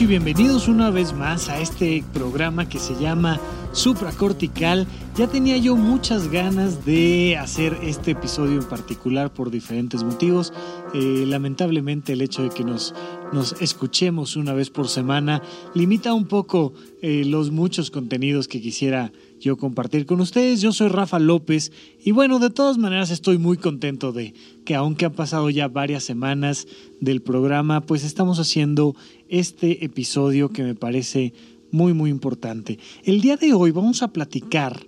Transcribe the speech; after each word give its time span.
y 0.00 0.06
bienvenidos 0.06 0.68
una 0.68 0.90
vez 0.90 1.14
más 1.14 1.48
a 1.48 1.60
este 1.60 2.04
programa 2.12 2.68
que 2.68 2.78
se 2.78 2.94
llama 2.96 3.40
Supracortical. 3.72 4.86
Ya 5.16 5.26
tenía 5.26 5.56
yo 5.56 5.76
muchas 5.76 6.28
ganas 6.28 6.84
de 6.84 7.38
hacer 7.38 7.78
este 7.82 8.10
episodio 8.10 8.60
en 8.60 8.68
particular 8.68 9.32
por 9.32 9.50
diferentes 9.50 10.02
motivos. 10.02 10.52
Eh, 10.92 11.24
lamentablemente 11.26 12.12
el 12.12 12.20
hecho 12.20 12.42
de 12.42 12.50
que 12.50 12.64
nos, 12.64 12.94
nos 13.32 13.60
escuchemos 13.62 14.36
una 14.36 14.52
vez 14.52 14.68
por 14.70 14.88
semana 14.88 15.40
limita 15.74 16.12
un 16.12 16.26
poco 16.26 16.74
eh, 17.00 17.24
los 17.24 17.50
muchos 17.50 17.90
contenidos 17.90 18.48
que 18.48 18.60
quisiera 18.60 19.12
yo 19.40 19.56
compartir 19.56 20.06
con 20.06 20.20
ustedes. 20.20 20.60
Yo 20.60 20.72
soy 20.72 20.88
Rafa 20.88 21.18
López 21.18 21.72
y 22.02 22.12
bueno, 22.12 22.38
de 22.38 22.50
todas 22.50 22.78
maneras 22.78 23.10
estoy 23.10 23.38
muy 23.38 23.56
contento 23.56 24.12
de 24.12 24.34
que 24.64 24.74
aunque 24.74 25.04
han 25.04 25.12
pasado 25.12 25.50
ya 25.50 25.68
varias 25.68 26.04
semanas 26.04 26.66
del 27.00 27.22
programa, 27.22 27.82
pues 27.82 28.04
estamos 28.04 28.38
haciendo 28.38 28.94
este 29.28 29.84
episodio 29.84 30.50
que 30.50 30.62
me 30.62 30.74
parece 30.74 31.32
muy 31.70 31.92
muy 31.92 32.10
importante. 32.10 32.78
El 33.04 33.20
día 33.20 33.36
de 33.36 33.52
hoy 33.52 33.70
vamos 33.70 34.02
a 34.02 34.12
platicar 34.12 34.86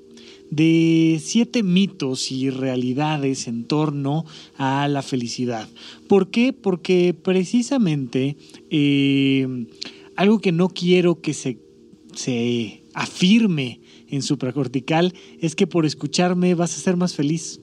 de 0.51 1.21
siete 1.23 1.63
mitos 1.63 2.33
y 2.33 2.51
realidades 2.51 3.49
en 3.49 3.65
torno 3.65 4.25
a 4.57 4.89
la 4.89 5.03
felicidad. 5.03 5.69
¿Por 6.09 6.31
qué? 6.31 6.53
Porque 6.53 7.15
precisamente 7.15 8.37
eh, 8.71 9.67
algo 10.17 10.41
que 10.41 10.53
no 10.53 10.69
quiero 10.69 11.21
que 11.21 11.35
se, 11.35 11.59
se 12.15 12.83
afirme 12.95 13.81
en 14.11 14.23
supracortical 14.23 15.15
es 15.41 15.55
que 15.55 15.67
por 15.67 15.87
escucharme 15.87 16.55
vas 16.55 16.77
a 16.77 16.81
ser 16.81 16.97
más 16.97 17.15
feliz. 17.15 17.61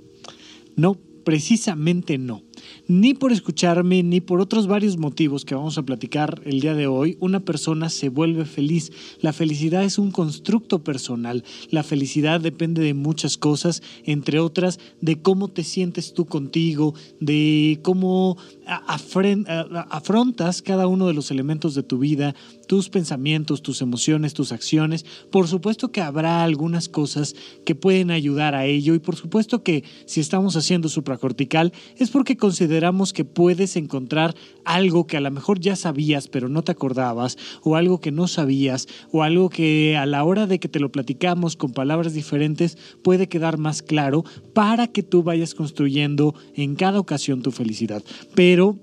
No, 0.76 0.98
precisamente 1.26 2.18
no. 2.18 2.44
Ni 2.88 3.14
por 3.14 3.34
escucharme, 3.34 4.04
ni 4.04 4.22
por 4.22 4.40
otros 4.40 4.68
varios 4.68 4.98
motivos 4.98 5.44
que 5.44 5.56
vamos 5.56 5.78
a 5.78 5.84
platicar 5.84 6.42
el 6.46 6.62
día 6.62 6.76
de 6.76 6.88
hoy, 6.88 7.18
una 7.20 7.42
persona 7.42 7.90
se 7.90 8.10
vuelve 8.10 8.46
feliz. 8.46 8.92
La 9.20 9.34
felicidad 9.34 9.84
es 9.84 9.98
un 9.98 10.12
constructo 10.12 10.84
personal. 10.84 11.44
La 11.72 11.84
felicidad 11.84 12.40
depende 12.40 12.82
de 12.84 12.94
muchas 12.94 13.38
cosas, 13.38 13.82
entre 14.06 14.40
otras 14.40 14.80
de 15.02 15.22
cómo 15.22 15.50
te 15.50 15.64
sientes 15.64 16.14
tú 16.14 16.26
contigo, 16.26 16.94
de 17.20 17.80
cómo 17.82 18.38
afrontas 18.68 20.62
cada 20.62 20.88
uno 20.88 21.08
de 21.08 21.14
los 21.14 21.32
elementos 21.32 21.76
de 21.76 21.84
tu 21.84 22.00
vida, 22.00 22.36
tus 22.68 22.90
pensamientos, 22.90 23.62
tus 23.62 23.82
emociones, 23.82 24.34
tus 24.34 24.52
acciones. 24.52 25.06
Por 25.32 25.48
supuesto 25.48 25.92
que 25.92 26.02
habrá 26.02 26.44
algunas 26.44 26.90
cosas 26.90 27.36
que 27.66 27.76
pueden 27.76 28.12
ayudar 28.12 28.56
a 28.56 28.66
ello 28.66 28.94
y 28.94 29.00
por 29.00 29.16
supuesto 29.16 29.64
que 29.64 29.84
si 30.06 30.20
estamos 30.20 30.56
haciendo 30.56 30.90
supracortical 30.90 31.74
es 31.98 32.10
porque 32.10 32.38
consideramos 32.38 33.14
que 33.14 33.26
puedes 33.26 33.76
encontrar 33.76 34.36
algo 34.64 35.08
que 35.08 35.18
a 35.18 35.22
lo 35.22 35.32
mejor 35.32 35.60
ya 35.60 35.76
sabías 35.76 36.28
pero 36.28 36.50
no 36.50 36.64
te 36.64 36.72
acordabas 36.72 37.38
o 37.64 37.76
algo 37.76 38.00
que 38.00 38.12
no 38.12 38.28
sabías 38.28 38.88
o 39.12 39.24
algo 39.24 39.50
que 39.50 39.96
a 39.98 40.06
la 40.06 40.24
hora 40.24 40.48
de 40.48 40.60
que 40.60 40.68
te 40.68 40.80
lo 40.80 40.92
platicamos 40.92 41.56
con 41.56 41.72
palabras 41.72 42.14
diferentes 42.14 42.78
puede 43.04 43.28
quedar 43.28 43.58
más 43.58 43.82
claro 43.82 44.24
para 44.54 44.88
que 44.88 45.04
tú 45.04 45.24
vayas 45.24 45.54
construyendo 45.54 46.36
en 46.56 46.76
cada 46.76 47.00
ocasión 47.00 47.42
tu 47.42 47.52
felicidad. 47.52 48.04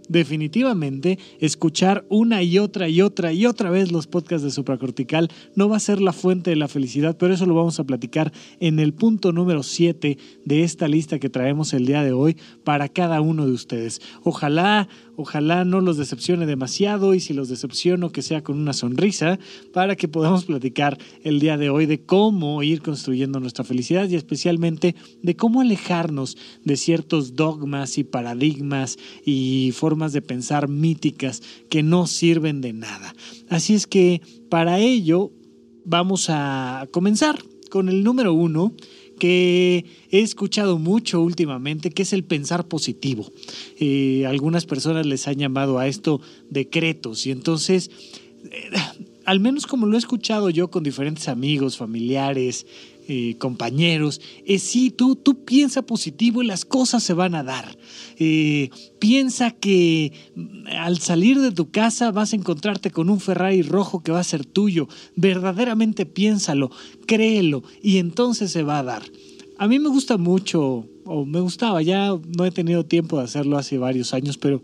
Definitivamente 0.08 1.18
escuchar 1.40 2.04
una 2.08 2.42
y 2.42 2.58
otra 2.58 2.88
y 2.88 3.00
otra 3.00 3.32
y 3.32 3.46
otra 3.46 3.70
vez 3.70 3.92
los 3.92 4.06
podcasts 4.06 4.44
de 4.44 4.50
supracortical 4.50 5.30
no 5.54 5.68
va 5.68 5.76
a 5.76 5.80
ser 5.80 6.00
la 6.00 6.12
fuente 6.12 6.50
de 6.50 6.56
la 6.56 6.68
felicidad, 6.68 7.16
pero 7.18 7.34
eso 7.34 7.46
lo 7.46 7.54
vamos 7.54 7.80
a 7.80 7.84
platicar 7.84 8.32
en 8.60 8.78
el 8.78 8.92
punto 8.92 9.32
número 9.32 9.62
7 9.62 10.18
de 10.44 10.62
esta 10.62 10.88
lista 10.88 11.18
que 11.18 11.30
traemos 11.30 11.72
el 11.72 11.86
día 11.86 12.02
de 12.02 12.12
hoy 12.12 12.36
para 12.64 12.88
cada 12.88 13.20
uno 13.20 13.46
de 13.46 13.52
ustedes. 13.52 14.00
Ojalá, 14.22 14.88
ojalá 15.22 15.64
no 15.64 15.80
los 15.80 15.96
decepcione 15.96 16.46
demasiado 16.46 17.14
y 17.14 17.20
si 17.20 17.32
los 17.32 17.48
decepciono 17.48 18.10
que 18.10 18.22
sea 18.22 18.42
con 18.42 18.58
una 18.58 18.72
sonrisa 18.72 19.38
para 19.72 19.96
que 19.96 20.08
podamos 20.08 20.44
platicar 20.44 20.98
el 21.22 21.40
día 21.40 21.56
de 21.56 21.70
hoy 21.70 21.86
de 21.86 22.02
cómo 22.04 22.62
ir 22.62 22.82
construyendo 22.82 23.40
nuestra 23.40 23.64
felicidad 23.64 24.08
y 24.08 24.16
especialmente 24.16 24.94
de 25.22 25.36
cómo 25.36 25.60
alejarnos 25.60 26.36
de 26.64 26.76
ciertos 26.76 27.34
dogmas 27.34 27.98
y 27.98 28.04
paradigmas 28.04 28.98
y 29.24 29.72
formas 29.74 30.12
de 30.12 30.22
pensar 30.22 30.68
míticas 30.68 31.42
que 31.68 31.82
no 31.82 32.06
sirven 32.06 32.60
de 32.60 32.72
nada. 32.72 33.14
Así 33.48 33.74
es 33.74 33.86
que 33.86 34.20
para 34.48 34.78
ello 34.78 35.32
vamos 35.84 36.26
a 36.28 36.86
comenzar 36.92 37.38
con 37.70 37.88
el 37.88 38.04
número 38.04 38.34
uno 38.34 38.74
que 39.22 39.84
he 40.10 40.18
escuchado 40.18 40.80
mucho 40.80 41.20
últimamente, 41.20 41.90
que 41.90 42.02
es 42.02 42.12
el 42.12 42.24
pensar 42.24 42.66
positivo. 42.66 43.30
Eh, 43.78 44.26
algunas 44.26 44.66
personas 44.66 45.06
les 45.06 45.28
han 45.28 45.36
llamado 45.36 45.78
a 45.78 45.86
esto 45.86 46.20
decretos 46.50 47.24
y 47.24 47.30
entonces, 47.30 47.92
eh, 48.50 48.70
al 49.24 49.38
menos 49.38 49.68
como 49.68 49.86
lo 49.86 49.94
he 49.94 49.98
escuchado 50.00 50.50
yo 50.50 50.72
con 50.72 50.82
diferentes 50.82 51.28
amigos, 51.28 51.76
familiares, 51.76 52.66
eh, 53.08 53.36
compañeros, 53.38 54.20
es 54.46 54.62
sí, 54.62 54.90
tú, 54.90 55.16
tú 55.16 55.44
piensa 55.44 55.82
positivo 55.82 56.42
y 56.42 56.46
las 56.46 56.64
cosas 56.64 57.02
se 57.02 57.14
van 57.14 57.34
a 57.34 57.42
dar. 57.42 57.76
Eh, 58.18 58.70
piensa 58.98 59.50
que 59.50 60.12
mm, 60.34 60.68
al 60.78 60.98
salir 60.98 61.40
de 61.40 61.50
tu 61.50 61.70
casa 61.70 62.12
vas 62.12 62.32
a 62.32 62.36
encontrarte 62.36 62.90
con 62.90 63.10
un 63.10 63.20
Ferrari 63.20 63.62
rojo 63.62 64.02
que 64.02 64.12
va 64.12 64.20
a 64.20 64.24
ser 64.24 64.44
tuyo. 64.44 64.88
Verdaderamente 65.16 66.06
piénsalo, 66.06 66.70
créelo 67.06 67.62
y 67.82 67.98
entonces 67.98 68.52
se 68.52 68.62
va 68.62 68.78
a 68.78 68.84
dar. 68.84 69.02
A 69.58 69.69
mí 69.69 69.78
me 69.78 69.88
gusta 69.88 70.16
mucho, 70.16 70.86
o 71.04 71.24
me 71.24 71.40
gustaba, 71.40 71.82
ya 71.82 72.16
no 72.36 72.44
he 72.44 72.50
tenido 72.50 72.84
tiempo 72.84 73.19
de 73.19 73.24
hacerlo 73.24 73.58
hace 73.58 73.78
varios 73.78 74.14
años, 74.14 74.38
pero 74.38 74.62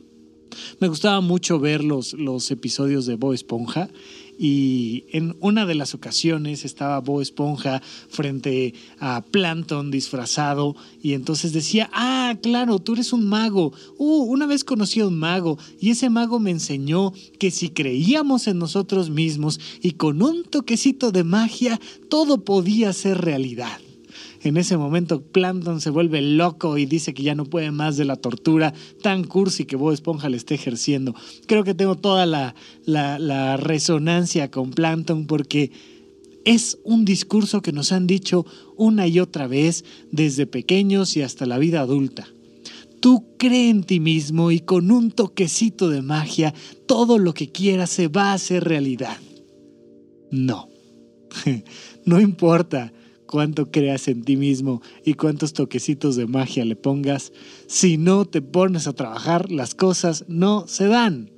me 0.80 0.88
gustaba 0.88 1.20
mucho 1.20 1.58
ver 1.58 1.84
los, 1.84 2.14
los 2.14 2.50
episodios 2.50 3.06
de 3.06 3.16
Bob 3.16 3.32
Esponja 3.32 3.90
y 4.38 5.04
en 5.10 5.36
una 5.40 5.66
de 5.66 5.74
las 5.74 5.94
ocasiones 5.94 6.64
estaba 6.64 7.00
Bob 7.00 7.20
Esponja 7.20 7.82
frente 8.08 8.72
a 9.00 9.22
Plankton 9.22 9.90
disfrazado 9.90 10.76
y 11.02 11.14
entonces 11.14 11.52
decía, 11.52 11.90
ah, 11.92 12.36
claro, 12.40 12.78
tú 12.78 12.94
eres 12.94 13.12
un 13.12 13.26
mago. 13.26 13.72
Uh, 13.98 14.22
una 14.22 14.46
vez 14.46 14.62
conocí 14.62 15.00
a 15.00 15.08
un 15.08 15.18
mago 15.18 15.58
y 15.80 15.90
ese 15.90 16.08
mago 16.08 16.38
me 16.38 16.52
enseñó 16.52 17.12
que 17.38 17.50
si 17.50 17.70
creíamos 17.70 18.46
en 18.46 18.58
nosotros 18.58 19.10
mismos 19.10 19.58
y 19.82 19.92
con 19.92 20.22
un 20.22 20.44
toquecito 20.44 21.10
de 21.10 21.24
magia, 21.24 21.80
todo 22.08 22.44
podía 22.44 22.92
ser 22.92 23.18
realidad. 23.18 23.80
En 24.42 24.56
ese 24.56 24.76
momento 24.76 25.22
Plankton 25.22 25.80
se 25.80 25.90
vuelve 25.90 26.22
loco 26.22 26.78
y 26.78 26.86
dice 26.86 27.12
que 27.12 27.22
ya 27.22 27.34
no 27.34 27.44
puede 27.44 27.70
más 27.72 27.96
de 27.96 28.04
la 28.04 28.16
tortura 28.16 28.72
tan 29.02 29.24
cursi 29.24 29.64
que 29.64 29.76
Bob 29.76 29.92
Esponja 29.92 30.28
le 30.28 30.36
está 30.36 30.54
ejerciendo. 30.54 31.14
Creo 31.46 31.64
que 31.64 31.74
tengo 31.74 31.96
toda 31.96 32.24
la, 32.24 32.54
la, 32.86 33.56
resonancia 33.56 34.50
con 34.50 34.70
Plankton 34.70 35.26
porque 35.26 35.72
es 36.44 36.78
un 36.84 37.04
discurso 37.04 37.62
que 37.62 37.72
nos 37.72 37.90
han 37.90 38.06
dicho 38.06 38.46
una 38.76 39.06
y 39.08 39.18
otra 39.18 39.48
vez 39.48 39.84
desde 40.12 40.46
pequeños 40.46 41.16
y 41.16 41.22
hasta 41.22 41.44
la 41.44 41.58
vida 41.58 41.80
adulta. 41.80 42.28
Tú 43.00 43.26
cree 43.38 43.70
en 43.70 43.84
ti 43.84 44.00
mismo 44.00 44.50
y 44.50 44.60
con 44.60 44.90
un 44.90 45.10
toquecito 45.10 45.88
de 45.88 46.02
magia 46.02 46.54
todo 46.86 47.18
lo 47.18 47.34
que 47.34 47.50
quieras 47.50 47.90
se 47.90 48.08
va 48.08 48.30
a 48.30 48.34
hacer 48.34 48.64
realidad. 48.64 49.16
No, 50.30 50.68
no 52.04 52.20
importa 52.20 52.92
cuánto 53.28 53.70
creas 53.70 54.08
en 54.08 54.24
ti 54.24 54.36
mismo 54.36 54.82
y 55.04 55.14
cuántos 55.14 55.52
toquecitos 55.52 56.16
de 56.16 56.26
magia 56.26 56.64
le 56.64 56.74
pongas, 56.74 57.32
si 57.68 57.96
no 57.96 58.24
te 58.24 58.42
pones 58.42 58.88
a 58.88 58.94
trabajar, 58.94 59.52
las 59.52 59.76
cosas 59.76 60.24
no 60.26 60.66
se 60.66 60.88
dan. 60.88 61.37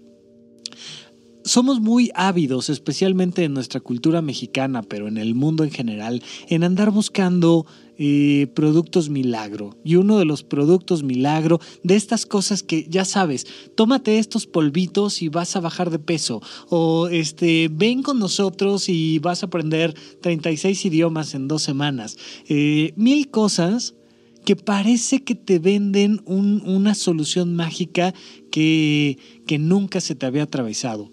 Somos 1.51 1.81
muy 1.81 2.13
ávidos, 2.15 2.71
especialmente 2.71 3.43
en 3.43 3.55
nuestra 3.55 3.81
cultura 3.81 4.23
mexicana, 4.23 4.83
pero 4.83 5.09
en 5.09 5.17
el 5.17 5.35
mundo 5.35 5.65
en 5.65 5.73
general, 5.73 6.23
en 6.49 6.63
andar 6.63 6.93
buscando 6.93 7.67
eh, 7.99 8.47
productos 8.55 9.09
milagro. 9.09 9.77
Y 9.83 9.97
uno 9.97 10.21
de 10.21 10.27
los 10.27 10.45
productos 10.45 11.03
milagro 11.03 11.59
de 11.83 11.97
estas 11.97 12.25
cosas 12.25 12.63
que 12.63 12.87
ya 12.89 13.05
sabes, 13.05 13.49
tómate 13.75 14.21
estos 14.21 14.47
polvitos 14.47 15.23
y 15.23 15.29
vas 15.29 15.57
a 15.57 15.61
bajar 15.61 15.91
de 15.91 15.99
peso. 15.99 16.41
O 16.69 17.09
este, 17.09 17.69
ven 17.69 18.05
con 18.05 18.21
nosotros 18.21 18.89
y 18.89 19.19
vas 19.19 19.43
a 19.43 19.47
aprender 19.47 19.93
36 20.23 20.85
idiomas 20.85 21.35
en 21.35 21.49
dos 21.49 21.63
semanas. 21.63 22.17
Eh, 22.49 22.93
mil 22.95 23.29
cosas 23.29 23.97
que 24.45 24.55
parece 24.55 25.25
que 25.25 25.35
te 25.35 25.59
venden 25.59 26.23
una 26.27 26.95
solución 26.95 27.57
mágica 27.57 28.15
que, 28.53 29.19
que 29.49 29.59
nunca 29.59 30.01
se 30.01 30.15
te 30.15 30.27
había 30.27 30.45
atravesado. 30.45 31.11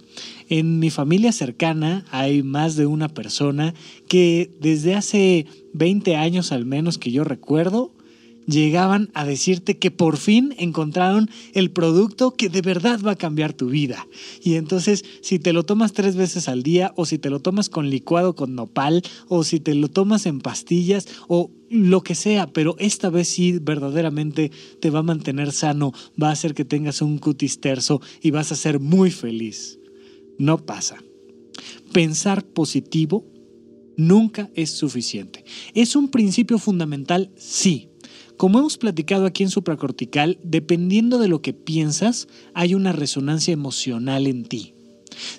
En 0.49 0.79
mi 0.79 0.89
familia 0.89 1.31
cercana 1.31 2.05
hay 2.09 2.41
más 2.41 2.75
de 2.75 2.85
una 2.85 3.09
persona 3.09 3.73
que 4.07 4.49
desde 4.61 4.95
hace 4.95 5.45
20 5.73 6.15
años 6.15 6.51
al 6.51 6.65
menos 6.65 6.97
que 6.97 7.11
yo 7.11 7.23
recuerdo, 7.23 7.91
llegaban 8.47 9.11
a 9.13 9.25
decirte 9.25 9.77
que 9.77 9.91
por 9.91 10.17
fin 10.17 10.55
encontraron 10.57 11.29
el 11.53 11.69
producto 11.69 12.31
que 12.31 12.49
de 12.49 12.61
verdad 12.61 12.99
va 13.05 13.11
a 13.11 13.17
cambiar 13.17 13.53
tu 13.53 13.67
vida. 13.67 14.07
Y 14.41 14.55
entonces, 14.55 15.03
si 15.21 15.37
te 15.37 15.53
lo 15.53 15.63
tomas 15.63 15.93
tres 15.93 16.15
veces 16.15 16.47
al 16.47 16.63
día, 16.63 16.93
o 16.95 17.05
si 17.05 17.17
te 17.17 17.29
lo 17.29 17.41
tomas 17.41 17.69
con 17.69 17.89
licuado 17.89 18.35
con 18.35 18.55
nopal, 18.55 19.03
o 19.27 19.43
si 19.43 19.59
te 19.59 19.75
lo 19.75 19.89
tomas 19.89 20.25
en 20.25 20.39
pastillas, 20.39 21.07
o 21.27 21.51
lo 21.69 22.01
que 22.01 22.15
sea, 22.15 22.47
pero 22.47 22.75
esta 22.79 23.09
vez 23.09 23.27
sí 23.27 23.59
verdaderamente 23.61 24.51
te 24.79 24.89
va 24.89 24.99
a 24.99 25.03
mantener 25.03 25.51
sano, 25.51 25.91
va 26.21 26.29
a 26.29 26.31
hacer 26.31 26.53
que 26.53 26.63
tengas 26.63 27.01
un 27.01 27.17
cutis 27.17 27.59
terso 27.59 28.01
y 28.21 28.31
vas 28.31 28.53
a 28.53 28.55
ser 28.55 28.79
muy 28.79 29.11
feliz. 29.11 29.76
No 30.37 30.65
pasa. 30.65 30.97
Pensar 31.93 32.45
positivo 32.45 33.25
nunca 33.95 34.49
es 34.53 34.69
suficiente. 34.71 35.43
¿Es 35.73 35.95
un 35.95 36.09
principio 36.09 36.59
fundamental? 36.59 37.31
Sí. 37.35 37.89
Como 38.37 38.59
hemos 38.59 38.77
platicado 38.77 39.25
aquí 39.25 39.43
en 39.43 39.49
supracortical, 39.49 40.39
dependiendo 40.43 41.17
de 41.17 41.27
lo 41.27 41.41
que 41.41 41.53
piensas, 41.53 42.27
hay 42.53 42.75
una 42.75 42.91
resonancia 42.91 43.51
emocional 43.51 44.27
en 44.27 44.45
ti. 44.45 44.75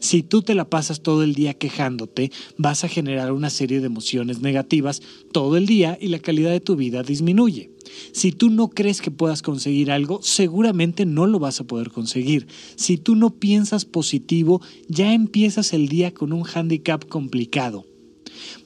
Si 0.00 0.22
tú 0.22 0.42
te 0.42 0.54
la 0.54 0.68
pasas 0.68 1.02
todo 1.02 1.22
el 1.22 1.34
día 1.34 1.54
quejándote, 1.54 2.30
vas 2.56 2.84
a 2.84 2.88
generar 2.88 3.32
una 3.32 3.50
serie 3.50 3.80
de 3.80 3.86
emociones 3.86 4.40
negativas 4.40 5.02
todo 5.32 5.56
el 5.56 5.66
día 5.66 5.98
y 6.00 6.08
la 6.08 6.18
calidad 6.18 6.50
de 6.50 6.60
tu 6.60 6.76
vida 6.76 7.02
disminuye. 7.02 7.70
Si 8.12 8.32
tú 8.32 8.50
no 8.50 8.68
crees 8.68 9.00
que 9.00 9.10
puedas 9.10 9.42
conseguir 9.42 9.90
algo, 9.90 10.20
seguramente 10.22 11.06
no 11.06 11.26
lo 11.26 11.38
vas 11.38 11.60
a 11.60 11.66
poder 11.66 11.90
conseguir. 11.90 12.46
Si 12.76 12.98
tú 12.98 13.16
no 13.16 13.30
piensas 13.30 13.84
positivo, 13.84 14.60
ya 14.88 15.14
empiezas 15.14 15.72
el 15.72 15.88
día 15.88 16.12
con 16.12 16.32
un 16.32 16.42
hándicap 16.42 17.04
complicado. 17.06 17.86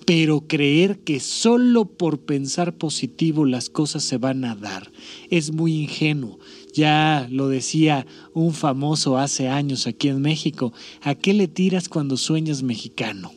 Pero 0.04 0.46
creer 0.46 1.00
que 1.00 1.20
solo 1.20 1.84
por 1.84 2.20
pensar 2.20 2.76
positivo 2.76 3.44
las 3.44 3.70
cosas 3.70 4.02
se 4.02 4.18
van 4.18 4.44
a 4.44 4.54
dar 4.54 4.90
es 5.30 5.52
muy 5.52 5.74
ingenuo. 5.74 6.38
Ya 6.72 7.28
lo 7.30 7.48
decía 7.48 8.06
un 8.32 8.54
famoso 8.54 9.18
hace 9.18 9.48
años 9.48 9.86
aquí 9.86 10.08
en 10.08 10.20
México, 10.20 10.72
¿a 11.02 11.14
qué 11.14 11.34
le 11.34 11.48
tiras 11.48 11.88
cuando 11.88 12.16
sueñas 12.16 12.62
mexicano? 12.62 13.32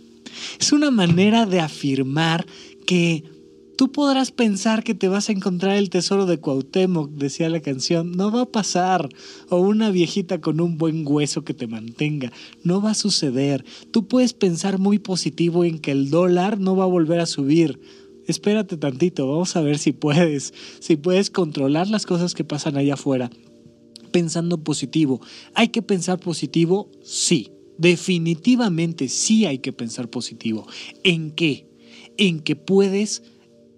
Es 0.60 0.72
una 0.72 0.92
manera 0.92 1.46
de 1.46 1.60
afirmar 1.60 2.46
que 2.86 3.24
Tú 3.78 3.92
podrás 3.92 4.32
pensar 4.32 4.86
que 4.86 4.94
te 4.94 5.10
vas 5.10 5.28
a 5.28 5.34
encontrar 5.34 5.76
el 5.76 5.90
tesoro 5.90 6.26
de 6.26 6.40
Cuauhtémoc, 6.40 7.12
decía 7.12 7.50
la 7.50 7.60
canción, 7.60 8.14
no 8.14 8.32
va 8.32 8.44
a 8.44 8.52
pasar. 8.52 9.10
O 9.50 9.60
una 9.60 9.90
viejita 9.90 10.40
con 10.40 10.62
un 10.62 10.78
buen 10.78 11.04
hueso 11.06 11.44
que 11.44 11.54
te 11.54 11.68
mantenga, 11.68 12.32
no 12.64 12.82
va 12.82 12.92
a 12.92 12.96
suceder. 12.96 13.66
Tú 13.92 14.08
puedes 14.08 14.34
pensar 14.34 14.80
muy 14.80 14.98
positivo 14.98 15.66
en 15.66 15.80
que 15.80 15.92
el 15.92 16.10
dólar 16.10 16.58
no 16.58 16.78
va 16.78 16.86
a 16.86 16.88
volver 16.88 17.20
a 17.20 17.26
subir. 17.26 17.82
Espérate 18.28 18.78
tantito, 18.78 19.28
vamos 19.28 19.56
a 19.56 19.62
ver 19.62 19.78
si 19.78 19.92
puedes, 19.92 20.54
si 20.80 20.96
puedes 20.96 21.30
controlar 21.30 21.88
las 21.90 22.06
cosas 22.06 22.34
que 22.34 22.44
pasan 22.44 22.78
allá 22.78 22.96
afuera. 22.96 23.30
Pensando 24.12 24.64
positivo. 24.64 25.22
¿Hay 25.54 25.70
que 25.70 25.82
pensar 25.82 26.20
positivo? 26.20 26.90
Sí. 27.04 27.52
Definitivamente 27.78 29.10
sí 29.10 29.46
hay 29.46 29.60
que 29.60 29.74
pensar 29.74 30.10
positivo. 30.10 30.66
¿En 31.04 31.32
qué? 31.32 31.68
En 32.18 32.40
que 32.40 32.56
puedes 32.56 33.22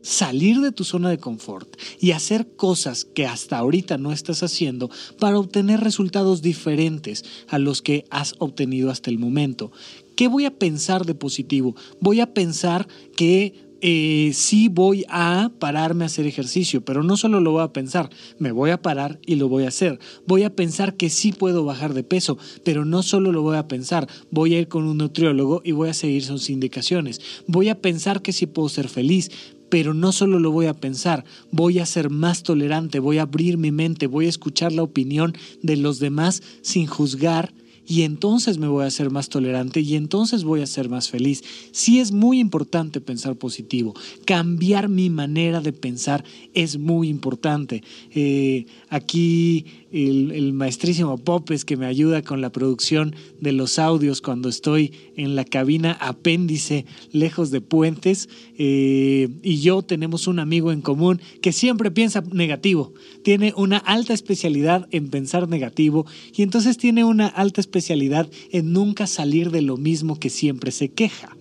salir 0.07 0.61
de 0.61 0.71
tu 0.71 0.85
zona 0.85 1.09
de 1.09 1.17
confort 1.17 1.75
y 1.99 2.11
hacer 2.11 2.55
cosas 2.55 3.03
que 3.03 3.25
hasta 3.25 3.57
ahorita 3.57 3.97
no 3.97 4.13
estás 4.13 4.41
haciendo 4.41 4.89
para 5.19 5.37
obtener 5.37 5.81
resultados 5.81 6.41
diferentes 6.41 7.25
a 7.49 7.59
los 7.59 7.81
que 7.81 8.05
has 8.09 8.35
obtenido 8.39 8.89
hasta 8.89 9.09
el 9.09 9.19
momento. 9.19 9.71
¿Qué 10.15 10.27
voy 10.27 10.45
a 10.45 10.57
pensar 10.57 11.05
de 11.05 11.13
positivo? 11.13 11.75
Voy 11.99 12.21
a 12.21 12.33
pensar 12.33 12.87
que 13.15 13.66
eh, 13.81 14.31
sí 14.33 14.69
voy 14.69 15.05
a 15.09 15.51
pararme 15.59 16.03
a 16.03 16.07
hacer 16.07 16.25
ejercicio, 16.25 16.83
pero 16.83 17.03
no 17.03 17.17
solo 17.17 17.39
lo 17.39 17.51
voy 17.51 17.63
a 17.63 17.73
pensar, 17.73 18.09
me 18.39 18.51
voy 18.51 18.71
a 18.71 18.81
parar 18.81 19.19
y 19.25 19.35
lo 19.35 19.49
voy 19.49 19.63
a 19.65 19.69
hacer. 19.69 19.99
Voy 20.25 20.43
a 20.43 20.55
pensar 20.55 20.95
que 20.95 21.09
sí 21.09 21.31
puedo 21.31 21.63
bajar 21.63 21.93
de 21.93 22.03
peso, 22.03 22.37
pero 22.63 22.85
no 22.85 23.03
solo 23.03 23.31
lo 23.31 23.41
voy 23.41 23.57
a 23.57 23.67
pensar, 23.67 24.07
voy 24.31 24.55
a 24.55 24.59
ir 24.59 24.67
con 24.67 24.85
un 24.85 24.97
nutriólogo 24.97 25.61
y 25.63 25.71
voy 25.71 25.89
a 25.89 25.93
seguir 25.93 26.23
sus 26.23 26.49
indicaciones. 26.49 27.21
Voy 27.47 27.69
a 27.69 27.81
pensar 27.81 28.21
que 28.21 28.33
sí 28.33 28.47
puedo 28.47 28.69
ser 28.69 28.89
feliz, 28.89 29.29
pero 29.69 29.93
no 29.93 30.11
solo 30.11 30.39
lo 30.39 30.51
voy 30.51 30.67
a 30.67 30.73
pensar, 30.73 31.25
voy 31.51 31.79
a 31.79 31.85
ser 31.85 32.09
más 32.09 32.43
tolerante, 32.43 32.99
voy 32.99 33.17
a 33.17 33.23
abrir 33.23 33.57
mi 33.57 33.71
mente, 33.71 34.07
voy 34.07 34.25
a 34.25 34.29
escuchar 34.29 34.71
la 34.71 34.83
opinión 34.83 35.33
de 35.61 35.77
los 35.77 35.99
demás 35.99 36.41
sin 36.61 36.87
juzgar 36.87 37.53
y 37.87 38.03
entonces 38.03 38.57
me 38.57 38.67
voy 38.67 38.85
a 38.85 38.91
ser 38.91 39.09
más 39.09 39.29
tolerante 39.29 39.79
y 39.79 39.95
entonces 39.95 40.43
voy 40.43 40.61
a 40.61 40.67
ser 40.67 40.89
más 40.89 41.09
feliz. 41.09 41.43
Sí 41.71 41.99
es 41.99 42.11
muy 42.11 42.39
importante 42.39 42.99
pensar 42.99 43.35
positivo. 43.37 43.93
Cambiar 44.25 44.89
mi 44.89 45.09
manera 45.09 45.61
de 45.61 45.71
pensar 45.71 46.23
es 46.53 46.77
muy 46.77 47.07
importante. 47.07 47.83
Eh, 48.11 48.65
aquí 48.89 49.65
el, 49.91 50.53
maestrísimo 50.53 51.17
Popes 51.17 51.65
que 51.65 51.77
me 51.77 51.85
ayuda 51.85 52.21
con 52.21 52.41
la 52.41 52.51
producción 52.51 53.15
de 53.39 53.51
los 53.51 53.79
audios 53.79 54.21
cuando 54.21 54.49
estoy 54.49 54.93
en 55.15 55.35
la 55.35 55.45
cabina 55.45 55.93
apéndice 55.93 56.85
lejos 57.11 57.51
de 57.51 57.61
puentes 57.61 58.29
eh, 58.57 59.29
y 59.43 59.59
yo 59.59 59.81
tenemos 59.81 60.27
un 60.27 60.39
amigo 60.39 60.71
en 60.71 60.81
común 60.81 61.21
que 61.41 61.51
siempre 61.51 61.91
piensa 61.91 62.23
negativo, 62.31 62.93
tiene 63.23 63.53
una 63.55 63.77
alta 63.77 64.13
especialidad 64.13 64.87
en 64.91 65.09
pensar 65.09 65.47
negativo 65.47 66.05
y 66.35 66.41
entonces 66.41 66.77
tiene 66.77 67.03
una 67.03 67.27
alta 67.27 67.61
especialidad 67.61 68.29
en 68.51 68.73
nunca 68.73 69.07
salir 69.07 69.51
de 69.51 69.61
lo 69.61 69.77
mismo 69.77 70.19
que 70.19 70.29
siempre 70.29 70.71
se 70.71 70.89
queja. 70.89 71.36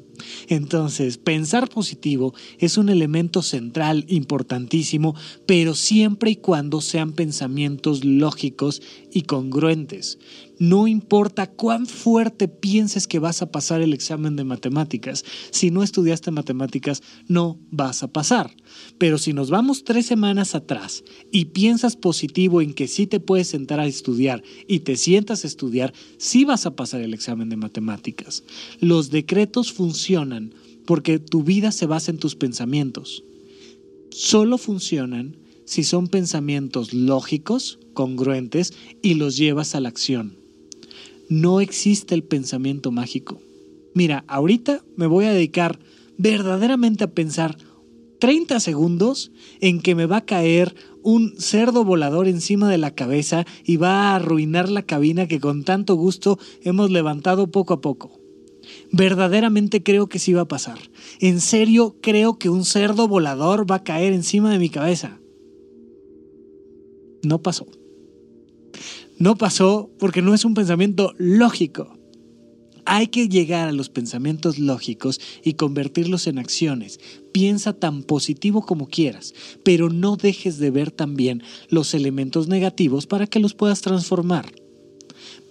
Entonces, 0.48 1.18
pensar 1.18 1.68
positivo 1.68 2.34
es 2.58 2.78
un 2.78 2.88
elemento 2.88 3.42
central, 3.42 4.04
importantísimo, 4.08 5.14
pero 5.46 5.74
siempre 5.74 6.30
y 6.30 6.36
cuando 6.36 6.80
sean 6.80 7.12
pensamientos 7.12 8.04
lógicos 8.04 8.82
y 9.16 9.22
congruentes. 9.22 10.18
No 10.58 10.86
importa 10.86 11.50
cuán 11.50 11.86
fuerte 11.86 12.48
pienses 12.48 13.06
que 13.06 13.18
vas 13.18 13.40
a 13.40 13.50
pasar 13.50 13.80
el 13.80 13.94
examen 13.94 14.36
de 14.36 14.44
matemáticas, 14.44 15.24
si 15.50 15.70
no 15.70 15.82
estudiaste 15.82 16.30
matemáticas 16.32 17.02
no 17.26 17.58
vas 17.70 18.02
a 18.02 18.08
pasar. 18.08 18.54
Pero 18.98 19.16
si 19.16 19.32
nos 19.32 19.48
vamos 19.48 19.84
tres 19.84 20.04
semanas 20.04 20.54
atrás 20.54 21.02
y 21.32 21.46
piensas 21.46 21.96
positivo 21.96 22.60
en 22.60 22.74
que 22.74 22.88
sí 22.88 23.06
te 23.06 23.18
puedes 23.18 23.48
sentar 23.48 23.80
a 23.80 23.86
estudiar 23.86 24.42
y 24.68 24.80
te 24.80 24.96
sientas 24.96 25.44
a 25.44 25.46
estudiar, 25.46 25.94
sí 26.18 26.44
vas 26.44 26.66
a 26.66 26.76
pasar 26.76 27.00
el 27.00 27.14
examen 27.14 27.48
de 27.48 27.56
matemáticas. 27.56 28.44
Los 28.80 29.08
decretos 29.10 29.72
funcionan 29.72 30.52
porque 30.84 31.18
tu 31.18 31.42
vida 31.42 31.72
se 31.72 31.86
basa 31.86 32.10
en 32.10 32.18
tus 32.18 32.36
pensamientos. 32.36 33.24
Solo 34.10 34.58
funcionan 34.58 35.38
si 35.66 35.84
son 35.84 36.08
pensamientos 36.08 36.94
lógicos, 36.94 37.78
congruentes 37.92 38.72
y 39.02 39.14
los 39.14 39.36
llevas 39.36 39.74
a 39.74 39.80
la 39.80 39.90
acción 39.90 40.46
no 41.28 41.60
existe 41.60 42.14
el 42.14 42.22
pensamiento 42.22 42.90
mágico. 42.90 43.40
Mira, 43.94 44.24
ahorita 44.28 44.82
me 44.96 45.06
voy 45.06 45.24
a 45.24 45.32
dedicar 45.32 45.78
verdaderamente 46.18 47.04
a 47.04 47.10
pensar 47.10 47.56
30 48.20 48.60
segundos 48.60 49.32
en 49.60 49.80
que 49.80 49.94
me 49.94 50.06
va 50.06 50.18
a 50.18 50.24
caer 50.24 50.74
un 51.02 51.34
cerdo 51.38 51.84
volador 51.84 52.28
encima 52.28 52.70
de 52.70 52.78
la 52.78 52.92
cabeza 52.92 53.44
y 53.64 53.76
va 53.76 54.10
a 54.10 54.16
arruinar 54.16 54.68
la 54.68 54.82
cabina 54.82 55.26
que 55.26 55.40
con 55.40 55.64
tanto 55.64 55.94
gusto 55.94 56.38
hemos 56.62 56.90
levantado 56.90 57.50
poco 57.50 57.74
a 57.74 57.80
poco. 57.80 58.18
Verdaderamente 58.90 59.82
creo 59.82 60.08
que 60.08 60.18
sí 60.18 60.32
va 60.32 60.42
a 60.42 60.48
pasar. 60.48 60.78
En 61.20 61.40
serio 61.40 61.96
creo 62.00 62.38
que 62.38 62.48
un 62.48 62.64
cerdo 62.64 63.06
volador 63.08 63.70
va 63.70 63.76
a 63.76 63.84
caer 63.84 64.12
encima 64.12 64.50
de 64.50 64.58
mi 64.58 64.70
cabeza. 64.70 65.18
No 67.22 67.42
pasó. 67.42 67.66
No 69.18 69.36
pasó 69.36 69.90
porque 69.98 70.22
no 70.22 70.34
es 70.34 70.44
un 70.44 70.54
pensamiento 70.54 71.14
lógico. 71.16 71.96
Hay 72.84 73.08
que 73.08 73.28
llegar 73.28 73.68
a 73.68 73.72
los 73.72 73.88
pensamientos 73.88 74.58
lógicos 74.58 75.20
y 75.42 75.54
convertirlos 75.54 76.28
en 76.28 76.38
acciones. 76.38 77.00
Piensa 77.32 77.72
tan 77.72 78.04
positivo 78.04 78.64
como 78.64 78.86
quieras, 78.86 79.34
pero 79.64 79.90
no 79.90 80.16
dejes 80.16 80.58
de 80.58 80.70
ver 80.70 80.92
también 80.92 81.42
los 81.68 81.94
elementos 81.94 82.46
negativos 82.46 83.06
para 83.06 83.26
que 83.26 83.40
los 83.40 83.54
puedas 83.54 83.80
transformar. 83.80 84.52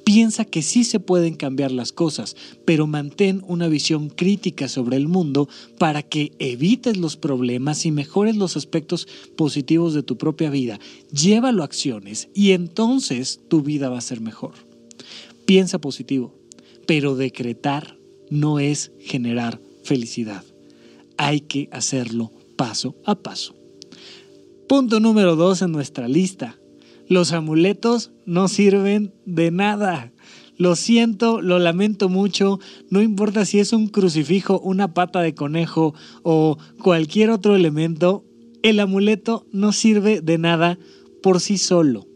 Piensa 0.05 0.45
que 0.45 0.61
sí 0.61 0.83
se 0.83 0.99
pueden 0.99 1.33
cambiar 1.33 1.71
las 1.71 1.91
cosas, 1.91 2.35
pero 2.63 2.85
mantén 2.85 3.43
una 3.47 3.67
visión 3.67 4.09
crítica 4.09 4.67
sobre 4.67 4.97
el 4.97 5.07
mundo 5.07 5.49
para 5.79 6.03
que 6.03 6.31
evites 6.37 6.95
los 6.95 7.17
problemas 7.17 7.87
y 7.87 7.91
mejores 7.91 8.35
los 8.35 8.55
aspectos 8.55 9.07
positivos 9.35 9.95
de 9.95 10.03
tu 10.03 10.15
propia 10.15 10.51
vida. 10.51 10.79
Llévalo 11.11 11.63
a 11.63 11.65
acciones 11.65 12.29
y 12.35 12.51
entonces 12.51 13.41
tu 13.47 13.63
vida 13.63 13.89
va 13.89 13.97
a 13.97 14.01
ser 14.01 14.21
mejor. 14.21 14.53
Piensa 15.47 15.81
positivo, 15.81 16.35
pero 16.85 17.15
decretar 17.15 17.97
no 18.29 18.59
es 18.59 18.91
generar 18.99 19.59
felicidad. 19.83 20.43
Hay 21.17 21.41
que 21.41 21.67
hacerlo 21.71 22.31
paso 22.55 22.95
a 23.05 23.15
paso. 23.15 23.55
Punto 24.69 24.99
número 24.99 25.35
dos 25.35 25.63
en 25.63 25.71
nuestra 25.71 26.07
lista. 26.07 26.59
Los 27.07 27.33
amuletos 27.33 28.11
no 28.25 28.47
sirven 28.47 29.13
de 29.25 29.51
nada. 29.51 30.11
Lo 30.57 30.75
siento, 30.75 31.41
lo 31.41 31.59
lamento 31.59 32.09
mucho, 32.09 32.59
no 32.89 33.01
importa 33.01 33.45
si 33.45 33.59
es 33.59 33.73
un 33.73 33.87
crucifijo, 33.87 34.59
una 34.59 34.93
pata 34.93 35.21
de 35.21 35.35
conejo 35.35 35.93
o 36.23 36.57
cualquier 36.81 37.29
otro 37.29 37.55
elemento, 37.55 38.23
el 38.63 38.79
amuleto 38.79 39.45
no 39.51 39.73
sirve 39.73 40.21
de 40.21 40.37
nada 40.37 40.79
por 41.21 41.41
sí 41.41 41.57
solo. 41.57 42.07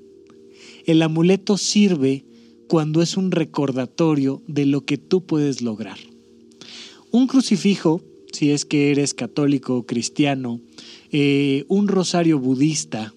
El 0.86 1.02
amuleto 1.02 1.58
sirve 1.58 2.26
cuando 2.68 3.02
es 3.02 3.18
un 3.18 3.32
recordatorio 3.32 4.42
de 4.48 4.66
lo 4.66 4.86
que 4.86 4.98
tú 4.98 5.26
puedes 5.26 5.62
lograr. 5.62 5.98
Un 7.12 7.28
crucifijo, 7.28 8.02
si 8.32 8.52
es 8.52 8.66
que 8.66 8.92
eres 8.92 9.14
católico 9.14 9.76
o 9.76 9.86
cristiano, 9.86 10.62
eh, 11.12 11.66
un 11.68 11.88
rosario 11.88 12.40
budista, 12.40 13.14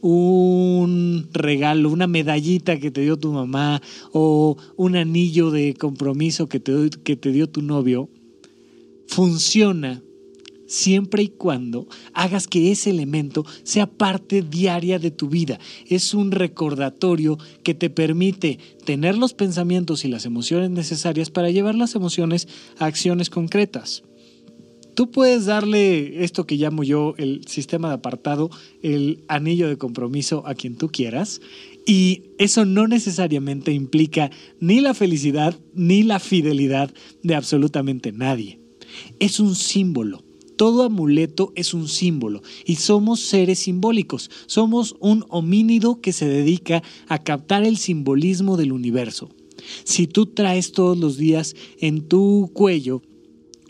un 0.00 1.28
regalo, 1.32 1.90
una 1.90 2.06
medallita 2.06 2.78
que 2.78 2.90
te 2.90 3.00
dio 3.00 3.16
tu 3.16 3.32
mamá 3.32 3.82
o 4.12 4.56
un 4.76 4.96
anillo 4.96 5.50
de 5.50 5.74
compromiso 5.74 6.48
que 6.48 6.60
te, 6.60 6.90
que 7.04 7.16
te 7.16 7.32
dio 7.32 7.48
tu 7.48 7.62
novio, 7.62 8.08
funciona 9.06 10.02
siempre 10.68 11.22
y 11.22 11.28
cuando 11.28 11.88
hagas 12.12 12.46
que 12.46 12.70
ese 12.70 12.90
elemento 12.90 13.44
sea 13.64 13.86
parte 13.86 14.42
diaria 14.42 14.98
de 14.98 15.10
tu 15.10 15.28
vida. 15.28 15.58
Es 15.86 16.14
un 16.14 16.30
recordatorio 16.30 17.38
que 17.64 17.74
te 17.74 17.90
permite 17.90 18.58
tener 18.84 19.16
los 19.18 19.34
pensamientos 19.34 20.04
y 20.04 20.08
las 20.08 20.26
emociones 20.26 20.70
necesarias 20.70 21.30
para 21.30 21.50
llevar 21.50 21.74
las 21.74 21.94
emociones 21.94 22.46
a 22.78 22.84
acciones 22.84 23.30
concretas. 23.30 24.04
Tú 24.98 25.12
puedes 25.12 25.44
darle 25.44 26.24
esto 26.24 26.44
que 26.44 26.56
llamo 26.56 26.82
yo 26.82 27.14
el 27.18 27.46
sistema 27.46 27.86
de 27.86 27.94
apartado, 27.94 28.50
el 28.82 29.22
anillo 29.28 29.68
de 29.68 29.78
compromiso 29.78 30.42
a 30.44 30.54
quien 30.54 30.74
tú 30.74 30.88
quieras. 30.88 31.40
Y 31.86 32.32
eso 32.38 32.64
no 32.64 32.88
necesariamente 32.88 33.70
implica 33.70 34.32
ni 34.58 34.80
la 34.80 34.94
felicidad 34.94 35.56
ni 35.72 36.02
la 36.02 36.18
fidelidad 36.18 36.92
de 37.22 37.36
absolutamente 37.36 38.10
nadie. 38.10 38.58
Es 39.20 39.38
un 39.38 39.54
símbolo. 39.54 40.24
Todo 40.56 40.82
amuleto 40.82 41.52
es 41.54 41.74
un 41.74 41.86
símbolo 41.86 42.42
y 42.66 42.74
somos 42.74 43.20
seres 43.20 43.60
simbólicos. 43.60 44.32
Somos 44.46 44.96
un 44.98 45.24
homínido 45.28 46.00
que 46.00 46.12
se 46.12 46.26
dedica 46.26 46.82
a 47.06 47.22
captar 47.22 47.62
el 47.62 47.76
simbolismo 47.76 48.56
del 48.56 48.72
universo. 48.72 49.28
Si 49.84 50.08
tú 50.08 50.26
traes 50.26 50.72
todos 50.72 50.98
los 50.98 51.16
días 51.18 51.54
en 51.78 52.08
tu 52.08 52.50
cuello 52.52 53.02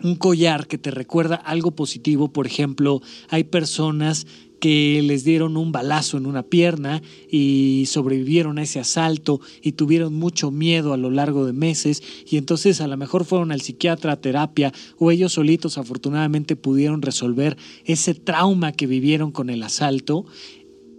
un 0.02 0.16
collar 0.16 0.66
que 0.66 0.78
te 0.78 0.90
recuerda 0.90 1.36
algo 1.36 1.72
positivo. 1.72 2.32
Por 2.32 2.46
ejemplo, 2.46 3.00
hay 3.28 3.44
personas 3.44 4.26
que 4.60 5.00
les 5.02 5.24
dieron 5.24 5.56
un 5.56 5.72
balazo 5.72 6.16
en 6.16 6.26
una 6.26 6.42
pierna 6.42 7.02
y 7.30 7.84
sobrevivieron 7.86 8.58
a 8.58 8.62
ese 8.62 8.80
asalto 8.80 9.40
y 9.62 9.72
tuvieron 9.72 10.14
mucho 10.14 10.50
miedo 10.50 10.92
a 10.92 10.96
lo 10.96 11.10
largo 11.10 11.46
de 11.46 11.52
meses 11.52 12.02
y 12.28 12.36
entonces 12.36 12.80
a 12.80 12.88
lo 12.88 12.96
mejor 12.96 13.24
fueron 13.24 13.52
al 13.52 13.60
psiquiatra 13.60 14.12
a 14.12 14.20
terapia 14.20 14.72
o 14.98 15.10
ellos 15.10 15.34
solitos 15.34 15.78
afortunadamente 15.78 16.56
pudieron 16.56 17.02
resolver 17.02 17.56
ese 17.84 18.14
trauma 18.14 18.72
que 18.72 18.86
vivieron 18.86 19.30
con 19.30 19.50
el 19.50 19.62
asalto 19.62 20.26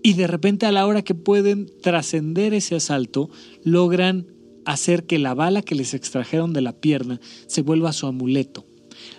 y 0.02 0.14
de 0.14 0.28
repente 0.28 0.66
a 0.66 0.72
la 0.72 0.88
hora 0.88 1.02
que 1.02 1.16
pueden 1.16 1.70
trascender 1.82 2.54
ese 2.54 2.76
asalto 2.76 3.30
logran 3.64 4.28
hacer 4.66 5.06
que 5.06 5.20
la 5.20 5.34
bala 5.34 5.62
que 5.62 5.76
les 5.76 5.94
extrajeron 5.94 6.54
de 6.54 6.62
la 6.62 6.80
pierna 6.80 7.20
se 7.48 7.62
vuelva 7.62 7.92
su 7.92 8.08
amuleto 8.08 8.69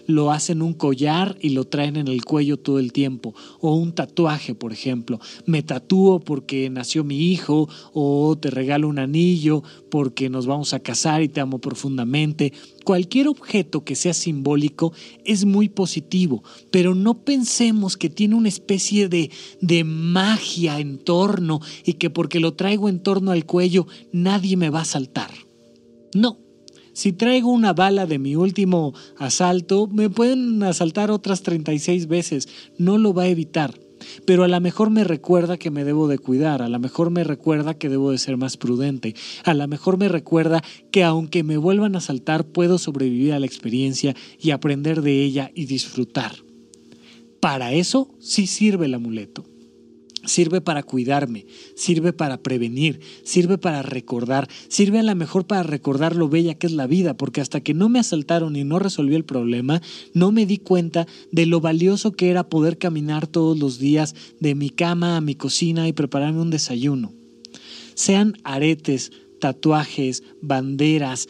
lo 0.06 0.30
hacen 0.30 0.62
un 0.62 0.74
collar 0.74 1.36
y 1.40 1.50
lo 1.50 1.64
traen 1.64 1.96
en 1.96 2.08
el 2.08 2.24
cuello 2.24 2.56
todo 2.56 2.78
el 2.78 2.92
tiempo. 2.92 3.34
O 3.60 3.74
un 3.74 3.92
tatuaje, 3.92 4.54
por 4.54 4.72
ejemplo. 4.72 5.20
Me 5.46 5.62
tatúo 5.62 6.20
porque 6.20 6.68
nació 6.70 7.04
mi 7.04 7.30
hijo 7.30 7.68
o 7.92 8.36
te 8.38 8.50
regalo 8.50 8.88
un 8.88 8.98
anillo 8.98 9.62
porque 9.90 10.30
nos 10.30 10.46
vamos 10.46 10.74
a 10.74 10.80
casar 10.80 11.22
y 11.22 11.28
te 11.28 11.40
amo 11.40 11.58
profundamente. 11.58 12.52
Cualquier 12.84 13.28
objeto 13.28 13.84
que 13.84 13.94
sea 13.94 14.14
simbólico 14.14 14.92
es 15.24 15.44
muy 15.44 15.68
positivo, 15.68 16.42
pero 16.70 16.94
no 16.94 17.24
pensemos 17.24 17.96
que 17.96 18.10
tiene 18.10 18.34
una 18.34 18.48
especie 18.48 19.08
de, 19.08 19.30
de 19.60 19.84
magia 19.84 20.80
en 20.80 20.98
torno 20.98 21.60
y 21.84 21.94
que 21.94 22.10
porque 22.10 22.40
lo 22.40 22.54
traigo 22.54 22.88
en 22.88 23.02
torno 23.02 23.30
al 23.30 23.46
cuello 23.46 23.86
nadie 24.12 24.56
me 24.56 24.70
va 24.70 24.80
a 24.80 24.84
saltar. 24.84 25.30
No, 26.14 26.38
si 26.92 27.12
traigo 27.12 27.50
una 27.50 27.72
bala 27.72 28.06
de 28.06 28.18
mi 28.18 28.36
último 28.36 28.94
asalto, 29.16 29.86
me 29.86 30.10
pueden 30.10 30.62
asaltar 30.62 31.10
otras 31.10 31.42
36 31.42 32.08
veces. 32.08 32.48
No 32.78 32.98
lo 32.98 33.14
va 33.14 33.24
a 33.24 33.28
evitar. 33.28 33.74
Pero 34.24 34.44
a 34.44 34.48
lo 34.48 34.60
mejor 34.60 34.90
me 34.90 35.04
recuerda 35.04 35.58
que 35.58 35.70
me 35.70 35.84
debo 35.84 36.08
de 36.08 36.18
cuidar, 36.18 36.62
a 36.62 36.68
lo 36.68 36.78
mejor 36.78 37.10
me 37.10 37.22
recuerda 37.22 37.74
que 37.74 37.88
debo 37.90 38.10
de 38.10 38.18
ser 38.18 38.38
más 38.38 38.56
prudente, 38.56 39.14
a 39.44 39.52
lo 39.52 39.68
mejor 39.68 39.98
me 39.98 40.08
recuerda 40.08 40.62
que 40.90 41.04
aunque 41.04 41.42
me 41.42 41.58
vuelvan 41.58 41.94
a 41.94 41.98
asaltar 41.98 42.46
puedo 42.46 42.78
sobrevivir 42.78 43.34
a 43.34 43.40
la 43.40 43.46
experiencia 43.46 44.16
y 44.40 44.52
aprender 44.52 45.02
de 45.02 45.22
ella 45.22 45.50
y 45.54 45.66
disfrutar. 45.66 46.32
Para 47.40 47.72
eso 47.72 48.10
sí 48.20 48.46
sirve 48.46 48.86
el 48.86 48.94
amuleto. 48.94 49.44
Sirve 50.26 50.60
para 50.60 50.82
cuidarme, 50.82 51.46
sirve 51.74 52.12
para 52.12 52.42
prevenir, 52.42 53.00
sirve 53.22 53.56
para 53.56 53.82
recordar, 53.82 54.48
sirve 54.68 54.98
a 54.98 55.02
lo 55.02 55.14
mejor 55.14 55.46
para 55.46 55.62
recordar 55.62 56.14
lo 56.14 56.28
bella 56.28 56.54
que 56.54 56.66
es 56.66 56.72
la 56.74 56.86
vida, 56.86 57.16
porque 57.16 57.40
hasta 57.40 57.60
que 57.60 57.72
no 57.72 57.88
me 57.88 57.98
asaltaron 57.98 58.54
y 58.54 58.64
no 58.64 58.78
resolví 58.78 59.14
el 59.14 59.24
problema, 59.24 59.80
no 60.12 60.30
me 60.30 60.44
di 60.44 60.58
cuenta 60.58 61.06
de 61.32 61.46
lo 61.46 61.60
valioso 61.60 62.12
que 62.12 62.28
era 62.28 62.48
poder 62.48 62.76
caminar 62.76 63.26
todos 63.26 63.58
los 63.58 63.78
días 63.78 64.14
de 64.40 64.54
mi 64.54 64.68
cama 64.68 65.16
a 65.16 65.20
mi 65.20 65.34
cocina 65.34 65.88
y 65.88 65.92
prepararme 65.92 66.42
un 66.42 66.50
desayuno. 66.50 67.12
Sean 67.94 68.36
aretes, 68.44 69.12
tatuajes, 69.40 70.22
banderas, 70.42 71.28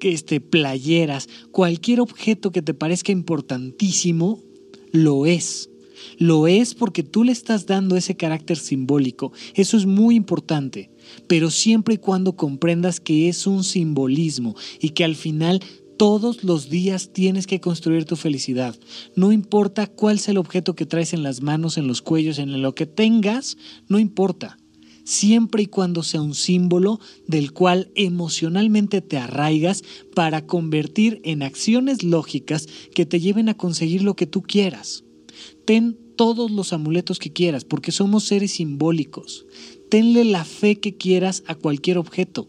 este, 0.00 0.40
playeras, 0.40 1.28
cualquier 1.50 2.00
objeto 2.00 2.52
que 2.52 2.62
te 2.62 2.74
parezca 2.74 3.12
importantísimo, 3.12 4.42
lo 4.92 5.26
es 5.26 5.70
lo 6.18 6.46
es 6.46 6.74
porque 6.74 7.02
tú 7.02 7.24
le 7.24 7.32
estás 7.32 7.66
dando 7.66 7.96
ese 7.96 8.16
carácter 8.16 8.56
simbólico. 8.56 9.32
Eso 9.54 9.76
es 9.76 9.86
muy 9.86 10.16
importante. 10.16 10.90
Pero 11.26 11.50
siempre 11.50 11.94
y 11.94 11.98
cuando 11.98 12.36
comprendas 12.36 13.00
que 13.00 13.28
es 13.28 13.46
un 13.46 13.64
simbolismo 13.64 14.54
y 14.80 14.90
que 14.90 15.04
al 15.04 15.14
final 15.14 15.60
todos 15.96 16.44
los 16.44 16.68
días 16.68 17.12
tienes 17.12 17.46
que 17.46 17.60
construir 17.60 18.04
tu 18.04 18.16
felicidad. 18.16 18.76
No 19.14 19.32
importa 19.32 19.86
cuál 19.86 20.18
sea 20.18 20.32
el 20.32 20.38
objeto 20.38 20.74
que 20.74 20.86
traes 20.86 21.12
en 21.12 21.22
las 21.22 21.40
manos, 21.42 21.78
en 21.78 21.86
los 21.86 22.02
cuellos, 22.02 22.38
en 22.38 22.60
lo 22.60 22.74
que 22.74 22.86
tengas, 22.86 23.56
no 23.88 23.98
importa. 23.98 24.58
Siempre 25.04 25.62
y 25.62 25.66
cuando 25.66 26.02
sea 26.02 26.20
un 26.20 26.34
símbolo 26.34 26.98
del 27.28 27.52
cual 27.52 27.90
emocionalmente 27.94 29.00
te 29.00 29.18
arraigas 29.18 29.84
para 30.14 30.46
convertir 30.46 31.20
en 31.22 31.42
acciones 31.42 32.02
lógicas 32.02 32.66
que 32.92 33.06
te 33.06 33.20
lleven 33.20 33.48
a 33.48 33.56
conseguir 33.56 34.02
lo 34.02 34.16
que 34.16 34.26
tú 34.26 34.42
quieras. 34.42 35.05
Ten 35.66 35.98
todos 36.16 36.50
los 36.50 36.72
amuletos 36.72 37.18
que 37.18 37.32
quieras, 37.32 37.64
porque 37.64 37.92
somos 37.92 38.24
seres 38.24 38.52
simbólicos. 38.52 39.46
Tenle 39.90 40.24
la 40.24 40.44
fe 40.44 40.76
que 40.76 40.96
quieras 40.96 41.42
a 41.46 41.54
cualquier 41.54 41.98
objeto, 41.98 42.48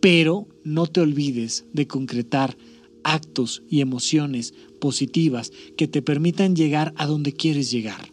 pero 0.00 0.48
no 0.64 0.86
te 0.86 1.00
olvides 1.00 1.66
de 1.72 1.86
concretar 1.86 2.56
actos 3.04 3.62
y 3.68 3.80
emociones 3.80 4.54
positivas 4.80 5.52
que 5.76 5.88
te 5.88 6.02
permitan 6.02 6.56
llegar 6.56 6.94
a 6.96 7.06
donde 7.06 7.32
quieres 7.32 7.70
llegar. 7.70 8.10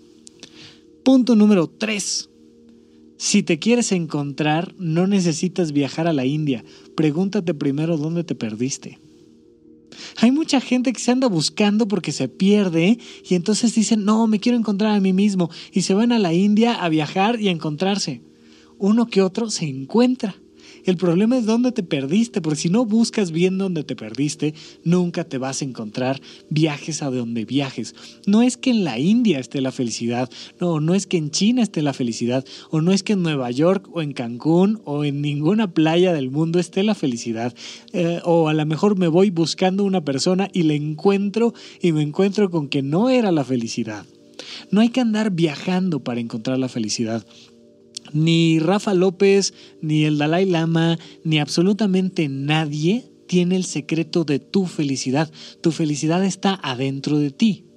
Punto 1.03 1.35
número 1.35 1.67
3. 1.67 2.29
Si 3.17 3.43
te 3.43 3.59
quieres 3.59 3.91
encontrar, 3.91 4.73
no 4.77 5.05
necesitas 5.05 5.71
viajar 5.71 6.07
a 6.07 6.13
la 6.13 6.25
India. 6.25 6.63
Pregúntate 6.95 7.53
primero 7.53 7.97
dónde 7.97 8.23
te 8.23 8.35
perdiste. 8.35 8.99
Hay 10.17 10.31
mucha 10.31 10.61
gente 10.61 10.93
que 10.93 10.99
se 10.99 11.11
anda 11.11 11.27
buscando 11.27 11.87
porque 11.87 12.11
se 12.11 12.27
pierde 12.27 12.99
y 13.27 13.35
entonces 13.35 13.75
dicen, 13.75 14.05
no, 14.05 14.27
me 14.27 14.39
quiero 14.39 14.57
encontrar 14.57 14.95
a 14.95 14.99
mí 14.99 15.13
mismo 15.13 15.49
y 15.71 15.81
se 15.81 15.93
van 15.93 16.11
a 16.11 16.19
la 16.19 16.33
India 16.33 16.75
a 16.75 16.89
viajar 16.89 17.39
y 17.39 17.47
a 17.47 17.51
encontrarse. 17.51 18.21
Uno 18.77 19.07
que 19.07 19.21
otro 19.21 19.49
se 19.49 19.65
encuentra 19.65 20.35
el 20.85 20.97
problema 20.97 21.37
es 21.37 21.45
dónde 21.45 21.71
te 21.71 21.83
perdiste, 21.83 22.41
porque 22.41 22.59
si 22.59 22.69
no 22.69 22.85
buscas 22.85 23.31
bien 23.31 23.57
dónde 23.57 23.83
te 23.83 23.95
perdiste, 23.95 24.53
nunca 24.83 25.23
te 25.23 25.37
vas 25.37 25.61
a 25.61 25.65
encontrar 25.65 26.21
viajes 26.49 27.01
a 27.01 27.09
donde 27.09 27.45
viajes. 27.45 27.95
No 28.25 28.41
es 28.41 28.57
que 28.57 28.69
en 28.69 28.83
la 28.83 28.99
India 28.99 29.39
esté 29.39 29.61
la 29.61 29.71
felicidad, 29.71 30.29
no, 30.59 30.79
no 30.79 30.93
es 30.93 31.07
que 31.07 31.17
en 31.17 31.31
China 31.31 31.61
esté 31.61 31.81
la 31.81 31.93
felicidad, 31.93 32.45
o 32.69 32.81
no 32.81 32.91
es 32.91 33.03
que 33.03 33.13
en 33.13 33.23
Nueva 33.23 33.51
York 33.51 33.89
o 33.93 34.01
en 34.01 34.13
Cancún 34.13 34.81
o 34.85 35.03
en 35.03 35.21
ninguna 35.21 35.73
playa 35.73 36.13
del 36.13 36.31
mundo 36.31 36.59
esté 36.59 36.83
la 36.83 36.95
felicidad. 36.95 37.53
Eh, 37.93 38.19
o 38.23 38.49
a 38.49 38.53
lo 38.53 38.65
mejor 38.65 38.97
me 38.97 39.07
voy 39.07 39.29
buscando 39.29 39.83
una 39.83 40.03
persona 40.03 40.49
y 40.53 40.63
le 40.63 40.75
encuentro 40.75 41.53
y 41.81 41.91
me 41.91 42.01
encuentro 42.01 42.49
con 42.49 42.67
que 42.67 42.81
no 42.81 43.09
era 43.09 43.31
la 43.31 43.43
felicidad. 43.43 44.05
No 44.71 44.81
hay 44.81 44.89
que 44.89 45.01
andar 45.01 45.31
viajando 45.31 45.99
para 46.03 46.19
encontrar 46.19 46.57
la 46.59 46.69
felicidad. 46.69 47.25
Ni 48.13 48.59
Rafa 48.59 48.93
López, 48.93 49.53
ni 49.81 50.05
el 50.05 50.17
Dalai 50.17 50.45
Lama, 50.45 50.97
ni 51.23 51.39
absolutamente 51.39 52.29
nadie 52.29 53.11
tiene 53.27 53.55
el 53.55 53.63
secreto 53.63 54.23
de 54.23 54.39
tu 54.39 54.65
felicidad. 54.65 55.31
Tu 55.61 55.71
felicidad 55.71 56.23
está 56.25 56.59
adentro 56.61 57.19
de 57.19 57.31
ti. 57.31 57.68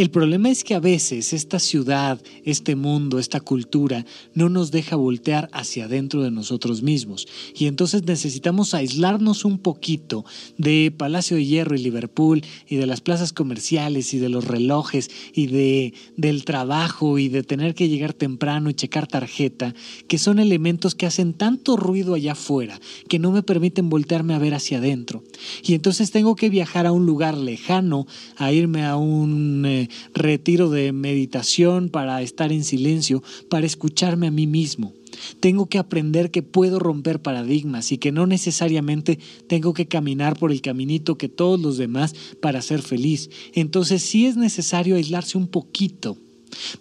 El 0.00 0.10
problema 0.10 0.48
es 0.48 0.64
que 0.64 0.74
a 0.74 0.80
veces 0.80 1.34
esta 1.34 1.58
ciudad, 1.58 2.22
este 2.46 2.74
mundo, 2.74 3.18
esta 3.18 3.38
cultura 3.38 4.06
no 4.32 4.48
nos 4.48 4.70
deja 4.70 4.96
voltear 4.96 5.50
hacia 5.52 5.84
adentro 5.84 6.22
de 6.22 6.30
nosotros 6.30 6.80
mismos 6.80 7.28
y 7.54 7.66
entonces 7.66 8.04
necesitamos 8.04 8.72
aislarnos 8.72 9.44
un 9.44 9.58
poquito 9.58 10.24
de 10.56 10.90
Palacio 10.90 11.36
de 11.36 11.44
Hierro 11.44 11.74
y 11.74 11.80
Liverpool 11.80 12.42
y 12.66 12.76
de 12.76 12.86
las 12.86 13.02
plazas 13.02 13.34
comerciales 13.34 14.14
y 14.14 14.18
de 14.18 14.30
los 14.30 14.46
relojes 14.46 15.10
y 15.34 15.48
de 15.48 15.92
del 16.16 16.46
trabajo 16.46 17.18
y 17.18 17.28
de 17.28 17.42
tener 17.42 17.74
que 17.74 17.90
llegar 17.90 18.14
temprano 18.14 18.70
y 18.70 18.74
checar 18.74 19.06
tarjeta, 19.06 19.74
que 20.08 20.16
son 20.16 20.38
elementos 20.38 20.94
que 20.94 21.04
hacen 21.04 21.34
tanto 21.34 21.76
ruido 21.76 22.14
allá 22.14 22.32
afuera 22.32 22.80
que 23.06 23.18
no 23.18 23.32
me 23.32 23.42
permiten 23.42 23.90
voltearme 23.90 24.32
a 24.32 24.38
ver 24.38 24.54
hacia 24.54 24.78
adentro. 24.78 25.22
Y 25.62 25.74
entonces 25.74 26.10
tengo 26.10 26.36
que 26.36 26.48
viajar 26.48 26.86
a 26.86 26.92
un 26.92 27.04
lugar 27.04 27.36
lejano, 27.36 28.06
a 28.38 28.50
irme 28.50 28.86
a 28.86 28.96
un 28.96 29.66
eh, 29.66 29.88
retiro 30.14 30.70
de 30.70 30.92
meditación 30.92 31.88
para 31.88 32.22
estar 32.22 32.52
en 32.52 32.64
silencio, 32.64 33.22
para 33.48 33.66
escucharme 33.66 34.26
a 34.26 34.30
mí 34.30 34.46
mismo. 34.46 34.92
Tengo 35.40 35.66
que 35.66 35.78
aprender 35.78 36.30
que 36.30 36.42
puedo 36.42 36.78
romper 36.78 37.20
paradigmas 37.20 37.92
y 37.92 37.98
que 37.98 38.12
no 38.12 38.26
necesariamente 38.26 39.18
tengo 39.48 39.74
que 39.74 39.86
caminar 39.86 40.38
por 40.38 40.52
el 40.52 40.62
caminito 40.62 41.18
que 41.18 41.28
todos 41.28 41.60
los 41.60 41.76
demás 41.76 42.14
para 42.40 42.62
ser 42.62 42.82
feliz. 42.82 43.30
Entonces 43.54 44.02
sí 44.02 44.26
es 44.26 44.36
necesario 44.36 44.96
aislarse 44.96 45.38
un 45.38 45.48
poquito. 45.48 46.16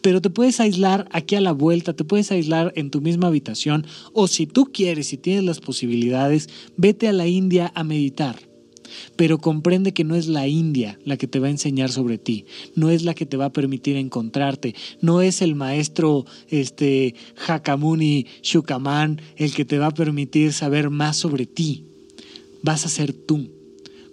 Pero 0.02 0.22
te 0.22 0.30
puedes 0.30 0.60
aislar 0.60 1.08
aquí 1.12 1.36
a 1.36 1.42
la 1.42 1.52
vuelta, 1.52 1.96
te 1.96 2.04
puedes 2.04 2.32
aislar 2.32 2.74
en 2.76 2.90
tu 2.90 3.02
misma 3.02 3.28
habitación 3.28 3.86
o 4.14 4.28
si 4.28 4.48
tú 4.48 4.72
quieres 4.74 5.14
y 5.14 5.18
tienes 5.18 5.44
las 5.44 5.60
posibilidades, 5.60 6.50
vete 6.76 7.08
a 7.08 7.14
la 7.14 7.28
India 7.28 7.72
a 7.76 7.84
meditar 7.84 8.49
pero 9.16 9.38
comprende 9.38 9.94
que 9.94 10.04
no 10.04 10.16
es 10.16 10.28
la 10.28 10.48
India 10.48 11.00
la 11.06 11.18
que 11.18 11.28
te 11.28 11.40
va 11.40 11.48
a 11.48 11.52
enseñar 11.52 11.92
sobre 11.92 12.18
ti, 12.18 12.46
no 12.76 12.90
es 12.90 13.04
la 13.04 13.14
que 13.14 13.26
te 13.26 13.38
va 13.38 13.46
a 13.46 13.54
permitir 13.54 13.96
encontrarte, 13.96 14.76
no 15.02 15.22
es 15.22 15.42
el 15.42 15.56
maestro 15.56 16.26
este 16.50 17.16
Hakamuni 17.48 18.26
Shukaman 18.42 19.22
el 19.38 19.54
que 19.54 19.66
te 19.66 19.80
va 19.80 19.88
a 19.88 19.94
permitir 19.94 20.54
saber 20.54 20.90
más 20.90 21.18
sobre 21.18 21.46
ti. 21.46 21.86
Vas 22.62 22.86
a 22.86 22.90
ser 22.90 23.14
tú. 23.14 23.50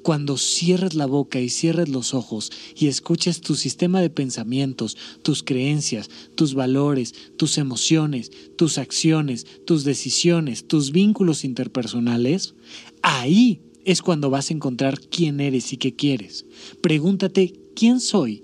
Cuando 0.02 0.36
cierres 0.36 0.94
la 0.94 1.06
boca 1.06 1.40
y 1.40 1.48
cierres 1.48 1.88
los 1.88 2.14
ojos 2.14 2.52
y 2.76 2.86
escuches 2.86 3.40
tu 3.40 3.56
sistema 3.56 4.00
de 4.00 4.08
pensamientos, 4.08 4.96
tus 5.22 5.42
creencias, 5.42 6.08
tus 6.36 6.54
valores, 6.54 7.12
tus 7.36 7.58
emociones, 7.58 8.30
tus 8.56 8.78
acciones, 8.78 9.46
tus 9.64 9.82
decisiones, 9.82 10.68
tus 10.68 10.92
vínculos 10.92 11.44
interpersonales, 11.44 12.54
ahí 13.02 13.65
es 13.86 14.02
cuando 14.02 14.28
vas 14.28 14.50
a 14.50 14.54
encontrar 14.54 15.00
quién 15.00 15.40
eres 15.40 15.72
y 15.72 15.78
qué 15.78 15.94
quieres. 15.94 16.44
Pregúntate, 16.82 17.54
¿quién 17.74 18.00
soy? 18.00 18.42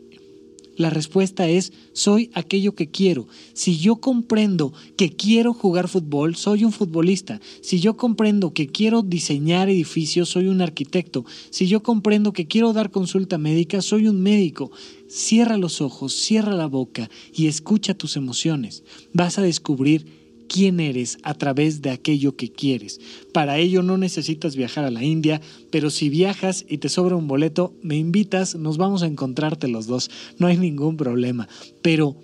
La 0.76 0.88
respuesta 0.88 1.48
es, 1.48 1.72
soy 1.92 2.30
aquello 2.32 2.74
que 2.74 2.90
quiero. 2.90 3.26
Si 3.52 3.76
yo 3.76 3.96
comprendo 3.96 4.72
que 4.96 5.10
quiero 5.10 5.52
jugar 5.52 5.88
fútbol, 5.88 6.36
soy 6.36 6.64
un 6.64 6.72
futbolista. 6.72 7.40
Si 7.60 7.80
yo 7.80 7.96
comprendo 7.96 8.54
que 8.54 8.68
quiero 8.68 9.02
diseñar 9.02 9.68
edificios, 9.68 10.30
soy 10.30 10.46
un 10.46 10.62
arquitecto. 10.62 11.26
Si 11.50 11.66
yo 11.66 11.82
comprendo 11.82 12.32
que 12.32 12.46
quiero 12.46 12.72
dar 12.72 12.90
consulta 12.90 13.36
médica, 13.36 13.82
soy 13.82 14.08
un 14.08 14.22
médico. 14.22 14.70
Cierra 15.08 15.58
los 15.58 15.82
ojos, 15.82 16.14
cierra 16.14 16.54
la 16.54 16.66
boca 16.66 17.10
y 17.34 17.48
escucha 17.48 17.94
tus 17.94 18.16
emociones. 18.16 18.82
Vas 19.12 19.38
a 19.38 19.42
descubrir 19.42 20.21
quién 20.52 20.80
eres 20.80 21.16
a 21.22 21.32
través 21.32 21.80
de 21.80 21.88
aquello 21.88 22.36
que 22.36 22.52
quieres. 22.52 23.00
Para 23.32 23.56
ello 23.56 23.82
no 23.82 23.96
necesitas 23.96 24.54
viajar 24.54 24.84
a 24.84 24.90
la 24.90 25.02
India, 25.02 25.40
pero 25.70 25.88
si 25.88 26.10
viajas 26.10 26.66
y 26.68 26.76
te 26.76 26.90
sobra 26.90 27.16
un 27.16 27.26
boleto, 27.26 27.74
me 27.80 27.96
invitas, 27.96 28.54
nos 28.54 28.76
vamos 28.76 29.02
a 29.02 29.06
encontrarte 29.06 29.66
los 29.66 29.86
dos, 29.86 30.10
no 30.36 30.46
hay 30.46 30.58
ningún 30.58 30.98
problema. 30.98 31.48
Pero 31.80 32.18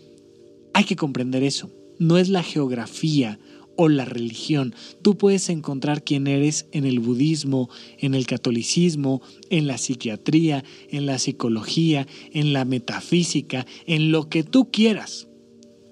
hay 0.75 0.85
que 0.85 0.95
comprender 0.95 1.43
eso, 1.43 1.71
no 1.99 2.19
es 2.19 2.29
la 2.29 2.43
geografía 2.43 3.41
o 3.77 3.89
la 3.89 4.05
religión. 4.05 4.75
Tú 5.01 5.17
puedes 5.17 5.49
encontrar 5.49 6.05
quién 6.05 6.27
eres 6.27 6.67
en 6.73 6.85
el 6.85 7.01
budismo, 7.01 7.71
en 7.97 8.15
el 8.15 8.27
catolicismo, 8.27 9.23
en 9.49 9.67
la 9.67 9.79
psiquiatría, 9.79 10.65
en 10.91 11.07
la 11.07 11.19
psicología, 11.19 12.07
en 12.33 12.53
la 12.53 12.67
metafísica, 12.67 13.65
en 13.87 14.13
lo 14.13 14.29
que 14.29 14.43
tú 14.43 14.71
quieras, 14.71 15.29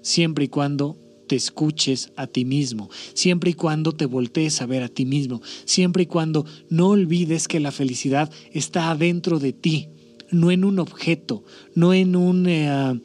siempre 0.03 0.45
y 0.45 0.49
cuando 0.49 1.06
te 1.27 1.35
escuches 1.35 2.11
a 2.15 2.27
ti 2.27 2.45
mismo, 2.45 2.89
siempre 3.13 3.51
y 3.51 3.53
cuando 3.53 3.91
te 3.91 4.05
voltees 4.05 4.61
a 4.61 4.65
ver 4.65 4.83
a 4.83 4.89
ti 4.89 5.05
mismo, 5.05 5.41
siempre 5.65 6.03
y 6.03 6.05
cuando 6.05 6.45
no 6.69 6.89
olvides 6.89 7.47
que 7.47 7.59
la 7.59 7.71
felicidad 7.71 8.31
está 8.53 8.89
adentro 8.89 9.39
de 9.39 9.53
ti, 9.53 9.89
no 10.31 10.51
en 10.51 10.63
un 10.63 10.79
objeto, 10.79 11.43
no 11.75 11.93
en 11.93 12.15
un... 12.15 12.47
Eh, 12.47 12.99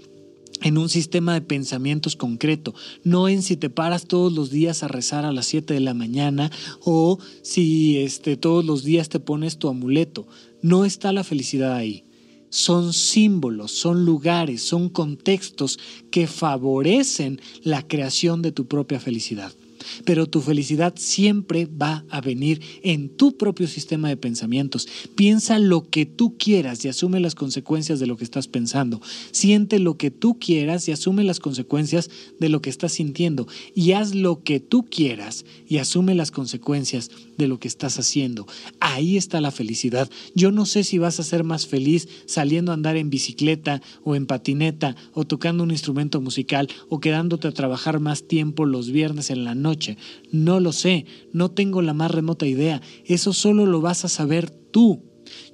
en 0.64 0.78
un 0.78 0.88
sistema 0.88 1.35
de 1.35 1.40
pensamientos 1.40 2.14
concreto, 2.14 2.72
no 3.02 3.26
en 3.26 3.42
si 3.42 3.56
te 3.56 3.68
paras 3.68 4.06
todos 4.06 4.32
los 4.32 4.52
días 4.52 4.85
a 4.85 4.88
rezar 4.88 5.24
a 5.24 5.32
las 5.32 5.46
7 5.46 5.74
de 5.74 5.80
la 5.80 5.92
mañana 5.92 6.52
o 6.85 7.18
si 7.42 7.98
este, 7.98 8.37
todos 8.37 8.64
los 8.64 8.85
días 8.85 9.08
te 9.08 9.18
pones 9.18 9.58
tu 9.58 9.68
amuleto. 9.68 10.24
No 10.61 10.85
está 10.85 11.11
la 11.11 11.24
felicidad 11.24 11.74
ahí 11.74 12.04
son 12.52 12.92
símbolos, 12.92 13.72
son 13.72 14.04
lugares, 14.04 14.62
son 14.62 14.90
contextos 14.90 15.78
que 16.10 16.26
favorecen 16.26 17.40
la 17.62 17.82
creación 17.88 18.42
de 18.42 18.52
tu 18.52 18.66
propia 18.66 19.00
felicidad 19.00 19.52
pero 20.04 20.26
tu 20.26 20.40
felicidad 20.40 20.94
siempre 20.96 21.66
va 21.66 22.04
a 22.08 22.20
venir 22.20 22.60
en 22.82 23.08
tu 23.08 23.36
propio 23.36 23.66
sistema 23.66 24.08
de 24.08 24.16
pensamientos. 24.16 24.88
Piensa 25.14 25.58
lo 25.58 25.88
que 25.88 26.06
tú 26.06 26.36
quieras 26.38 26.84
y 26.84 26.88
asume 26.88 27.20
las 27.20 27.34
consecuencias 27.34 28.00
de 28.00 28.06
lo 28.06 28.16
que 28.16 28.24
estás 28.24 28.48
pensando. 28.48 29.00
Siente 29.30 29.78
lo 29.78 29.96
que 29.96 30.10
tú 30.10 30.38
quieras 30.38 30.88
y 30.88 30.92
asume 30.92 31.24
las 31.24 31.40
consecuencias 31.40 32.10
de 32.38 32.48
lo 32.48 32.62
que 32.62 32.70
estás 32.70 32.92
sintiendo. 32.92 33.46
Y 33.74 33.92
haz 33.92 34.14
lo 34.14 34.42
que 34.42 34.60
tú 34.60 34.84
quieras 34.84 35.44
y 35.68 35.78
asume 35.78 36.14
las 36.14 36.30
consecuencias 36.30 37.10
de 37.38 37.48
lo 37.48 37.58
que 37.58 37.68
estás 37.68 37.98
haciendo. 37.98 38.46
Ahí 38.80 39.16
está 39.16 39.40
la 39.40 39.50
felicidad. 39.50 40.08
Yo 40.34 40.52
no 40.52 40.66
sé 40.66 40.84
si 40.84 40.98
vas 40.98 41.18
a 41.20 41.24
ser 41.24 41.44
más 41.44 41.66
feliz 41.66 42.08
saliendo 42.26 42.70
a 42.70 42.74
andar 42.74 42.96
en 42.96 43.10
bicicleta 43.10 43.82
o 44.04 44.14
en 44.14 44.26
patineta 44.26 44.96
o 45.12 45.24
tocando 45.24 45.64
un 45.64 45.70
instrumento 45.70 46.20
musical 46.20 46.68
o 46.88 47.00
quedándote 47.00 47.48
a 47.48 47.52
trabajar 47.52 48.00
más 48.00 48.24
tiempo 48.24 48.66
los 48.66 48.90
viernes 48.90 49.30
en 49.30 49.44
la 49.44 49.54
noche 49.54 49.71
no 50.30 50.61
lo 50.61 50.72
sé, 50.72 51.06
no 51.32 51.50
tengo 51.50 51.82
la 51.82 51.94
más 51.94 52.11
remota 52.11 52.46
idea. 52.46 52.80
Eso 53.04 53.32
solo 53.32 53.66
lo 53.66 53.80
vas 53.80 54.04
a 54.04 54.08
saber 54.08 54.50
tú. 54.50 55.02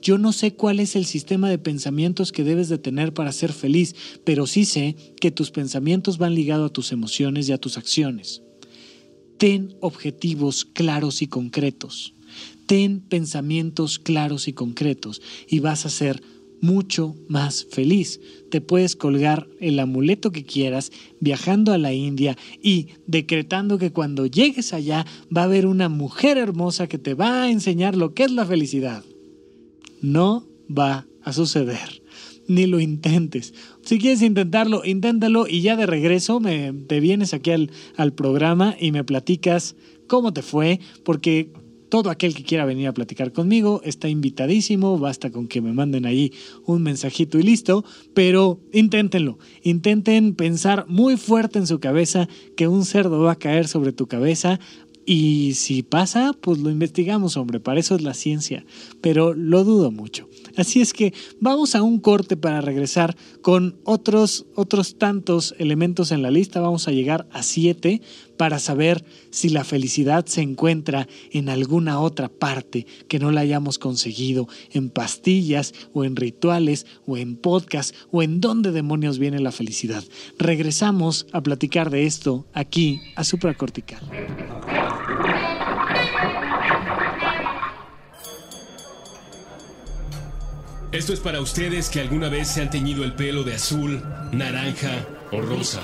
Yo 0.00 0.18
no 0.18 0.32
sé 0.32 0.54
cuál 0.54 0.80
es 0.80 0.96
el 0.96 1.04
sistema 1.04 1.50
de 1.50 1.58
pensamientos 1.58 2.32
que 2.32 2.44
debes 2.44 2.68
de 2.68 2.78
tener 2.78 3.12
para 3.12 3.32
ser 3.32 3.52
feliz, 3.52 3.94
pero 4.24 4.46
sí 4.46 4.64
sé 4.64 4.96
que 5.20 5.30
tus 5.30 5.50
pensamientos 5.50 6.18
van 6.18 6.34
ligados 6.34 6.70
a 6.70 6.72
tus 6.72 6.92
emociones 6.92 7.48
y 7.48 7.52
a 7.52 7.58
tus 7.58 7.76
acciones. 7.76 8.42
Ten 9.38 9.76
objetivos 9.80 10.64
claros 10.64 11.22
y 11.22 11.26
concretos. 11.26 12.14
Ten 12.66 13.00
pensamientos 13.00 13.98
claros 13.98 14.48
y 14.48 14.52
concretos 14.52 15.22
y 15.48 15.60
vas 15.60 15.86
a 15.86 15.90
ser 15.90 16.22
mucho 16.60 17.14
más 17.28 17.66
feliz. 17.70 18.20
Te 18.50 18.60
puedes 18.60 18.96
colgar 18.96 19.48
el 19.60 19.78
amuleto 19.78 20.30
que 20.30 20.44
quieras 20.44 20.92
viajando 21.20 21.72
a 21.72 21.78
la 21.78 21.92
India 21.92 22.36
y 22.62 22.88
decretando 23.06 23.78
que 23.78 23.92
cuando 23.92 24.26
llegues 24.26 24.72
allá 24.72 25.06
va 25.34 25.42
a 25.42 25.44
haber 25.44 25.66
una 25.66 25.88
mujer 25.88 26.38
hermosa 26.38 26.86
que 26.86 26.98
te 26.98 27.14
va 27.14 27.42
a 27.42 27.50
enseñar 27.50 27.96
lo 27.96 28.14
que 28.14 28.24
es 28.24 28.30
la 28.30 28.46
felicidad. 28.46 29.04
No 30.00 30.46
va 30.68 31.06
a 31.22 31.32
suceder. 31.32 32.02
Ni 32.46 32.66
lo 32.66 32.80
intentes. 32.80 33.52
Si 33.82 33.98
quieres 33.98 34.22
intentarlo, 34.22 34.82
inténtalo 34.84 35.46
y 35.46 35.60
ya 35.60 35.76
de 35.76 35.86
regreso 35.86 36.40
me, 36.40 36.72
te 36.72 36.98
vienes 37.00 37.34
aquí 37.34 37.50
al, 37.50 37.70
al 37.96 38.14
programa 38.14 38.74
y 38.80 38.90
me 38.90 39.04
platicas 39.04 39.76
cómo 40.06 40.32
te 40.32 40.42
fue, 40.42 40.80
porque 41.04 41.52
todo 41.88 42.10
aquel 42.10 42.34
que 42.34 42.44
quiera 42.44 42.64
venir 42.64 42.88
a 42.88 42.94
platicar 42.94 43.32
conmigo 43.32 43.80
está 43.84 44.08
invitadísimo, 44.08 44.98
basta 44.98 45.30
con 45.30 45.48
que 45.48 45.60
me 45.60 45.72
manden 45.72 46.06
ahí 46.06 46.32
un 46.66 46.82
mensajito 46.82 47.38
y 47.38 47.42
listo, 47.42 47.84
pero 48.14 48.60
inténtenlo, 48.72 49.38
intenten 49.62 50.34
pensar 50.34 50.86
muy 50.88 51.16
fuerte 51.16 51.58
en 51.58 51.66
su 51.66 51.80
cabeza 51.80 52.28
que 52.56 52.68
un 52.68 52.84
cerdo 52.84 53.20
va 53.20 53.32
a 53.32 53.38
caer 53.38 53.68
sobre 53.68 53.92
tu 53.92 54.06
cabeza 54.06 54.58
y 55.10 55.54
si 55.54 55.82
pasa, 55.82 56.34
pues 56.38 56.58
lo 56.58 56.68
investigamos, 56.68 57.38
hombre, 57.38 57.60
para 57.60 57.80
eso 57.80 57.94
es 57.94 58.02
la 58.02 58.12
ciencia, 58.12 58.66
pero 59.00 59.32
lo 59.32 59.64
dudo 59.64 59.90
mucho. 59.90 60.28
Así 60.54 60.82
es 60.82 60.92
que 60.92 61.14
vamos 61.40 61.74
a 61.74 61.80
un 61.80 61.98
corte 61.98 62.36
para 62.36 62.60
regresar 62.60 63.16
con 63.40 63.78
otros, 63.84 64.44
otros 64.54 64.98
tantos 64.98 65.54
elementos 65.58 66.12
en 66.12 66.20
la 66.20 66.30
lista. 66.30 66.60
Vamos 66.60 66.88
a 66.88 66.90
llegar 66.90 67.26
a 67.32 67.42
siete 67.42 68.02
para 68.38 68.58
saber 68.58 69.04
si 69.30 69.50
la 69.50 69.64
felicidad 69.64 70.24
se 70.24 70.40
encuentra 70.40 71.06
en 71.30 71.50
alguna 71.50 72.00
otra 72.00 72.30
parte 72.30 72.86
que 73.08 73.18
no 73.18 73.30
la 73.30 73.42
hayamos 73.42 73.78
conseguido, 73.78 74.48
en 74.72 74.88
pastillas 74.88 75.74
o 75.92 76.04
en 76.04 76.16
rituales 76.16 76.86
o 77.06 77.18
en 77.18 77.36
podcast 77.36 77.94
o 78.10 78.22
en 78.22 78.40
dónde 78.40 78.72
demonios 78.72 79.18
viene 79.18 79.40
la 79.40 79.52
felicidad. 79.52 80.02
Regresamos 80.38 81.26
a 81.32 81.42
platicar 81.42 81.90
de 81.90 82.06
esto 82.06 82.46
aquí 82.54 83.00
a 83.16 83.24
Supracortical. 83.24 84.00
Esto 90.90 91.12
es 91.12 91.20
para 91.20 91.40
ustedes 91.40 91.90
que 91.90 92.00
alguna 92.00 92.30
vez 92.30 92.48
se 92.48 92.62
han 92.62 92.70
teñido 92.70 93.04
el 93.04 93.12
pelo 93.14 93.44
de 93.44 93.54
azul, 93.54 94.02
naranja 94.32 95.06
o 95.32 95.40
rosa. 95.42 95.82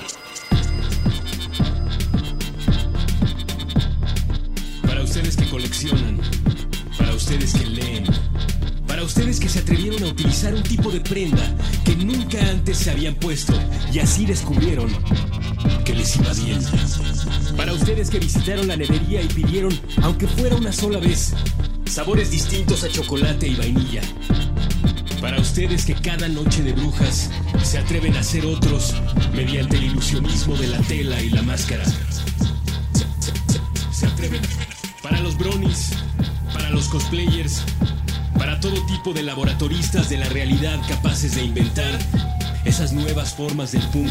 Coleccionan. 5.55 6.19
Para 6.97 7.13
ustedes 7.13 7.53
que 7.53 7.65
leen. 7.65 8.03
Para 8.85 9.03
ustedes 9.03 9.39
que 9.39 9.47
se 9.47 9.59
atrevieron 9.59 10.03
a 10.03 10.07
utilizar 10.07 10.53
un 10.53 10.63
tipo 10.63 10.91
de 10.91 10.99
prenda 10.99 11.55
que 11.85 11.95
nunca 11.95 12.37
antes 12.49 12.77
se 12.77 12.91
habían 12.91 13.15
puesto 13.15 13.53
y 13.93 13.99
así 13.99 14.25
descubrieron 14.25 14.89
que 15.85 15.95
les 15.95 16.13
iba 16.17 16.33
bien. 16.33 16.59
Para 17.55 17.71
ustedes 17.71 18.09
que 18.09 18.19
visitaron 18.19 18.67
la 18.67 18.75
nevería 18.75 19.21
y 19.21 19.27
pidieron, 19.27 19.73
aunque 20.01 20.27
fuera 20.27 20.57
una 20.57 20.73
sola 20.73 20.99
vez, 20.99 21.33
sabores 21.85 22.31
distintos 22.31 22.83
a 22.83 22.89
chocolate 22.89 23.47
y 23.47 23.55
vainilla. 23.55 24.01
Para 25.21 25.39
ustedes 25.39 25.85
que 25.85 25.95
cada 25.95 26.27
noche 26.27 26.63
de 26.63 26.73
brujas 26.73 27.29
se 27.63 27.77
atreven 27.77 28.13
a 28.17 28.23
ser 28.23 28.45
otros 28.45 28.93
mediante 29.33 29.77
el 29.77 29.85
ilusionismo 29.85 30.57
de 30.57 30.67
la 30.67 30.79
tela 30.79 31.21
y 31.21 31.29
la 31.29 31.43
máscara. 31.43 31.85
Se 33.93 34.05
atreven. 34.05 34.41
Para 35.05 35.19
los 35.19 35.37
bronies, 35.37 35.91
para 36.51 36.71
los 36.71 36.87
cosplayers, 36.87 37.63
para 38.39 38.59
todo 38.59 38.83
tipo 38.87 39.13
de 39.13 39.21
laboratoristas 39.21 40.09
de 40.09 40.17
la 40.17 40.27
realidad 40.29 40.81
capaces 40.87 41.35
de 41.35 41.43
inventar 41.43 41.99
esas 42.65 42.91
nuevas 42.91 43.35
formas 43.35 43.73
del 43.73 43.83
punk 43.89 44.09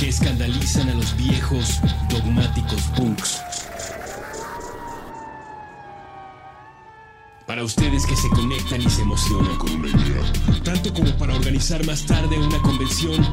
que 0.00 0.08
escandalizan 0.08 0.88
a 0.88 0.94
los 0.94 1.16
viejos, 1.16 1.78
dogmáticos 2.10 2.82
punks. 2.96 3.40
Para 7.46 7.62
ustedes 7.62 8.04
que 8.04 8.16
se 8.16 8.28
conectan 8.30 8.82
y 8.82 8.90
se 8.90 9.02
emocionan 9.02 9.56
con 9.58 9.70
una 9.70 9.90
idea. 9.90 10.32
Tanto 10.64 10.92
como 10.92 11.16
para 11.18 11.36
organizar 11.36 11.86
más 11.86 12.04
tarde 12.04 12.36
una 12.36 12.58
convención, 12.62 13.24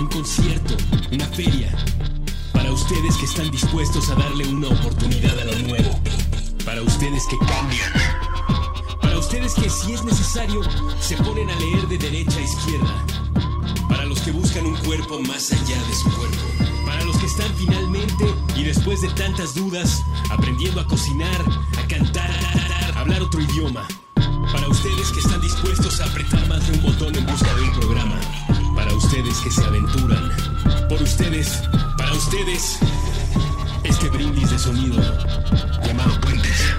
un 0.00 0.06
concierto, 0.06 0.76
una 1.10 1.26
feria. 1.26 1.74
Para 2.52 2.70
ustedes 2.70 3.16
que 3.16 3.24
están 3.24 3.50
dispuestos 3.50 4.08
a 4.10 4.14
darle 4.14 4.46
una 4.46 4.68
oportunidad 4.68 5.36
a 5.40 5.44
lo 5.46 5.58
nuevo. 5.58 6.00
Ustedes 6.86 7.26
que 7.26 7.38
cambian. 7.38 7.92
Para 9.00 9.18
ustedes 9.18 9.54
que 9.54 9.68
si 9.70 9.92
es 9.92 10.04
necesario 10.04 10.60
se 11.00 11.16
ponen 11.16 11.50
a 11.50 11.56
leer 11.56 11.88
de 11.88 11.98
derecha 11.98 12.38
a 12.38 12.42
izquierda. 12.42 13.04
Para 13.88 14.04
los 14.04 14.20
que 14.20 14.30
buscan 14.32 14.66
un 14.66 14.76
cuerpo 14.78 15.18
más 15.20 15.52
allá 15.52 15.82
de 15.82 15.94
su 15.94 16.10
cuerpo. 16.14 16.36
Para 16.86 17.04
los 17.04 17.16
que 17.18 17.26
están 17.26 17.52
finalmente 17.56 18.34
y 18.56 18.64
después 18.64 19.00
de 19.00 19.08
tantas 19.10 19.54
dudas 19.54 20.02
aprendiendo 20.30 20.80
a 20.80 20.86
cocinar, 20.86 21.40
a 21.78 21.88
cantar, 21.88 22.30
a 22.94 23.00
hablar 23.00 23.22
otro 23.22 23.40
idioma. 23.40 23.86
Para 24.52 24.68
ustedes 24.68 25.10
que 25.10 25.20
están 25.20 25.40
dispuestos 25.40 26.00
a 26.00 26.04
apretar 26.04 26.46
más 26.48 26.66
de 26.66 26.78
un 26.78 26.82
botón 26.82 27.14
en 27.16 27.26
busca 27.26 27.52
de 27.54 27.62
un 27.62 27.72
programa. 27.72 28.20
Para 28.74 28.94
ustedes 28.94 29.38
que 29.38 29.50
se 29.50 29.64
aventuran. 29.64 30.30
Por 30.88 31.02
ustedes, 31.02 31.62
para 31.96 32.12
ustedes, 32.12 32.78
este 33.84 34.08
brindis 34.08 34.50
de 34.50 34.58
sonido 34.58 35.02
llamado 35.82 36.20
Puentes. 36.20 36.74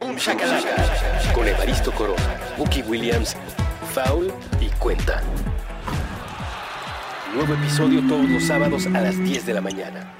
Boom 0.00 0.16
Shakalaka 0.16 1.32
con 1.34 1.48
Evaristo 1.48 1.92
Corona, 1.92 2.16
Bucky 2.56 2.82
Williams, 2.82 3.36
Foul 3.92 4.32
y 4.60 4.68
Cuenta. 4.78 5.22
Nuevo 7.34 7.54
episodio 7.54 8.00
todos 8.06 8.28
los 8.28 8.44
sábados 8.44 8.86
a 8.86 9.00
las 9.00 9.18
10 9.18 9.46
de 9.46 9.54
la 9.54 9.60
mañana. 9.60 10.14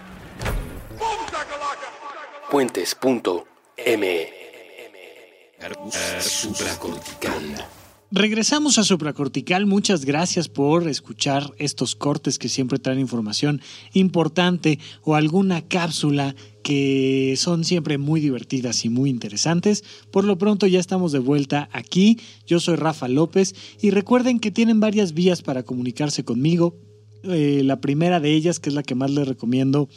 Regresamos 8.12 8.78
a 8.78 8.84
Supracortical. 8.84 9.66
Muchas 9.66 10.04
gracias 10.04 10.48
por 10.48 10.86
escuchar 10.86 11.52
estos 11.58 11.96
cortes 11.96 12.38
que 12.38 12.48
siempre 12.48 12.78
traen 12.78 13.00
información 13.00 13.60
importante 13.92 14.78
o 15.02 15.16
alguna 15.16 15.66
cápsula 15.66 16.36
que 16.62 17.34
son 17.36 17.64
siempre 17.64 17.98
muy 17.98 18.20
divertidas 18.20 18.84
y 18.84 18.88
muy 18.88 19.10
interesantes. 19.10 19.82
Por 20.12 20.22
lo 20.22 20.38
pronto 20.38 20.68
ya 20.68 20.78
estamos 20.78 21.10
de 21.10 21.18
vuelta 21.18 21.68
aquí. 21.72 22.20
Yo 22.46 22.60
soy 22.60 22.76
Rafa 22.76 23.08
López 23.08 23.56
y 23.82 23.90
recuerden 23.90 24.38
que 24.38 24.52
tienen 24.52 24.78
varias 24.78 25.12
vías 25.12 25.42
para 25.42 25.64
comunicarse 25.64 26.24
conmigo. 26.24 26.76
Eh, 27.24 27.62
la 27.64 27.80
primera 27.80 28.20
de 28.20 28.32
ellas, 28.32 28.60
que 28.60 28.68
es 28.68 28.74
la 28.74 28.82
que 28.82 28.94
más 28.94 29.10
les 29.10 29.26
recomiendo, 29.26 29.88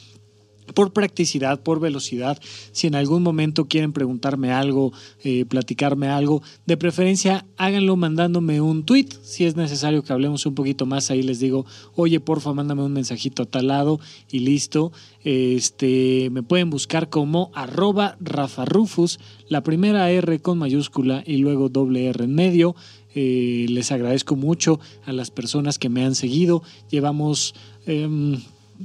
por 0.74 0.94
practicidad, 0.94 1.62
por 1.62 1.80
velocidad, 1.80 2.40
si 2.72 2.88
en 2.88 2.96
algún 2.96 3.24
momento 3.24 3.66
quieren 3.66 3.94
preguntarme 3.94 4.52
algo, 4.52 4.94
eh, 5.24 5.46
platicarme 5.46 6.08
algo, 6.08 6.42
de 6.66 6.78
preferencia 6.78 7.46
háganlo 7.58 7.96
mandándome 7.96 8.62
un 8.62 8.84
tweet, 8.84 9.10
si 9.24 9.46
es 9.46 9.56
necesario 9.56 10.04
que 10.04 10.14
hablemos 10.14 10.46
un 10.46 10.56
poquito 10.56 10.86
más, 10.86 11.12
ahí 11.12 11.24
les 11.24 11.40
digo, 11.40 11.66
oye, 11.96 12.20
porfa, 12.20 12.54
mándame 12.54 12.84
un 12.84 12.94
mensajito 12.94 13.44
a 13.44 13.46
tal 13.46 13.68
lado 13.68 14.00
y 14.32 14.40
listo. 14.40 14.92
Este, 15.24 16.30
me 16.32 16.44
pueden 16.44 16.70
buscar 16.70 17.10
como 17.10 17.52
arroba 17.54 18.16
Rafa 18.20 18.66
Rufus, 18.66 19.20
la 19.50 19.64
primera 19.64 20.10
R 20.10 20.40
con 20.40 20.58
mayúscula 20.58 21.24
y 21.26 21.38
luego 21.38 21.70
doble 21.70 22.08
R 22.08 22.24
en 22.24 22.36
medio. 22.36 22.76
Eh, 23.16 23.66
les 23.70 23.92
agradezco 23.92 24.36
mucho 24.36 24.80
a 25.06 25.12
las 25.12 25.32
personas 25.32 25.80
que 25.80 25.90
me 25.90 26.06
han 26.06 26.16
seguido. 26.16 26.62
Llevamos 26.90 27.56
em, 27.86 28.40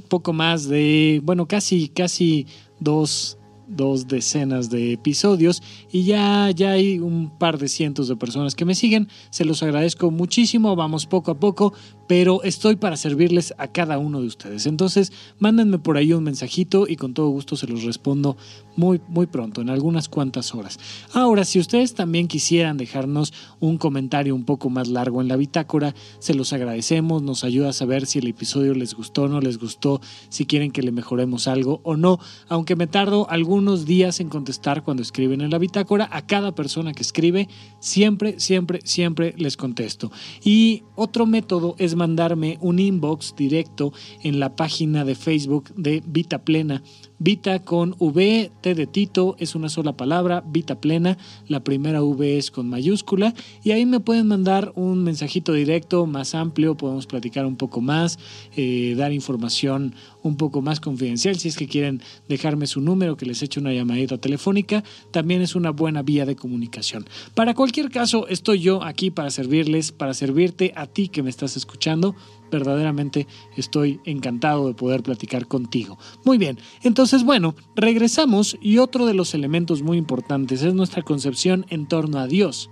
poco 0.09 0.33
más 0.33 0.67
de, 0.67 1.21
bueno, 1.23 1.47
casi, 1.47 1.89
casi 1.89 2.47
dos, 2.79 3.37
dos 3.67 4.07
decenas 4.07 4.69
de 4.69 4.93
episodios 4.93 5.61
y 5.91 6.03
ya, 6.03 6.51
ya 6.51 6.71
hay 6.71 6.99
un 6.99 7.29
par 7.37 7.57
de 7.57 7.67
cientos 7.67 8.07
de 8.07 8.15
personas 8.15 8.55
que 8.55 8.65
me 8.65 8.75
siguen. 8.75 9.07
Se 9.29 9.45
los 9.45 9.63
agradezco 9.63 10.11
muchísimo, 10.11 10.75
vamos 10.75 11.05
poco 11.05 11.31
a 11.31 11.39
poco, 11.39 11.73
pero 12.15 12.43
estoy 12.43 12.75
para 12.75 12.95
servirles 12.95 13.55
a 13.57 13.69
cada 13.69 13.97
uno 13.97 14.21
de 14.21 14.27
ustedes. 14.27 14.67
Entonces, 14.67 15.11
mándenme 15.39 15.79
por 15.79 15.97
ahí 15.97 16.13
un 16.13 16.23
mensajito 16.23 16.85
y 16.87 16.95
con 16.95 17.15
todo 17.15 17.29
gusto 17.29 17.55
se 17.55 17.65
los 17.65 17.81
respondo 17.81 18.37
muy, 18.75 19.01
muy 19.07 19.25
pronto, 19.25 19.61
en 19.61 19.69
algunas 19.69 20.09
cuantas 20.09 20.53
horas. 20.53 20.79
Ahora, 21.13 21.43
si 21.43 21.59
ustedes 21.59 21.95
también 21.95 22.27
quisieran 22.27 22.77
dejarnos 22.77 23.33
un 23.59 23.77
comentario 23.77 24.35
un 24.35 24.45
poco 24.45 24.69
más 24.69 24.89
largo 24.89 25.21
en 25.21 25.27
la 25.27 25.35
bitácora, 25.35 25.95
se 26.19 26.33
los 26.33 26.53
agradecemos, 26.53 27.23
nos 27.23 27.43
ayuda 27.43 27.69
a 27.69 27.73
saber 27.73 28.05
si 28.05 28.19
el 28.19 28.27
episodio 28.27 28.75
les 28.75 28.93
gustó 28.93 29.23
o 29.23 29.27
no 29.27 29.41
les 29.41 29.57
gustó, 29.57 29.99
si 30.29 30.45
quieren 30.45 30.71
que 30.71 30.83
le 30.83 30.91
mejoremos 30.91 31.47
algo 31.47 31.81
o 31.83 31.97
no, 31.97 32.19
aunque 32.47 32.75
me 32.75 32.87
tardo 32.87 33.27
algunos 33.29 33.85
días 33.85 34.19
en 34.19 34.29
contestar 34.29 34.83
cuando 34.83 35.01
escriben 35.01 35.41
en 35.41 35.49
la 35.49 35.57
bitácora, 35.57 36.09
a 36.11 36.25
cada 36.25 36.53
persona 36.53 36.93
que 36.93 37.01
escribe, 37.01 37.47
siempre, 37.79 38.39
siempre, 38.39 38.81
siempre 38.83 39.33
les 39.37 39.57
contesto. 39.57 40.11
Y 40.43 40.83
otro 40.95 41.25
método 41.25 41.75
es 41.77 41.95
mandarme 42.03 42.57
un 42.59 42.79
inbox 42.79 43.33
directo 43.37 43.93
en 44.23 44.39
la 44.41 44.57
página 44.57 45.05
de 45.05 45.15
Facebook 45.15 45.73
de 45.75 46.03
Vita 46.05 46.43
Plena. 46.43 46.83
Vita 47.17 47.59
con 47.59 47.95
V, 47.99 48.51
T 48.59 48.75
de 48.75 48.85
Tito, 48.85 49.37
es 49.39 49.55
una 49.55 49.69
sola 49.69 49.93
palabra, 49.95 50.43
Vita 50.45 50.81
Plena, 50.81 51.17
la 51.47 51.63
primera 51.63 52.03
V 52.03 52.37
es 52.37 52.51
con 52.51 52.67
mayúscula 52.67 53.33
y 53.63 53.71
ahí 53.71 53.85
me 53.85 54.01
pueden 54.01 54.27
mandar 54.27 54.73
un 54.75 55.05
mensajito 55.05 55.53
directo 55.53 56.05
más 56.05 56.35
amplio, 56.35 56.75
podemos 56.75 57.07
platicar 57.07 57.45
un 57.45 57.55
poco 57.55 57.79
más, 57.79 58.19
eh, 58.57 58.95
dar 58.97 59.13
información 59.13 59.95
un 60.23 60.37
poco 60.37 60.61
más 60.61 60.79
confidencial, 60.79 61.37
si 61.37 61.49
es 61.49 61.57
que 61.57 61.67
quieren 61.67 62.01
dejarme 62.27 62.65
su 62.65 62.81
número, 62.81 63.17
que 63.17 63.25
les 63.25 63.43
eche 63.43 63.59
una 63.59 63.73
llamadita 63.73 64.17
telefónica, 64.17 64.83
también 65.11 65.41
es 65.41 65.55
una 65.55 65.69
buena 65.69 66.01
vía 66.01 66.25
de 66.25 66.35
comunicación. 66.35 67.05
Para 67.35 67.53
cualquier 67.53 67.91
caso, 67.91 68.27
estoy 68.27 68.59
yo 68.59 68.83
aquí 68.83 69.11
para 69.11 69.29
servirles, 69.29 69.91
para 69.91 70.13
servirte 70.13 70.73
a 70.75 70.87
ti 70.87 71.09
que 71.09 71.23
me 71.23 71.29
estás 71.29 71.55
escuchando 71.57 72.15
verdaderamente 72.53 73.25
estoy 73.57 73.99
encantado 74.05 74.67
de 74.67 74.75
poder 74.75 75.01
platicar 75.01 75.47
contigo. 75.47 75.97
Muy 76.23 76.37
bien, 76.37 76.59
entonces 76.83 77.23
bueno, 77.23 77.55
regresamos 77.75 78.57
y 78.61 78.77
otro 78.77 79.07
de 79.07 79.15
los 79.15 79.33
elementos 79.33 79.81
muy 79.81 79.97
importantes 79.97 80.61
es 80.61 80.73
nuestra 80.75 81.01
concepción 81.01 81.65
en 81.69 81.87
torno 81.87 82.19
a 82.19 82.27
Dios. 82.27 82.69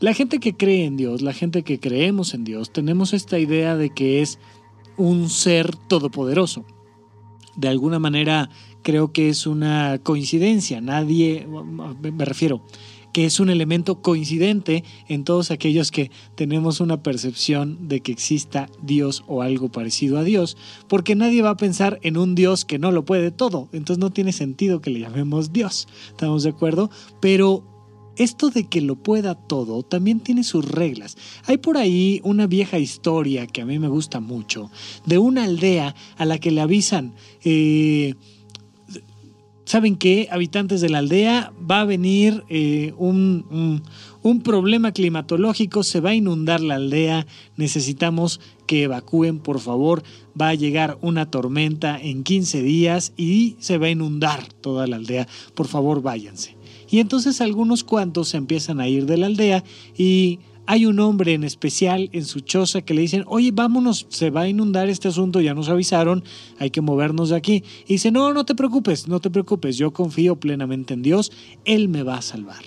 La 0.00 0.14
gente 0.14 0.38
que 0.38 0.54
cree 0.56 0.84
en 0.84 0.96
Dios, 0.96 1.22
la 1.22 1.32
gente 1.32 1.64
que 1.64 1.80
creemos 1.80 2.32
en 2.32 2.44
Dios, 2.44 2.72
tenemos 2.72 3.12
esta 3.12 3.38
idea 3.38 3.76
de 3.76 3.90
que 3.90 4.22
es 4.22 4.38
un 4.98 5.30
ser 5.30 5.74
todopoderoso. 5.74 6.64
De 7.56 7.68
alguna 7.68 7.98
manera 7.98 8.50
creo 8.82 9.12
que 9.12 9.28
es 9.28 9.46
una 9.46 9.98
coincidencia, 10.02 10.80
nadie, 10.80 11.46
me 12.00 12.24
refiero, 12.24 12.62
que 13.12 13.24
es 13.24 13.40
un 13.40 13.50
elemento 13.50 14.00
coincidente 14.00 14.84
en 15.08 15.24
todos 15.24 15.50
aquellos 15.50 15.90
que 15.90 16.10
tenemos 16.34 16.80
una 16.80 17.02
percepción 17.02 17.88
de 17.88 18.00
que 18.00 18.12
exista 18.12 18.68
Dios 18.82 19.24
o 19.26 19.42
algo 19.42 19.70
parecido 19.70 20.18
a 20.18 20.24
Dios, 20.24 20.56
porque 20.88 21.16
nadie 21.16 21.42
va 21.42 21.50
a 21.50 21.56
pensar 21.56 21.98
en 22.02 22.16
un 22.16 22.34
Dios 22.34 22.64
que 22.64 22.78
no 22.78 22.92
lo 22.92 23.04
puede 23.04 23.30
todo, 23.30 23.68
entonces 23.72 23.98
no 23.98 24.10
tiene 24.10 24.32
sentido 24.32 24.80
que 24.80 24.90
le 24.90 25.00
llamemos 25.00 25.52
Dios, 25.52 25.88
¿estamos 26.10 26.42
de 26.42 26.50
acuerdo? 26.50 26.90
Pero 27.20 27.64
esto 28.18 28.50
de 28.50 28.66
que 28.66 28.80
lo 28.80 28.96
pueda 28.96 29.34
todo 29.34 29.82
también 29.82 30.20
tiene 30.20 30.44
sus 30.44 30.64
reglas. 30.64 31.16
Hay 31.46 31.58
por 31.58 31.78
ahí 31.78 32.20
una 32.24 32.46
vieja 32.46 32.78
historia 32.78 33.46
que 33.46 33.62
a 33.62 33.66
mí 33.66 33.78
me 33.78 33.88
gusta 33.88 34.20
mucho, 34.20 34.70
de 35.06 35.18
una 35.18 35.44
aldea 35.44 35.94
a 36.16 36.24
la 36.24 36.38
que 36.38 36.50
le 36.50 36.60
avisan, 36.60 37.14
eh, 37.44 38.14
¿saben 39.64 39.96
qué? 39.96 40.28
Habitantes 40.30 40.80
de 40.80 40.88
la 40.88 40.98
aldea, 40.98 41.52
va 41.70 41.80
a 41.80 41.84
venir 41.84 42.44
eh, 42.48 42.94
un, 42.96 43.82
un 44.22 44.42
problema 44.42 44.92
climatológico, 44.92 45.82
se 45.82 46.00
va 46.00 46.10
a 46.10 46.14
inundar 46.14 46.60
la 46.60 46.74
aldea, 46.74 47.26
necesitamos 47.56 48.40
que 48.66 48.82
evacúen, 48.84 49.38
por 49.38 49.60
favor, 49.60 50.02
va 50.40 50.48
a 50.48 50.54
llegar 50.54 50.98
una 51.00 51.30
tormenta 51.30 51.98
en 52.00 52.24
15 52.24 52.62
días 52.62 53.12
y 53.16 53.56
se 53.60 53.78
va 53.78 53.86
a 53.86 53.90
inundar 53.90 54.52
toda 54.52 54.86
la 54.86 54.96
aldea, 54.96 55.26
por 55.54 55.68
favor 55.68 56.02
váyanse. 56.02 56.57
Y 56.90 57.00
entonces 57.00 57.40
algunos 57.40 57.84
cuantos 57.84 58.28
se 58.28 58.36
empiezan 58.36 58.80
a 58.80 58.88
ir 58.88 59.06
de 59.06 59.18
la 59.18 59.26
aldea 59.26 59.64
y 59.96 60.38
hay 60.70 60.84
un 60.84 61.00
hombre 61.00 61.32
en 61.32 61.44
especial 61.44 62.10
en 62.12 62.26
su 62.26 62.40
choza 62.40 62.82
que 62.82 62.92
le 62.92 63.00
dicen, 63.00 63.24
oye, 63.26 63.52
vámonos, 63.52 64.04
se 64.10 64.28
va 64.28 64.42
a 64.42 64.48
inundar 64.48 64.90
este 64.90 65.08
asunto, 65.08 65.40
ya 65.40 65.54
nos 65.54 65.70
avisaron, 65.70 66.22
hay 66.58 66.68
que 66.68 66.82
movernos 66.82 67.30
de 67.30 67.36
aquí. 67.36 67.64
Y 67.86 67.94
dice, 67.94 68.10
no, 68.10 68.34
no 68.34 68.44
te 68.44 68.54
preocupes, 68.54 69.08
no 69.08 69.18
te 69.18 69.30
preocupes, 69.30 69.78
yo 69.78 69.94
confío 69.94 70.36
plenamente 70.36 70.92
en 70.92 71.00
Dios, 71.00 71.32
Él 71.64 71.88
me 71.88 72.02
va 72.02 72.18
a 72.18 72.22
salvar. 72.22 72.62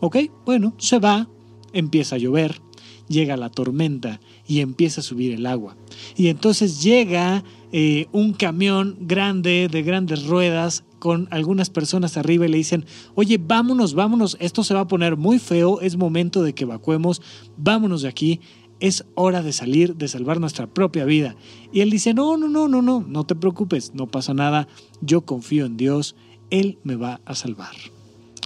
Ok, 0.00 0.16
bueno, 0.44 0.74
se 0.78 0.98
va, 0.98 1.28
empieza 1.72 2.16
a 2.16 2.18
llover, 2.18 2.60
llega 3.06 3.36
la 3.36 3.50
tormenta 3.50 4.20
y 4.48 4.58
empieza 4.58 5.00
a 5.00 5.04
subir 5.04 5.32
el 5.32 5.46
agua. 5.46 5.76
Y 6.16 6.26
entonces 6.26 6.82
llega 6.82 7.44
eh, 7.70 8.06
un 8.10 8.32
camión 8.32 8.96
grande, 9.02 9.68
de 9.70 9.82
grandes 9.82 10.26
ruedas, 10.26 10.82
con 10.98 11.28
algunas 11.30 11.70
personas 11.70 12.16
arriba 12.16 12.46
y 12.46 12.48
le 12.48 12.56
dicen, 12.58 12.84
oye, 13.14 13.38
vámonos, 13.38 13.94
vámonos, 13.94 14.36
esto 14.40 14.64
se 14.64 14.74
va 14.74 14.80
a 14.80 14.88
poner 14.88 15.16
muy 15.16 15.38
feo, 15.38 15.80
es 15.80 15.96
momento 15.96 16.42
de 16.42 16.54
que 16.54 16.64
evacuemos, 16.64 17.22
vámonos 17.56 18.02
de 18.02 18.08
aquí, 18.08 18.40
es 18.80 19.04
hora 19.14 19.42
de 19.42 19.52
salir, 19.52 19.96
de 19.96 20.08
salvar 20.08 20.40
nuestra 20.40 20.66
propia 20.66 21.04
vida. 21.04 21.36
Y 21.72 21.80
él 21.80 21.90
dice, 21.90 22.14
no, 22.14 22.36
no, 22.36 22.48
no, 22.48 22.68
no, 22.68 22.82
no, 22.82 23.04
no 23.06 23.24
te 23.24 23.34
preocupes, 23.34 23.92
no 23.94 24.06
pasa 24.06 24.34
nada, 24.34 24.68
yo 25.00 25.22
confío 25.22 25.66
en 25.66 25.76
Dios, 25.76 26.14
Él 26.50 26.78
me 26.84 26.96
va 26.96 27.20
a 27.24 27.34
salvar. 27.34 27.74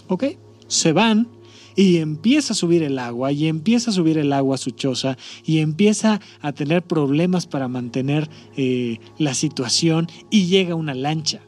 ¿Ok? 0.07 0.25
Se 0.67 0.93
van 0.93 1.27
y 1.75 1.97
empieza 1.97 2.53
a 2.53 2.55
subir 2.55 2.83
el 2.83 2.99
agua 2.99 3.31
y 3.31 3.47
empieza 3.47 3.91
a 3.91 3.93
subir 3.93 4.17
el 4.17 4.33
agua 4.33 4.55
a 4.55 4.57
su 4.57 4.71
choza 4.71 5.17
y 5.45 5.59
empieza 5.59 6.19
a 6.41 6.51
tener 6.51 6.83
problemas 6.83 7.47
para 7.47 7.67
mantener 7.67 8.29
eh, 8.57 8.99
la 9.17 9.33
situación 9.33 10.07
y 10.29 10.47
llega 10.47 10.75
una 10.75 10.93
lancha 10.93 11.41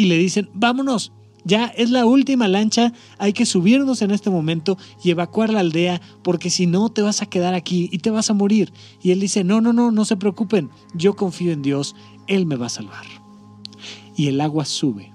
y 0.00 0.06
le 0.06 0.16
dicen, 0.16 0.48
vámonos, 0.54 1.12
ya 1.44 1.66
es 1.66 1.90
la 1.90 2.06
última 2.06 2.48
lancha, 2.48 2.94
hay 3.18 3.34
que 3.34 3.44
subirnos 3.44 4.00
en 4.00 4.12
este 4.12 4.30
momento 4.30 4.78
y 5.04 5.10
evacuar 5.10 5.52
la 5.52 5.60
aldea 5.60 6.00
porque 6.22 6.48
si 6.48 6.66
no 6.66 6.88
te 6.88 7.02
vas 7.02 7.20
a 7.20 7.26
quedar 7.26 7.52
aquí 7.52 7.90
y 7.92 7.98
te 7.98 8.08
vas 8.08 8.30
a 8.30 8.32
morir. 8.32 8.72
Y 9.02 9.10
él 9.10 9.20
dice, 9.20 9.44
no, 9.44 9.60
no, 9.60 9.74
no, 9.74 9.90
no 9.90 10.06
se 10.06 10.16
preocupen, 10.16 10.70
yo 10.94 11.16
confío 11.16 11.52
en 11.52 11.60
Dios, 11.60 11.94
Él 12.28 12.46
me 12.46 12.56
va 12.56 12.64
a 12.64 12.70
salvar. 12.70 13.04
Y 14.16 14.28
el 14.28 14.40
agua 14.40 14.64
sube. 14.64 15.12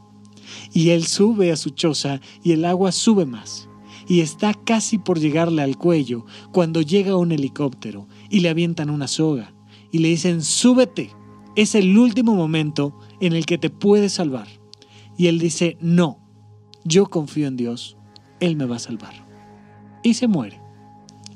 Y 0.71 0.91
él 0.91 1.07
sube 1.07 1.51
a 1.51 1.57
su 1.57 1.71
choza 1.71 2.21
y 2.43 2.51
el 2.51 2.63
agua 2.63 2.91
sube 2.91 3.25
más 3.25 3.67
y 4.07 4.19
está 4.19 4.53
casi 4.53 4.99
por 4.99 5.19
llegarle 5.19 5.63
al 5.63 5.79
cuello 5.79 6.27
cuando 6.51 6.83
llega 6.83 7.17
un 7.17 7.31
helicóptero 7.31 8.07
y 8.29 8.41
le 8.41 8.49
avientan 8.49 8.91
una 8.91 9.07
soga 9.07 9.51
y 9.91 9.97
le 9.97 10.09
dicen, 10.09 10.43
súbete, 10.43 11.09
es 11.55 11.73
el 11.73 11.97
último 11.97 12.35
momento 12.35 12.99
en 13.19 13.33
el 13.33 13.47
que 13.47 13.57
te 13.57 13.71
puedes 13.71 14.13
salvar. 14.13 14.47
Y 15.17 15.27
él 15.27 15.39
dice, 15.39 15.77
no, 15.79 16.25
yo 16.83 17.07
confío 17.07 17.47
en 17.47 17.57
Dios, 17.57 17.97
Él 18.39 18.55
me 18.55 18.65
va 18.65 18.75
a 18.75 18.79
salvar. 18.79 19.13
Y 20.03 20.13
se 20.13 20.27
muere. 20.27 20.61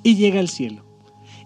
Y 0.04 0.15
llega 0.15 0.39
al 0.39 0.48
cielo. 0.48 0.86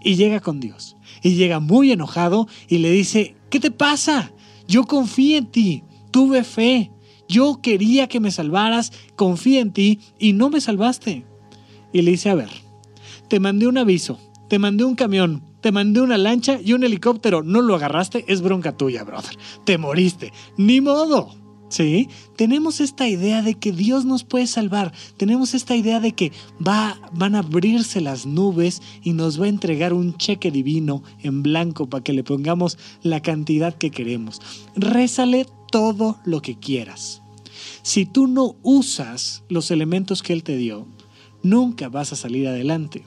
Y 0.03 0.15
llega 0.15 0.41
con 0.41 0.59
Dios. 0.59 0.97
Y 1.21 1.35
llega 1.35 1.59
muy 1.59 1.91
enojado 1.91 2.47
y 2.67 2.79
le 2.79 2.91
dice, 2.91 3.35
¿qué 3.49 3.59
te 3.59 3.71
pasa? 3.71 4.33
Yo 4.67 4.83
confío 4.83 5.37
en 5.37 5.45
ti, 5.47 5.83
tuve 6.11 6.43
fe, 6.43 6.91
yo 7.29 7.59
quería 7.61 8.07
que 8.07 8.19
me 8.19 8.31
salvaras, 8.31 8.91
confía 9.15 9.61
en 9.61 9.71
ti 9.71 9.99
y 10.19 10.33
no 10.33 10.49
me 10.49 10.59
salvaste. 10.59 11.25
Y 11.93 12.01
le 12.01 12.11
dice, 12.11 12.29
a 12.29 12.35
ver, 12.35 12.49
te 13.29 13.39
mandé 13.39 13.67
un 13.67 13.77
aviso, 13.77 14.19
te 14.49 14.59
mandé 14.59 14.83
un 14.83 14.95
camión, 14.95 15.43
te 15.61 15.71
mandé 15.71 16.01
una 16.01 16.17
lancha 16.17 16.59
y 16.61 16.73
un 16.73 16.83
helicóptero, 16.83 17.41
no 17.41 17.61
lo 17.61 17.75
agarraste, 17.75 18.25
es 18.27 18.41
bronca 18.41 18.75
tuya, 18.75 19.03
brother. 19.03 19.37
Te 19.63 19.77
moriste, 19.77 20.33
ni 20.57 20.81
modo. 20.81 21.42
¿Sí? 21.73 22.07
Tenemos 22.35 22.81
esta 22.81 23.07
idea 23.07 23.41
de 23.41 23.55
que 23.55 23.71
Dios 23.71 24.05
nos 24.05 24.23
puede 24.23 24.45
salvar. 24.45 24.93
Tenemos 25.17 25.55
esta 25.55 25.75
idea 25.75 25.99
de 25.99 26.11
que 26.11 26.31
va, 26.65 27.01
van 27.13 27.33
a 27.33 27.39
abrirse 27.39 27.99
las 27.99 28.27
nubes 28.27 28.83
y 29.01 29.13
nos 29.13 29.41
va 29.41 29.45
a 29.45 29.49
entregar 29.49 29.91
un 29.91 30.15
cheque 30.15 30.51
divino 30.51 31.01
en 31.23 31.41
blanco 31.41 31.89
para 31.89 32.03
que 32.03 32.13
le 32.13 32.23
pongamos 32.23 32.77
la 33.01 33.23
cantidad 33.23 33.75
que 33.75 33.89
queremos. 33.89 34.39
Rézale 34.75 35.47
todo 35.71 36.19
lo 36.25 36.43
que 36.43 36.59
quieras. 36.59 37.23
Si 37.81 38.05
tú 38.05 38.27
no 38.27 38.55
usas 38.61 39.43
los 39.49 39.71
elementos 39.71 40.21
que 40.21 40.33
Él 40.33 40.43
te 40.43 40.55
dio, 40.55 40.85
nunca 41.41 41.89
vas 41.89 42.13
a 42.13 42.15
salir 42.15 42.47
adelante. 42.47 43.03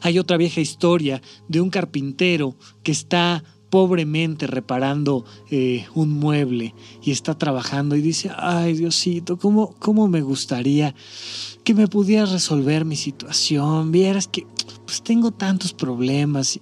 Hay 0.00 0.18
otra 0.18 0.38
vieja 0.38 0.62
historia 0.62 1.20
de 1.48 1.60
un 1.60 1.68
carpintero 1.68 2.56
que 2.82 2.92
está 2.92 3.44
pobremente 3.70 4.46
reparando 4.46 5.24
eh, 5.50 5.86
un 5.94 6.10
mueble 6.10 6.74
y 7.02 7.10
está 7.10 7.36
trabajando 7.36 7.96
y 7.96 8.00
dice, 8.00 8.30
ay 8.36 8.74
Diosito, 8.74 9.36
¿cómo, 9.36 9.74
¿cómo 9.78 10.08
me 10.08 10.22
gustaría 10.22 10.94
que 11.64 11.74
me 11.74 11.88
pudieras 11.88 12.32
resolver 12.32 12.84
mi 12.84 12.96
situación? 12.96 13.92
Vieras 13.92 14.28
que 14.28 14.46
pues 14.86 15.02
tengo 15.02 15.30
tantos 15.30 15.74
problemas 15.74 16.60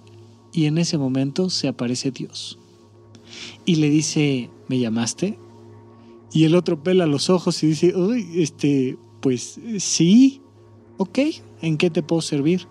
y 0.51 0.65
en 0.65 0.77
ese 0.77 0.97
momento 0.97 1.49
se 1.49 1.67
aparece 1.67 2.11
Dios 2.11 2.59
y 3.65 3.75
le 3.75 3.89
dice, 3.89 4.49
¿me 4.67 4.79
llamaste? 4.79 5.37
Y 6.31 6.43
el 6.43 6.55
otro 6.55 6.83
pela 6.83 7.05
los 7.05 7.29
ojos 7.29 7.63
y 7.63 7.67
dice, 7.67 7.95
uy, 7.95 8.27
este, 8.35 8.97
pues 9.21 9.59
sí, 9.79 10.41
ok, 10.97 11.19
¿en 11.61 11.77
qué 11.77 11.89
te 11.89 12.03
puedo 12.03 12.21
servir? 12.21 12.67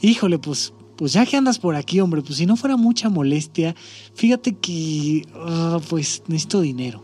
Híjole, 0.00 0.38
pues, 0.38 0.72
pues 1.02 1.14
ya 1.14 1.26
que 1.26 1.36
andas 1.36 1.58
por 1.58 1.74
aquí, 1.74 1.98
hombre, 1.98 2.22
pues 2.22 2.36
si 2.36 2.46
no 2.46 2.54
fuera 2.54 2.76
mucha 2.76 3.08
molestia, 3.08 3.74
fíjate 4.14 4.54
que, 4.54 5.26
ah, 5.34 5.80
pues 5.90 6.22
necesito 6.28 6.60
dinero. 6.60 7.02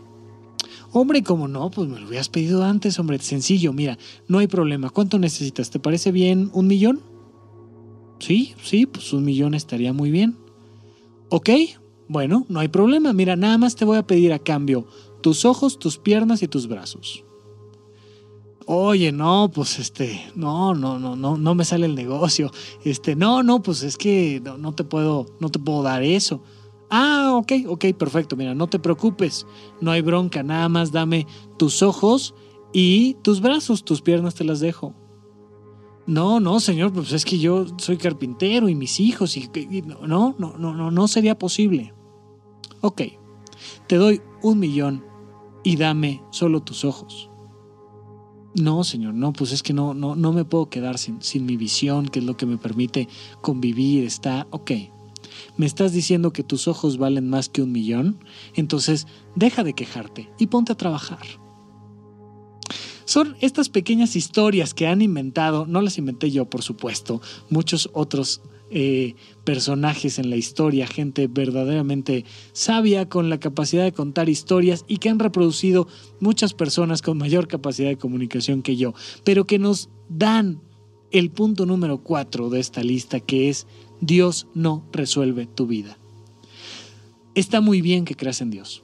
Hombre, 0.93 1.21
como 1.21 1.49
no, 1.49 1.69
pues 1.69 1.89
me 1.89 1.99
lo 1.99 2.07
hubieras 2.07 2.29
pedido 2.29 2.63
antes, 2.63 2.97
hombre, 2.97 3.19
sencillo, 3.19 3.73
mira, 3.73 3.97
no 4.29 4.37
hay 4.37 4.47
problema. 4.47 4.89
¿Cuánto 4.89 5.19
necesitas? 5.19 5.69
¿Te 5.69 5.81
parece 5.81 6.13
bien 6.13 6.49
un 6.53 6.67
millón? 6.67 7.01
Sí, 8.19 8.55
sí, 8.63 8.85
pues 8.85 9.11
un 9.11 9.25
millón 9.25 9.53
estaría 9.53 9.91
muy 9.91 10.11
bien. 10.11 10.37
Ok, 11.27 11.49
bueno, 12.07 12.45
no 12.47 12.61
hay 12.61 12.69
problema, 12.69 13.11
mira, 13.11 13.35
nada 13.35 13.57
más 13.57 13.75
te 13.75 13.83
voy 13.83 13.97
a 13.97 14.07
pedir 14.07 14.31
a 14.31 14.39
cambio 14.39 14.87
tus 15.21 15.43
ojos, 15.43 15.77
tus 15.77 15.97
piernas 15.97 16.41
y 16.41 16.47
tus 16.47 16.69
brazos. 16.69 17.25
Oye, 18.71 19.11
no, 19.11 19.49
pues 19.51 19.79
este, 19.79 20.31
no, 20.35 20.75
no, 20.75 20.99
no, 20.99 21.15
no, 21.15 21.37
no 21.37 21.55
me 21.55 21.65
sale 21.65 21.87
el 21.87 21.95
negocio. 21.95 22.51
Este, 22.83 23.15
no, 23.15 23.41
no, 23.41 23.63
pues 23.63 23.81
es 23.81 23.97
que 23.97 24.39
no, 24.43 24.75
te 24.75 24.83
puedo, 24.83 25.25
no 25.39 25.49
te 25.49 25.57
puedo 25.57 25.81
dar 25.81 26.03
eso. 26.03 26.43
Ah, 26.91 27.31
ok, 27.33 27.51
ok, 27.67 27.85
perfecto. 27.97 28.35
Mira, 28.35 28.53
no 28.53 28.67
te 28.67 28.77
preocupes, 28.77 29.47
no 29.81 29.89
hay 29.89 30.03
bronca, 30.03 30.43
nada 30.43 30.69
más 30.69 30.91
dame 30.91 31.25
tus 31.57 31.81
ojos 31.81 32.35
y 32.71 33.15
tus 33.23 33.41
brazos, 33.41 33.83
tus 33.83 34.03
piernas 34.03 34.35
te 34.35 34.43
las 34.43 34.59
dejo. 34.59 34.93
No, 36.05 36.39
no, 36.39 36.59
señor, 36.59 36.93
pues 36.93 37.11
es 37.11 37.25
que 37.25 37.39
yo 37.39 37.65
soy 37.77 37.97
carpintero 37.97 38.69
y 38.69 38.75
mis 38.75 38.99
hijos 38.99 39.35
y, 39.35 39.49
no, 39.81 40.05
no, 40.05 40.35
no, 40.37 40.57
no, 40.59 40.91
no 40.91 41.07
sería 41.07 41.39
posible. 41.39 41.95
Ok, 42.81 43.01
te 43.87 43.95
doy 43.95 44.21
un 44.43 44.59
millón 44.59 45.03
y 45.63 45.75
dame 45.75 46.21
solo 46.29 46.61
tus 46.61 46.85
ojos. 46.85 47.28
No, 48.55 48.83
señor, 48.83 49.13
no, 49.13 49.31
pues 49.31 49.51
es 49.51 49.61
que 49.61 49.73
no, 49.73 49.93
no, 49.93 50.15
no 50.15 50.33
me 50.33 50.43
puedo 50.43 50.69
quedar 50.69 50.97
sin, 50.97 51.21
sin 51.21 51.45
mi 51.45 51.55
visión, 51.55 52.07
que 52.07 52.19
es 52.19 52.25
lo 52.25 52.35
que 52.35 52.45
me 52.45 52.57
permite 52.57 53.07
convivir, 53.41 54.03
está, 54.03 54.47
ok. 54.49 54.71
¿Me 55.57 55.65
estás 55.65 55.91
diciendo 55.93 56.33
que 56.33 56.43
tus 56.43 56.67
ojos 56.67 56.97
valen 56.97 57.29
más 57.29 57.49
que 57.49 57.61
un 57.61 57.71
millón? 57.71 58.23
Entonces, 58.55 59.07
deja 59.35 59.63
de 59.63 59.73
quejarte 59.73 60.29
y 60.39 60.47
ponte 60.47 60.71
a 60.71 60.77
trabajar. 60.77 61.25
Son 63.05 63.35
estas 63.41 63.69
pequeñas 63.69 64.15
historias 64.15 64.73
que 64.73 64.87
han 64.87 65.01
inventado, 65.01 65.65
no 65.65 65.81
las 65.81 65.97
inventé 65.97 66.29
yo, 66.29 66.49
por 66.49 66.61
supuesto, 66.61 67.21
muchos 67.49 67.89
otros 67.93 68.41
eh, 68.71 69.15
personajes 69.43 70.19
en 70.19 70.29
la 70.29 70.35
historia, 70.35 70.85
gente 70.85 71.27
verdaderamente 71.27 72.25
sabia 72.53 73.09
con 73.09 73.29
la 73.29 73.39
capacidad 73.39 73.83
de 73.83 73.91
contar 73.91 74.29
historias 74.29 74.85
y 74.87 74.97
que 74.97 75.09
han 75.09 75.19
reproducido 75.19 75.87
muchas 76.19 76.53
personas 76.53 77.01
con 77.01 77.17
mayor 77.17 77.47
capacidad 77.47 77.89
de 77.89 77.97
comunicación 77.97 78.61
que 78.61 78.75
yo, 78.75 78.93
pero 79.23 79.45
que 79.45 79.59
nos 79.59 79.89
dan 80.07 80.61
el 81.11 81.31
punto 81.31 81.65
número 81.65 82.03
cuatro 82.03 82.49
de 82.49 82.59
esta 82.59 82.83
lista 82.83 83.19
que 83.19 83.49
es 83.49 83.65
Dios 84.01 84.47
no 84.53 84.85
resuelve 84.91 85.47
tu 85.47 85.67
vida. 85.67 85.97
Está 87.35 87.61
muy 87.61 87.81
bien 87.81 88.05
que 88.05 88.15
creas 88.15 88.41
en 88.41 88.51
Dios. 88.51 88.83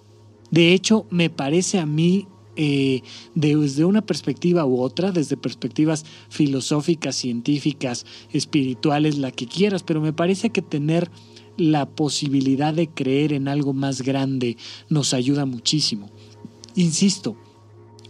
De 0.51 0.73
hecho, 0.73 1.05
me 1.09 1.29
parece 1.29 1.79
a 1.79 1.85
mí 1.85 2.27
eh, 2.55 3.01
desde 3.33 3.85
una 3.85 4.01
perspectiva 4.05 4.65
u 4.65 4.81
otra, 4.81 5.11
desde 5.11 5.37
perspectivas 5.37 6.05
filosóficas, 6.29 7.15
científicas, 7.15 8.05
espirituales, 8.31 9.17
la 9.17 9.31
que 9.31 9.47
quieras, 9.47 9.83
pero 9.83 10.01
me 10.01 10.13
parece 10.13 10.49
que 10.49 10.61
tener 10.61 11.09
la 11.57 11.85
posibilidad 11.85 12.73
de 12.73 12.89
creer 12.89 13.33
en 13.33 13.47
algo 13.47 13.73
más 13.73 14.01
grande 14.01 14.57
nos 14.89 15.13
ayuda 15.13 15.45
muchísimo. 15.45 16.09
Insisto, 16.75 17.37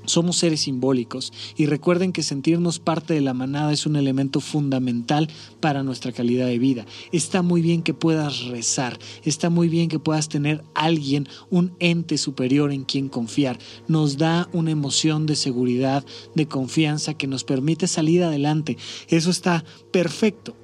somos 0.08 0.38
seres 0.38 0.62
simbólicos 0.62 1.34
y 1.56 1.65
recuerden 1.65 2.12
que 2.12 2.24
sentirnos 2.24 2.80
parte 2.80 3.13
de 3.13 3.22
la 3.22 3.34
manada 3.34 3.72
es 3.72 3.86
un 3.86 3.96
elemento 3.96 4.39
fundamental 4.39 5.30
para 5.60 5.84
nuestra 5.84 6.12
calidad 6.12 6.48
de 6.48 6.60
vida. 6.60 6.86
Está 7.12 7.41
muy 7.41 7.62
bien 7.62 7.84
que 7.84 7.94
puedas 7.94 8.46
rezar, 8.46 9.00
está 9.24 9.50
muy 9.50 9.70
bien 9.70 9.89
que 9.89 10.00
puedas 10.00 10.30
tener 10.30 10.63
alguien, 10.74 11.28
un 11.50 11.74
ente 11.80 12.18
superior 12.18 12.72
en 12.72 12.84
quien 12.84 13.10
confiar. 13.10 13.60
Nos 13.88 14.18
da 14.18 14.50
una 14.54 14.72
emoción 14.72 15.26
de 15.26 15.36
seguridad, 15.36 16.06
de 16.34 16.48
confianza 16.48 17.13
que 17.13 17.28
nos 17.28 17.44
permite 17.44 17.88
salir 17.88 18.24
adelante. 18.24 18.78
Eso 19.10 19.30
está 19.30 19.63
perfecto 19.91 20.56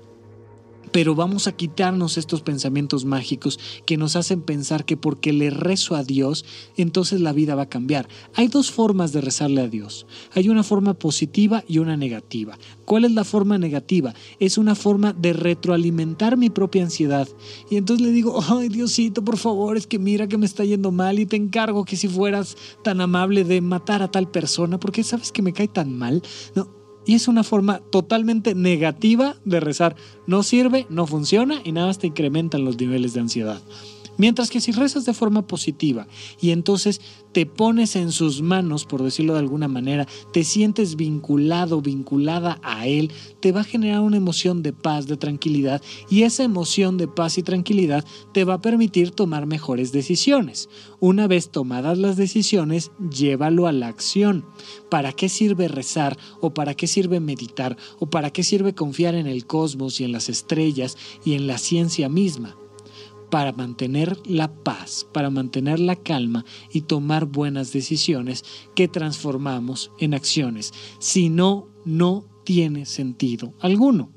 pero 0.91 1.15
vamos 1.15 1.47
a 1.47 1.53
quitarnos 1.53 2.17
estos 2.17 2.41
pensamientos 2.41 3.05
mágicos 3.05 3.59
que 3.85 3.97
nos 3.97 4.15
hacen 4.15 4.41
pensar 4.41 4.85
que 4.85 4.97
porque 4.97 5.33
le 5.33 5.49
rezo 5.49 5.95
a 5.95 6.03
Dios, 6.03 6.45
entonces 6.77 7.21
la 7.21 7.33
vida 7.33 7.55
va 7.55 7.63
a 7.63 7.69
cambiar. 7.69 8.07
Hay 8.35 8.47
dos 8.47 8.71
formas 8.71 9.11
de 9.11 9.21
rezarle 9.21 9.61
a 9.61 9.67
Dios. 9.67 10.05
Hay 10.33 10.49
una 10.49 10.63
forma 10.63 10.93
positiva 10.93 11.63
y 11.67 11.79
una 11.79 11.97
negativa. 11.97 12.57
¿Cuál 12.85 13.05
es 13.05 13.11
la 13.11 13.23
forma 13.23 13.57
negativa? 13.57 14.13
Es 14.39 14.57
una 14.57 14.75
forma 14.75 15.13
de 15.13 15.33
retroalimentar 15.33 16.37
mi 16.37 16.49
propia 16.49 16.83
ansiedad. 16.83 17.27
Y 17.69 17.77
entonces 17.77 18.05
le 18.05 18.13
digo, 18.13 18.39
ay 18.49 18.69
Diosito, 18.69 19.23
por 19.23 19.37
favor, 19.37 19.77
es 19.77 19.87
que 19.87 19.99
mira 19.99 20.27
que 20.27 20.37
me 20.37 20.45
está 20.45 20.65
yendo 20.65 20.91
mal 20.91 21.19
y 21.19 21.25
te 21.25 21.35
encargo 21.35 21.85
que 21.85 21.95
si 21.95 22.07
fueras 22.07 22.57
tan 22.83 23.01
amable 23.01 23.43
de 23.43 23.61
matar 23.61 24.01
a 24.01 24.11
tal 24.11 24.29
persona, 24.29 24.79
porque 24.79 25.03
sabes 25.03 25.31
que 25.31 25.41
me 25.41 25.53
cae 25.53 25.67
tan 25.67 25.97
mal. 25.97 26.21
No, 26.55 26.80
y 27.05 27.15
es 27.15 27.27
una 27.27 27.43
forma 27.43 27.79
totalmente 27.91 28.55
negativa 28.55 29.35
de 29.45 29.59
rezar. 29.59 29.95
No 30.27 30.43
sirve, 30.43 30.85
no 30.89 31.07
funciona 31.07 31.61
y 31.63 31.71
nada 31.71 31.87
más 31.87 31.99
te 31.99 32.07
incrementan 32.07 32.65
los 32.65 32.77
niveles 32.79 33.13
de 33.13 33.21
ansiedad. 33.21 33.61
Mientras 34.21 34.51
que 34.51 34.61
si 34.61 34.71
rezas 34.71 35.03
de 35.05 35.15
forma 35.15 35.47
positiva 35.47 36.05
y 36.39 36.51
entonces 36.51 37.01
te 37.31 37.47
pones 37.47 37.95
en 37.95 38.11
sus 38.11 38.43
manos, 38.43 38.85
por 38.85 39.01
decirlo 39.01 39.33
de 39.33 39.39
alguna 39.39 39.67
manera, 39.67 40.07
te 40.31 40.43
sientes 40.43 40.95
vinculado, 40.95 41.81
vinculada 41.81 42.59
a 42.61 42.85
Él, 42.85 43.11
te 43.39 43.51
va 43.51 43.61
a 43.61 43.63
generar 43.63 44.01
una 44.01 44.17
emoción 44.17 44.61
de 44.61 44.73
paz, 44.73 45.07
de 45.07 45.17
tranquilidad 45.17 45.81
y 46.07 46.21
esa 46.21 46.43
emoción 46.43 46.99
de 46.99 47.07
paz 47.07 47.39
y 47.39 47.41
tranquilidad 47.41 48.05
te 48.31 48.43
va 48.43 48.53
a 48.53 48.61
permitir 48.61 49.09
tomar 49.09 49.47
mejores 49.47 49.91
decisiones. 49.91 50.69
Una 50.99 51.25
vez 51.25 51.49
tomadas 51.49 51.97
las 51.97 52.15
decisiones, 52.15 52.91
llévalo 53.09 53.65
a 53.65 53.71
la 53.71 53.87
acción. 53.87 54.45
¿Para 54.91 55.13
qué 55.13 55.29
sirve 55.29 55.67
rezar 55.67 56.15
o 56.41 56.53
para 56.53 56.75
qué 56.75 56.85
sirve 56.85 57.19
meditar 57.19 57.75
o 57.97 58.05
para 58.05 58.29
qué 58.29 58.43
sirve 58.43 58.75
confiar 58.75 59.15
en 59.15 59.25
el 59.25 59.47
cosmos 59.47 59.99
y 59.99 60.03
en 60.03 60.11
las 60.11 60.29
estrellas 60.29 60.95
y 61.25 61.33
en 61.33 61.47
la 61.47 61.57
ciencia 61.57 62.07
misma? 62.07 62.55
Para 63.31 63.53
mantener 63.53 64.19
la 64.25 64.53
paz, 64.53 65.07
para 65.11 65.31
mantener 65.31 65.79
la 65.79 65.95
calma 65.95 66.45
y 66.71 66.81
tomar 66.81 67.25
buenas 67.25 67.73
decisiones 67.73 68.43
que 68.75 68.87
transformamos 68.87 69.91
en 69.97 70.13
acciones. 70.13 70.73
Si 70.99 71.29
no, 71.29 71.69
no 71.85 72.25
tiene 72.43 72.85
sentido 72.85 73.55
alguno. 73.59 74.11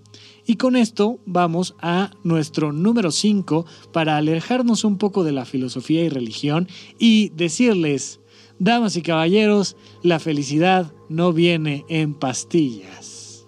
Y 0.46 0.57
con 0.57 0.77
esto 0.77 1.20
vamos 1.24 1.74
a 1.81 2.11
nuestro 2.22 2.72
número 2.72 3.11
5 3.11 3.64
para 3.92 4.18
alejarnos 4.18 4.85
un 4.85 4.98
poco 4.98 5.24
de 5.24 5.33
la 5.33 5.46
filosofía 5.46 6.03
y 6.03 6.11
religión 6.11 6.68
y 6.98 7.31
decirles, 7.31 8.20
damas 8.59 8.96
y 8.96 9.03
caballeros, 9.03 9.77
la 10.03 10.18
felicidad 10.18 10.92
no 11.09 11.33
viene 11.33 11.85
en 11.88 12.14
pastillas. 12.14 13.46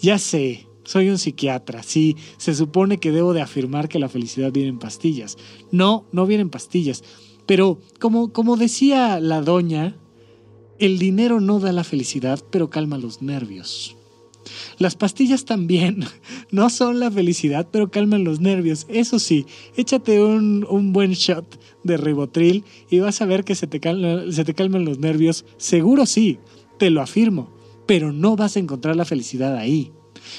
Ya 0.00 0.18
sé, 0.18 0.67
soy 0.88 1.10
un 1.10 1.18
psiquiatra, 1.18 1.82
sí, 1.82 2.16
se 2.38 2.54
supone 2.54 2.96
que 2.96 3.12
debo 3.12 3.34
de 3.34 3.42
afirmar 3.42 3.90
que 3.90 3.98
la 3.98 4.08
felicidad 4.08 4.50
viene 4.50 4.70
en 4.70 4.78
pastillas. 4.78 5.36
No, 5.70 6.06
no 6.12 6.24
viene 6.24 6.40
en 6.40 6.48
pastillas. 6.48 7.04
Pero 7.44 7.78
como, 8.00 8.32
como 8.32 8.56
decía 8.56 9.20
la 9.20 9.42
doña, 9.42 9.98
el 10.78 10.98
dinero 10.98 11.42
no 11.42 11.60
da 11.60 11.72
la 11.72 11.84
felicidad, 11.84 12.42
pero 12.50 12.70
calma 12.70 12.96
los 12.96 13.20
nervios. 13.20 13.98
Las 14.78 14.96
pastillas 14.96 15.44
también 15.44 16.06
no 16.50 16.70
son 16.70 17.00
la 17.00 17.10
felicidad, 17.10 17.68
pero 17.70 17.90
calman 17.90 18.24
los 18.24 18.40
nervios. 18.40 18.86
Eso 18.88 19.18
sí, 19.18 19.44
échate 19.76 20.22
un, 20.22 20.66
un 20.70 20.94
buen 20.94 21.12
shot 21.12 21.60
de 21.84 21.98
ribotril 21.98 22.64
y 22.88 23.00
vas 23.00 23.20
a 23.20 23.26
ver 23.26 23.44
que 23.44 23.54
se 23.56 23.66
te, 23.66 23.78
se 24.32 24.44
te 24.46 24.54
calman 24.54 24.86
los 24.86 25.00
nervios. 25.00 25.44
Seguro 25.58 26.06
sí, 26.06 26.38
te 26.78 26.88
lo 26.88 27.02
afirmo, 27.02 27.52
pero 27.86 28.10
no 28.10 28.36
vas 28.36 28.56
a 28.56 28.60
encontrar 28.60 28.96
la 28.96 29.04
felicidad 29.04 29.54
ahí. 29.54 29.92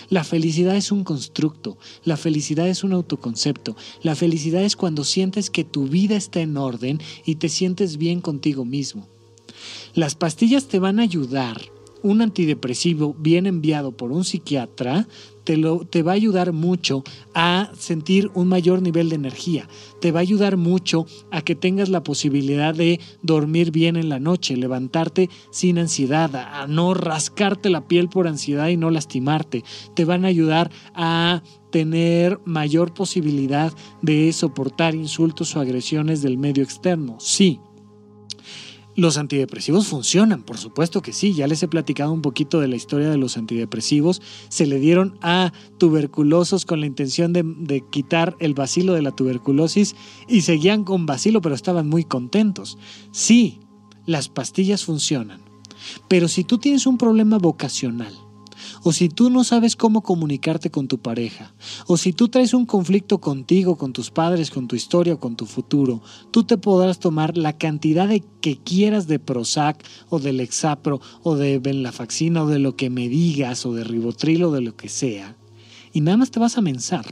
La 0.09 0.23
felicidad 0.23 0.75
es 0.75 0.91
un 0.91 1.03
constructo, 1.03 1.77
la 2.03 2.17
felicidad 2.17 2.67
es 2.67 2.83
un 2.83 2.93
autoconcepto, 2.93 3.75
la 4.01 4.15
felicidad 4.15 4.63
es 4.63 4.75
cuando 4.75 5.03
sientes 5.03 5.49
que 5.49 5.63
tu 5.63 5.87
vida 5.87 6.15
está 6.15 6.41
en 6.41 6.57
orden 6.57 6.99
y 7.25 7.35
te 7.35 7.49
sientes 7.49 7.97
bien 7.97 8.21
contigo 8.21 8.65
mismo. 8.65 9.07
Las 9.93 10.15
pastillas 10.15 10.67
te 10.67 10.79
van 10.79 10.99
a 10.99 11.03
ayudar 11.03 11.61
un 12.03 12.21
antidepresivo 12.21 13.15
bien 13.17 13.45
enviado 13.45 13.91
por 13.91 14.11
un 14.11 14.23
psiquiatra 14.23 15.07
te, 15.43 15.57
lo, 15.57 15.79
te 15.79 16.03
va 16.03 16.11
a 16.11 16.15
ayudar 16.15 16.53
mucho 16.53 17.03
a 17.33 17.71
sentir 17.75 18.29
un 18.35 18.47
mayor 18.47 18.83
nivel 18.83 19.09
de 19.09 19.15
energía, 19.15 19.67
te 19.99 20.11
va 20.11 20.19
a 20.19 20.21
ayudar 20.21 20.57
mucho 20.57 21.07
a 21.31 21.41
que 21.41 21.55
tengas 21.55 21.89
la 21.89 22.03
posibilidad 22.03 22.75
de 22.75 22.99
dormir 23.23 23.71
bien 23.71 23.95
en 23.95 24.09
la 24.09 24.19
noche, 24.19 24.55
levantarte 24.57 25.29
sin 25.51 25.79
ansiedad, 25.79 26.35
a 26.35 26.67
no 26.67 26.93
rascarte 26.93 27.71
la 27.71 27.87
piel 27.87 28.09
por 28.09 28.27
ansiedad 28.27 28.67
y 28.67 28.77
no 28.77 28.91
lastimarte, 28.91 29.63
te 29.95 30.05
van 30.05 30.23
a 30.23 30.27
ayudar 30.27 30.69
a 30.93 31.41
tener 31.71 32.39
mayor 32.45 32.93
posibilidad 32.93 33.73
de 34.01 34.31
soportar 34.33 34.95
insultos 34.95 35.55
o 35.55 35.59
agresiones 35.59 36.21
del 36.21 36.37
medio 36.37 36.63
externo. 36.63 37.17
Sí, 37.19 37.59
los 38.99 39.17
antidepresivos 39.17 39.87
funcionan, 39.87 40.43
por 40.43 40.57
supuesto 40.57 41.01
que 41.01 41.13
sí, 41.13 41.33
ya 41.33 41.47
les 41.47 41.63
he 41.63 41.67
platicado 41.67 42.11
un 42.11 42.21
poquito 42.21 42.59
de 42.59 42.67
la 42.67 42.75
historia 42.75 43.09
de 43.09 43.17
los 43.17 43.37
antidepresivos. 43.37 44.21
Se 44.49 44.65
le 44.65 44.79
dieron 44.79 45.17
a 45.21 45.51
tuberculosos 45.77 46.65
con 46.65 46.79
la 46.79 46.85
intención 46.85 47.33
de, 47.33 47.83
quitar 47.89 48.35
el 48.39 48.53
vacilo 48.53 48.93
de 48.93 49.01
la 49.01 49.11
tuberculosis 49.11 49.95
y 50.27 50.41
seguían 50.41 50.83
con 50.83 51.05
vacilo, 51.05 51.41
pero 51.41 51.55
estaban 51.55 51.87
muy 51.87 52.03
contentos. 52.03 52.77
Sí, 53.11 53.59
las 54.05 54.29
pastillas 54.29 54.83
funcionan, 54.83 55.41
pero 56.07 56.27
si 56.27 56.43
tú 56.43 56.57
tienes 56.57 56.85
un 56.85 56.97
problema 56.97 57.37
vocacional, 57.37 58.13
o 58.83 58.91
si 58.91 59.09
tú 59.09 59.29
no 59.29 59.43
sabes 59.43 59.75
cómo 59.75 60.01
comunicarte 60.01 60.69
con 60.71 60.87
tu 60.87 60.99
pareja, 60.99 61.53
o 61.87 61.97
si 61.97 62.13
tú 62.13 62.29
traes 62.29 62.53
un 62.53 62.65
conflicto 62.65 63.19
contigo, 63.19 63.77
con 63.77 63.93
tus 63.93 64.11
padres, 64.11 64.51
con 64.51 64.67
tu 64.67 64.75
historia 64.75 65.15
con 65.17 65.35
tu 65.35 65.45
futuro, 65.45 66.01
tú 66.31 66.43
te 66.43 66.57
podrás 66.57 66.99
tomar 66.99 67.37
la 67.37 67.57
cantidad 67.57 68.07
de 68.07 68.23
que 68.41 68.57
quieras 68.57 69.07
de 69.07 69.19
Prozac 69.19 69.83
o 70.09 70.19
de 70.19 70.33
Lexapro 70.33 71.01
o 71.23 71.35
de 71.35 71.59
Benlafaxina 71.59 72.43
o 72.43 72.47
de 72.47 72.59
lo 72.59 72.75
que 72.75 72.89
me 72.89 73.09
digas 73.09 73.65
o 73.65 73.73
de 73.73 73.83
Ribotril 73.83 74.43
o 74.43 74.51
de 74.51 74.61
lo 74.61 74.75
que 74.75 74.89
sea, 74.89 75.35
y 75.93 76.01
nada 76.01 76.17
más 76.17 76.31
te 76.31 76.39
vas 76.39 76.57
a 76.57 76.61
mensar. 76.61 77.05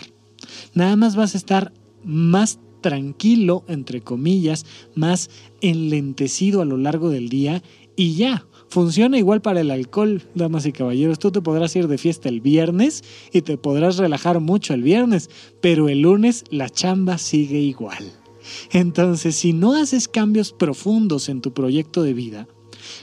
Nada 0.74 0.96
más 0.96 1.16
vas 1.16 1.34
a 1.34 1.38
estar 1.38 1.74
más 2.04 2.60
tranquilo, 2.82 3.64
entre 3.68 4.02
comillas, 4.02 4.66
más 4.96 5.30
enlentecido 5.62 6.62
a 6.62 6.66
lo 6.66 6.78
largo 6.78 7.10
del 7.10 7.30
día 7.30 7.64
y 7.96 8.16
ya, 8.16 8.46
Funciona 8.70 9.18
igual 9.18 9.42
para 9.42 9.62
el 9.62 9.72
alcohol, 9.72 10.22
damas 10.36 10.66
y 10.66 10.74
caballeros. 10.74 11.20
Tú 11.20 11.32
te 11.32 11.42
podrás 11.42 11.76
ir 11.76 11.88
de 11.88 11.98
fiesta 11.98 12.28
el 12.28 12.42
viernes 12.42 13.04
y 13.32 13.42
te 13.42 13.58
podrás 13.58 13.98
relajar 13.98 14.40
mucho 14.40 14.74
el 14.74 14.84
viernes, 14.84 15.30
pero 15.62 15.88
el 15.90 16.02
lunes 16.02 16.44
la 16.50 16.70
chamba 16.70 17.18
sigue 17.18 17.60
igual. 17.60 18.12
Entonces, 18.72 19.36
si 19.36 19.54
no 19.54 19.74
haces 19.74 20.08
cambios 20.08 20.54
profundos 20.54 21.30
en 21.30 21.42
tu 21.42 21.54
proyecto 21.54 22.04
de 22.04 22.14
vida, 22.14 22.48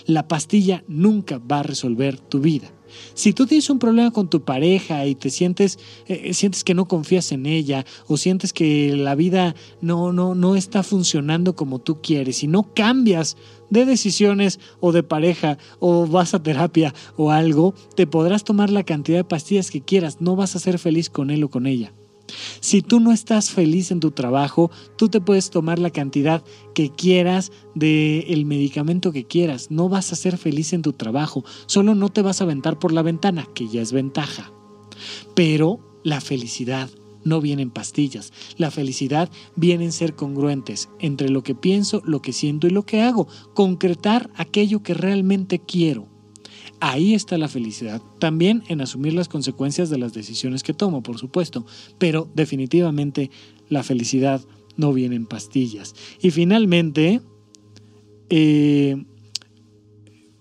la 0.07 0.29
pastilla 0.29 0.85
nunca 0.87 1.39
va 1.39 1.61
a 1.61 1.65
resolver 1.65 2.19
tu 2.19 2.41
vida. 2.41 2.71
Si 3.15 3.33
tú 3.33 3.47
tienes 3.47 3.71
un 3.71 3.79
problema 3.79 4.11
con 4.11 4.29
tu 4.29 4.45
pareja 4.45 5.07
y 5.07 5.15
te 5.15 5.31
sientes, 5.31 5.79
eh, 6.07 6.35
sientes 6.35 6.65
que 6.65 6.75
no 6.75 6.87
confías 6.87 7.33
en 7.33 7.47
ella 7.47 7.85
o 8.07 8.17
sientes 8.17 8.53
que 8.53 8.97
la 8.97 9.15
vida 9.15 9.55
no, 9.81 10.13
no, 10.13 10.35
no 10.35 10.57
está 10.57 10.83
funcionando 10.83 11.55
como 11.57 11.79
tú 11.79 12.01
quieres 12.03 12.43
y 12.43 12.47
no 12.47 12.75
cambias 12.75 13.37
de 13.71 13.85
decisiones 13.85 14.61
o 14.81 14.93
de 14.93 15.03
pareja 15.03 15.59
o 15.81 16.07
vas 16.07 16.35
a 16.35 16.43
terapia 16.43 16.95
o 17.17 17.31
algo, 17.31 17.75
te 17.97 18.07
podrás 18.07 18.45
tomar 18.45 18.71
la 18.71 18.85
cantidad 18.85 19.19
de 19.19 19.25
pastillas 19.25 19.71
que 19.71 19.81
quieras, 19.81 20.21
no 20.21 20.37
vas 20.37 20.57
a 20.57 20.61
ser 20.61 20.79
feliz 20.79 21.11
con 21.11 21.31
él 21.31 21.45
o 21.45 21.51
con 21.51 21.67
ella. 21.67 21.93
Si 22.61 22.83
tú 22.83 23.01
no 23.01 23.13
estás 23.13 23.51
feliz 23.51 23.91
en 23.91 24.01
tu 24.01 24.11
trabajo, 24.11 24.71
tú 24.97 25.09
te 25.09 25.21
puedes 25.21 25.51
tomar 25.51 25.79
la 25.79 25.91
cantidad 25.91 26.45
que 26.75 26.91
quieras 26.91 27.53
del 27.75 28.25
el 28.29 28.47
medicamento 28.47 29.13
que 29.13 29.25
quieras. 29.25 29.71
No 29.71 29.89
vas 29.89 30.13
a 30.13 30.17
ser 30.17 30.39
feliz 30.39 30.73
en 30.73 30.83
tu 30.83 30.93
trabajo, 30.93 31.45
solo 31.67 31.95
no 31.95 32.09
te 32.09 32.23
vas 32.23 32.41
a 32.41 32.45
aventar 32.45 32.79
por 32.79 32.93
la 32.93 33.03
ventana, 33.03 33.49
que 33.55 33.69
ya 33.69 33.83
es 33.83 33.93
ventaja. 33.93 34.53
Pero 35.35 36.01
la 36.03 36.21
felicidad 36.21 36.91
no 37.25 37.41
viene 37.41 37.63
en 37.63 37.71
pastillas. 37.71 38.33
La 38.57 38.71
felicidad 38.71 39.31
viene 39.57 39.85
en 39.85 39.93
ser 39.93 40.15
congruentes 40.15 40.89
entre 41.01 41.31
lo 41.31 41.43
que 41.43 41.55
pienso, 41.55 42.03
lo 42.05 42.23
que 42.23 42.33
siento 42.33 42.67
y 42.67 42.71
lo 42.71 42.85
que 42.85 43.03
hago. 43.03 43.27
Concretar 43.55 44.31
aquello 44.37 44.83
que 44.83 44.95
realmente 44.95 45.59
quiero. 45.59 46.14
Ahí 46.87 47.15
está 47.15 47.39
la 47.39 47.49
felicidad. 47.49 48.03
También 48.19 48.63
en 48.69 48.83
asumir 48.83 49.15
las 49.15 49.27
consecuencias 49.27 49.89
de 49.89 49.97
las 49.97 50.13
decisiones 50.13 50.63
que 50.63 50.75
tomo, 50.75 51.03
por 51.03 51.17
supuesto. 51.17 51.65
Pero 51.97 52.31
definitivamente 52.35 53.31
la 53.71 53.83
felicidad 53.83 54.43
no 54.77 54.93
viene 54.93 55.17
en 55.17 55.25
pastillas. 55.25 55.95
Y 56.21 56.31
finalmente, 56.31 57.23
eh, 58.29 59.03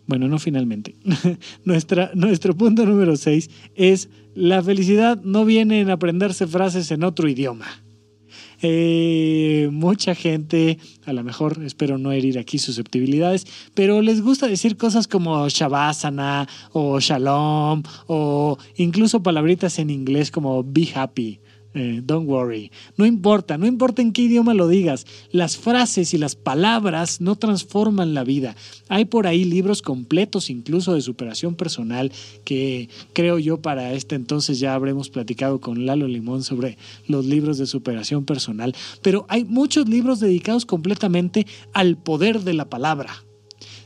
bueno, 0.06 0.28
no 0.28 0.38
finalmente, 0.38 0.98
nuestro 1.64 2.58
punto 2.58 2.86
número 2.86 3.16
6 3.16 3.50
es 3.76 4.10
la 4.36 4.62
felicidad 4.62 5.22
no 5.24 5.46
viene 5.46 5.80
en 5.80 5.92
aprenderse 5.92 6.46
frases 6.46 6.92
en 6.92 7.06
otro 7.06 7.30
idioma. 7.30 7.83
Eh, 8.66 9.68
mucha 9.74 10.16
gente, 10.16 10.80
a 11.06 11.12
lo 11.12 11.22
mejor 11.22 11.62
espero 11.66 11.98
no 11.98 12.14
herir 12.14 12.40
aquí 12.40 12.60
susceptibilidades, 12.60 13.46
pero 13.74 14.02
les 14.02 14.22
gusta 14.22 14.48
decir 14.48 14.78
cosas 14.78 15.06
como 15.06 15.50
Shavasana 15.50 16.48
o 16.72 17.02
Shalom 17.02 17.84
o 18.08 18.58
incluso 18.78 19.22
palabritas 19.22 19.80
en 19.80 19.90
inglés 19.90 20.32
como 20.32 20.64
be 20.64 20.88
happy 20.96 21.42
eh, 21.74 22.02
don't 22.04 22.28
worry. 22.28 22.72
No 22.98 23.06
importa, 23.06 23.58
no 23.58 23.66
importa 23.66 24.02
en 24.02 24.14
qué 24.14 24.24
idioma 24.24 24.54
lo 24.54 24.68
digas, 24.68 25.06
las 25.32 25.58
frases 25.58 26.14
y 26.14 26.18
las 26.18 26.36
palabras 26.36 27.20
no 27.22 27.36
transforman 27.36 28.14
la 28.14 28.24
vida. 28.24 28.56
Hay 28.90 29.06
por 29.06 29.28
ahí 29.28 29.44
libros 29.44 29.82
completos 29.82 30.50
incluso 30.50 30.94
de 30.94 31.02
superación 31.02 31.56
personal 31.56 32.12
que 32.44 32.90
creo 33.14 33.40
yo 33.40 33.62
para 33.62 33.94
este 33.94 34.16
entonces 34.16 34.60
ya 34.60 34.76
habremos 34.76 35.10
platicado 35.10 35.60
con 35.60 35.86
Lalo 35.86 36.08
Limón 36.08 36.44
sobre 36.44 36.78
los 37.08 37.26
libros 37.26 37.58
de 37.58 37.66
superación 37.66 38.26
personal, 38.26 38.76
pero 39.02 39.26
hay 39.30 39.46
muchos 39.46 39.90
libros 39.90 40.20
dedicados 40.20 40.66
completamente 40.66 41.48
al 41.74 41.98
poder 41.98 42.42
de 42.42 42.54
la 42.54 42.70
palabra. 42.70 43.24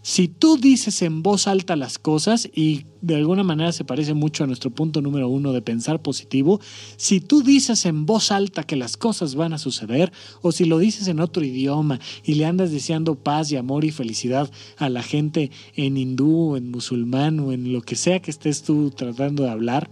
Si 0.08 0.30
tú 0.30 0.56
dices 0.56 1.02
en 1.02 1.22
voz 1.22 1.48
alta 1.48 1.76
las 1.76 2.00
cosas, 2.00 2.50
y 2.56 2.86
de 3.02 3.18
alguna 3.18 3.44
manera 3.44 3.74
se 3.74 3.84
parece 3.84 4.14
mucho 4.14 4.46
a 4.46 4.48
nuestro 4.48 4.70
punto 4.70 5.02
número 5.02 5.28
uno 5.28 5.52
de 5.52 5.62
pensar 5.62 6.02
positivo, 6.02 6.62
si 6.96 7.20
tú 7.20 7.44
dices 7.44 7.86
en 7.86 8.06
voz 8.06 8.32
alta 8.32 8.64
que 8.64 8.78
las 8.78 8.96
cosas 8.96 9.36
van 9.36 9.52
a 9.52 9.58
suceder, 9.58 10.14
o 10.42 10.54
si 10.54 10.64
lo 10.64 10.80
dices 10.80 11.10
en 11.10 11.20
otro 11.20 11.44
idioma 11.44 12.00
y 12.24 12.36
le 12.36 12.46
andas 12.46 12.72
deseando 12.72 13.16
paz 13.16 13.52
y 13.52 13.58
amor 13.58 13.84
y 13.84 13.92
felicidad 13.92 14.50
a 14.78 14.88
la 14.88 15.04
gente 15.04 15.52
en 15.76 15.98
hindú, 15.98 16.56
en 16.56 16.72
musulmán 16.72 17.42
o 17.42 17.52
en 17.52 17.74
lo 17.74 17.82
que 17.82 17.98
sea 17.98 18.22
que 18.22 18.32
estés 18.32 18.64
tú 18.64 18.92
tratando 18.92 19.44
de 19.44 19.50
hablar, 19.50 19.92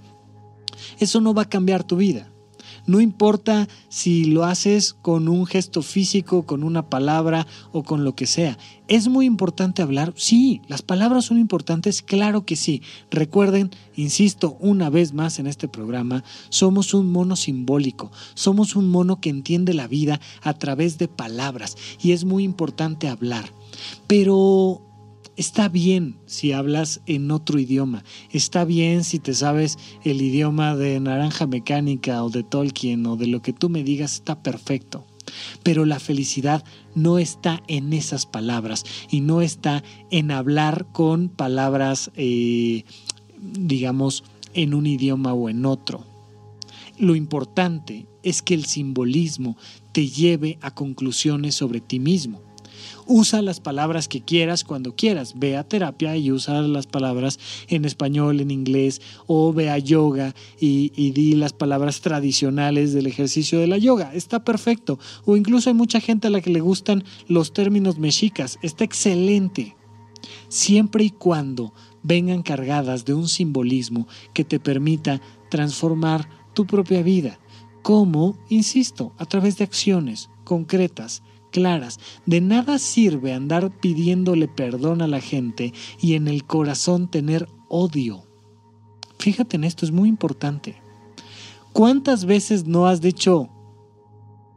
eso 0.98 1.20
no 1.20 1.34
va 1.34 1.42
a 1.42 1.50
cambiar 1.50 1.84
tu 1.84 1.98
vida. 1.98 2.32
No 2.88 3.02
importa 3.02 3.68
si 3.90 4.26
lo 4.26 4.44
haces 4.44 4.94
con 4.94 5.28
un 5.28 5.46
gesto 5.46 5.82
físico, 5.82 6.44
con 6.44 6.64
una 6.64 6.90
palabra 6.90 7.48
o 7.72 7.84
con 7.84 8.04
lo 8.04 8.16
que 8.16 8.28
sea. 8.28 8.58
¿Es 8.88 9.08
muy 9.08 9.26
importante 9.26 9.82
hablar? 9.82 10.14
Sí, 10.16 10.62
las 10.68 10.84
palabras 10.84 11.26
son 11.26 11.40
importantes, 11.40 12.04
claro 12.04 12.46
que 12.46 12.56
sí. 12.56 12.84
Recuerden, 13.10 13.72
insisto 13.96 14.58
una 14.60 14.90
vez 14.90 15.14
más 15.14 15.40
en 15.40 15.48
este 15.48 15.68
programa, 15.68 16.24
somos 16.50 16.94
un 16.94 17.12
mono 17.12 17.36
simbólico, 17.36 18.12
somos 18.36 18.76
un 18.76 18.90
mono 18.90 19.20
que 19.20 19.30
entiende 19.30 19.74
la 19.74 19.88
vida 19.88 20.20
a 20.42 20.54
través 20.54 20.98
de 21.00 21.08
palabras 21.08 21.78
y 22.02 22.12
es 22.12 22.26
muy 22.26 22.44
importante 22.44 23.08
hablar. 23.08 23.46
Pero 24.06 24.82
Está 25.38 25.68
bien 25.68 26.16
si 26.26 26.54
hablas 26.54 27.02
en 27.08 27.30
otro 27.30 27.60
idioma, 27.60 28.06
está 28.32 28.64
bien 28.64 29.04
si 29.04 29.20
te 29.20 29.34
sabes 29.34 29.78
el 30.06 30.22
idioma 30.22 30.78
de 30.78 30.98
Naranja 31.02 31.46
Mecánica 31.46 32.24
o 32.24 32.30
de 32.30 32.44
Tolkien 32.44 33.06
o 33.06 33.18
de 33.18 33.28
lo 33.28 33.42
que 33.42 33.52
tú 33.52 33.68
me 33.68 33.84
digas, 33.84 34.14
está 34.14 34.42
perfecto. 34.42 35.06
Pero 35.62 35.84
la 35.84 36.00
felicidad 36.00 36.64
no 36.94 37.20
está 37.20 37.62
en 37.68 37.92
esas 37.92 38.26
palabras 38.26 38.86
y 39.12 39.20
no 39.20 39.42
está 39.42 39.84
en 40.10 40.32
hablar 40.32 40.88
con 40.94 41.28
palabras, 41.28 42.12
eh, 42.16 42.86
digamos, 43.38 44.24
en 44.54 44.74
un 44.74 44.88
idioma 44.88 45.34
o 45.34 45.50
en 45.50 45.66
otro. 45.66 46.06
Lo 46.98 47.14
importante 47.14 48.06
es 48.24 48.42
que 48.42 48.54
el 48.54 48.64
simbolismo 48.64 49.58
te 49.92 50.08
lleve 50.08 50.58
a 50.62 50.74
conclusiones 50.74 51.56
sobre 51.56 51.82
ti 51.82 52.00
mismo. 52.00 52.45
Usa 53.08 53.42
las 53.42 53.60
palabras 53.60 54.08
que 54.08 54.22
quieras 54.22 54.64
cuando 54.64 54.96
quieras. 54.96 55.34
Ve 55.38 55.58
a 55.58 55.64
terapia 55.64 56.16
y 56.18 56.32
usa 56.32 56.62
las 56.62 56.88
palabras 56.88 57.40
en 57.68 57.86
español, 57.86 58.42
en 58.42 58.52
inglés, 58.52 59.02
o 59.28 59.54
ve 59.54 59.70
a 59.70 59.78
yoga 59.78 60.34
y, 60.60 60.92
y 60.96 61.12
di 61.12 61.34
las 61.36 61.54
palabras 61.54 62.02
tradicionales 62.02 62.94
del 62.94 63.08
ejercicio 63.08 63.60
de 63.60 63.68
la 63.68 63.78
yoga. 63.78 64.14
Está 64.14 64.44
perfecto. 64.44 65.00
O 65.26 65.36
incluso 65.38 65.70
hay 65.70 65.76
mucha 65.76 66.00
gente 66.00 66.28
a 66.28 66.32
la 66.32 66.42
que 66.42 66.50
le 66.50 66.62
gustan 66.62 67.04
los 67.28 67.54
términos 67.54 67.98
mexicas. 67.98 68.60
Está 68.62 68.84
excelente. 68.84 69.76
Siempre 70.50 71.04
y 71.04 71.10
cuando 71.10 71.74
vengan 72.04 72.44
cargadas 72.44 73.04
de 73.06 73.14
un 73.14 73.28
simbolismo 73.28 74.08
que 74.34 74.44
te 74.44 74.60
permita 74.60 75.22
transformar 75.50 76.30
tu 76.54 76.66
propia 76.66 77.02
vida. 77.02 77.40
como, 77.82 78.36
Insisto, 78.50 79.14
a 79.20 79.26
través 79.26 79.58
de 79.58 79.64
acciones 79.64 80.30
concretas 80.44 81.22
claras. 81.56 82.02
De 82.26 82.42
nada 82.42 82.80
sirve 82.80 83.32
andar 83.32 83.72
pidiéndole 83.80 84.50
perdón 84.50 85.02
a 85.02 85.08
la 85.08 85.22
gente 85.22 85.74
y 86.02 86.16
en 86.16 86.28
el 86.28 86.44
corazón 86.44 87.10
tener 87.10 87.48
odio. 87.70 88.24
Fíjate 89.20 89.56
en 89.56 89.64
esto, 89.64 89.86
es 89.86 89.94
muy 89.94 90.10
importante. 90.10 90.76
¿Cuántas 91.72 92.26
veces 92.26 92.68
no 92.68 92.88
has 92.88 93.00
dicho, 93.00 93.50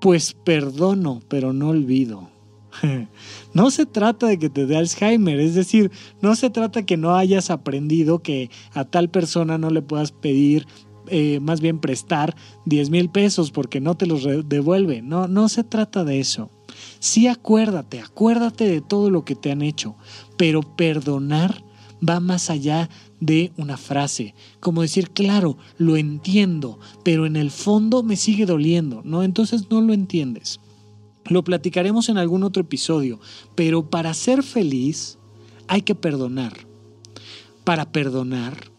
pues 0.01 0.33
perdono, 0.33 1.21
pero 1.29 1.53
no 1.53 1.69
olvido? 1.69 2.31
No 3.55 3.71
se 3.71 3.87
trata 3.87 4.27
de 4.27 4.39
que 4.39 4.51
te 4.51 4.67
dé 4.67 4.77
Alzheimer, 4.77 5.41
es 5.41 5.55
decir, 5.55 5.91
no 6.21 6.37
se 6.37 6.51
trata 6.51 6.85
que 6.85 6.97
no 6.97 7.17
hayas 7.17 7.51
aprendido 7.51 8.19
que 8.21 8.51
a 8.73 8.85
tal 8.85 9.09
persona 9.09 9.57
no 9.57 9.71
le 9.71 9.83
puedas 9.83 10.13
pedir, 10.13 10.67
eh, 11.09 11.41
más 11.41 11.61
bien 11.61 11.81
prestar 11.81 12.37
10 12.67 12.91
mil 12.91 13.09
pesos 13.09 13.51
porque 13.51 13.81
no 13.81 13.97
te 13.97 14.07
los 14.07 14.29
devuelve. 14.49 15.01
No, 15.01 15.27
no 15.29 15.49
se 15.49 15.65
trata 15.65 16.05
de 16.05 16.21
eso. 16.21 16.51
Sí 17.01 17.29
acuérdate, 17.29 18.01
acuérdate 18.01 18.69
de 18.69 18.81
todo 18.81 19.11
lo 19.11 19.25
que 19.25 19.35
te 19.35 19.53
han 19.53 19.63
hecho, 19.63 19.95
pero 20.37 20.63
perdonar 20.63 21.63
va 22.07 22.21
más 22.21 22.51
allá 22.51 22.89
de 23.21 23.53
una 23.57 23.77
frase, 23.77 24.35
como 24.61 24.83
decir, 24.83 25.11
claro, 25.11 25.57
lo 25.77 25.97
entiendo, 25.97 26.79
pero 27.05 27.27
en 27.27 27.37
el 27.37 27.51
fondo 27.51 28.03
me 28.03 28.17
sigue 28.17 28.47
doliendo, 28.47 29.03
¿no? 29.05 29.23
Entonces 29.23 29.71
no 29.71 29.81
lo 29.81 29.93
entiendes. 29.93 30.61
Lo 31.27 31.45
platicaremos 31.45 32.09
en 32.09 32.19
algún 32.19 32.43
otro 32.43 32.63
episodio, 32.63 33.21
pero 33.55 33.91
para 33.91 34.15
ser 34.15 34.43
feliz 34.43 35.19
hay 35.67 35.83
que 35.83 35.95
perdonar. 35.95 36.67
Para 37.65 37.93
perdonar 37.93 38.71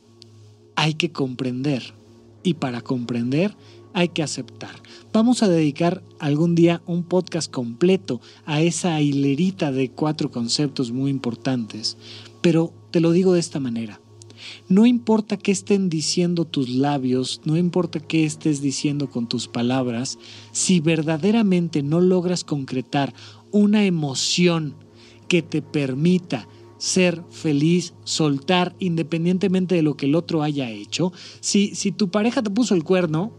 hay 0.75 0.95
que 0.95 1.11
comprender. 1.11 1.93
Y 2.41 2.55
para 2.55 2.81
comprender 2.81 3.55
hay 3.93 4.09
que 4.09 4.23
aceptar. 4.23 4.81
Vamos 5.11 5.41
a 5.41 5.47
dedicar 5.47 6.03
algún 6.19 6.53
día 6.53 6.83
un 6.85 7.01
podcast 7.01 7.51
completo 7.51 8.21
a 8.45 8.61
esa 8.61 9.01
hilerita 9.01 9.71
de 9.71 9.89
cuatro 9.89 10.29
conceptos 10.29 10.91
muy 10.91 11.09
importantes, 11.09 11.97
pero 12.41 12.71
te 12.91 12.99
lo 12.99 13.11
digo 13.11 13.33
de 13.33 13.39
esta 13.39 13.59
manera. 13.59 13.99
No 14.67 14.85
importa 14.85 15.35
qué 15.35 15.51
estén 15.51 15.89
diciendo 15.89 16.45
tus 16.45 16.69
labios, 16.69 17.41
no 17.43 17.57
importa 17.57 17.99
qué 17.99 18.23
estés 18.23 18.61
diciendo 18.61 19.09
con 19.09 19.27
tus 19.27 19.47
palabras, 19.47 20.19
si 20.51 20.79
verdaderamente 20.79 21.81
no 21.81 22.01
logras 22.01 22.43
concretar 22.43 23.15
una 23.49 23.85
emoción 23.85 24.75
que 25.27 25.41
te 25.41 25.63
permita 25.63 26.47
ser 26.77 27.23
feliz, 27.31 27.95
soltar 28.03 28.75
independientemente 28.77 29.73
de 29.73 29.81
lo 29.81 29.97
que 29.97 30.05
el 30.05 30.13
otro 30.13 30.43
haya 30.43 30.69
hecho, 30.69 31.11
si, 31.39 31.73
si 31.73 31.91
tu 31.91 32.11
pareja 32.11 32.43
te 32.43 32.51
puso 32.51 32.75
el 32.75 32.83
cuerno, 32.83 33.33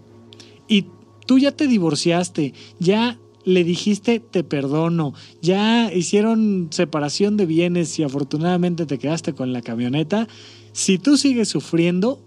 y 0.70 0.86
tú 1.30 1.38
ya 1.38 1.52
te 1.52 1.68
divorciaste, 1.68 2.54
ya 2.80 3.16
le 3.44 3.62
dijiste 3.62 4.18
te 4.18 4.42
perdono, 4.42 5.14
ya 5.40 5.94
hicieron 5.94 6.70
separación 6.72 7.36
de 7.36 7.46
bienes 7.46 7.96
y 8.00 8.02
afortunadamente 8.02 8.84
te 8.84 8.98
quedaste 8.98 9.32
con 9.32 9.52
la 9.52 9.62
camioneta, 9.62 10.26
si 10.72 10.98
tú 10.98 11.16
sigues 11.16 11.48
sufriendo, 11.48 12.20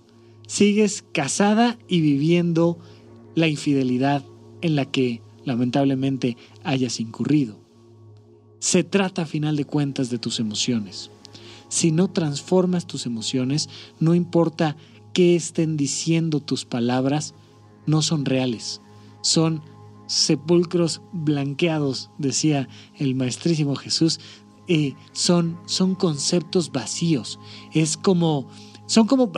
sigues 0.47 1.03
casada 1.11 1.77
y 1.89 1.99
viviendo 1.99 2.77
la 3.35 3.49
infidelidad 3.49 4.23
en 4.61 4.77
la 4.77 4.85
que 4.85 5.21
lamentablemente 5.43 6.37
hayas 6.63 7.01
incurrido. 7.01 7.59
Se 8.59 8.85
trata 8.85 9.23
a 9.23 9.25
final 9.25 9.57
de 9.57 9.65
cuentas 9.65 10.09
de 10.11 10.17
tus 10.17 10.39
emociones. 10.39 11.11
Si 11.67 11.91
no 11.91 12.09
transformas 12.09 12.87
tus 12.87 13.05
emociones, 13.05 13.67
no 13.99 14.15
importa 14.15 14.77
qué 15.11 15.35
estén 15.35 15.75
diciendo 15.75 16.39
tus 16.39 16.63
palabras, 16.63 17.33
no 17.85 18.01
son 18.01 18.23
reales, 18.23 18.79
son 19.23 19.63
sepulcros 20.05 21.01
blanqueados, 21.11 22.11
decía 22.19 22.67
el 22.99 23.15
maestrísimo 23.15 23.75
Jesús, 23.75 24.19
eh, 24.67 24.93
son, 25.13 25.57
son 25.65 25.95
conceptos 25.95 26.71
vacíos, 26.71 27.39
es 27.73 27.97
como, 27.97 28.47
son 28.85 29.07
como, 29.07 29.31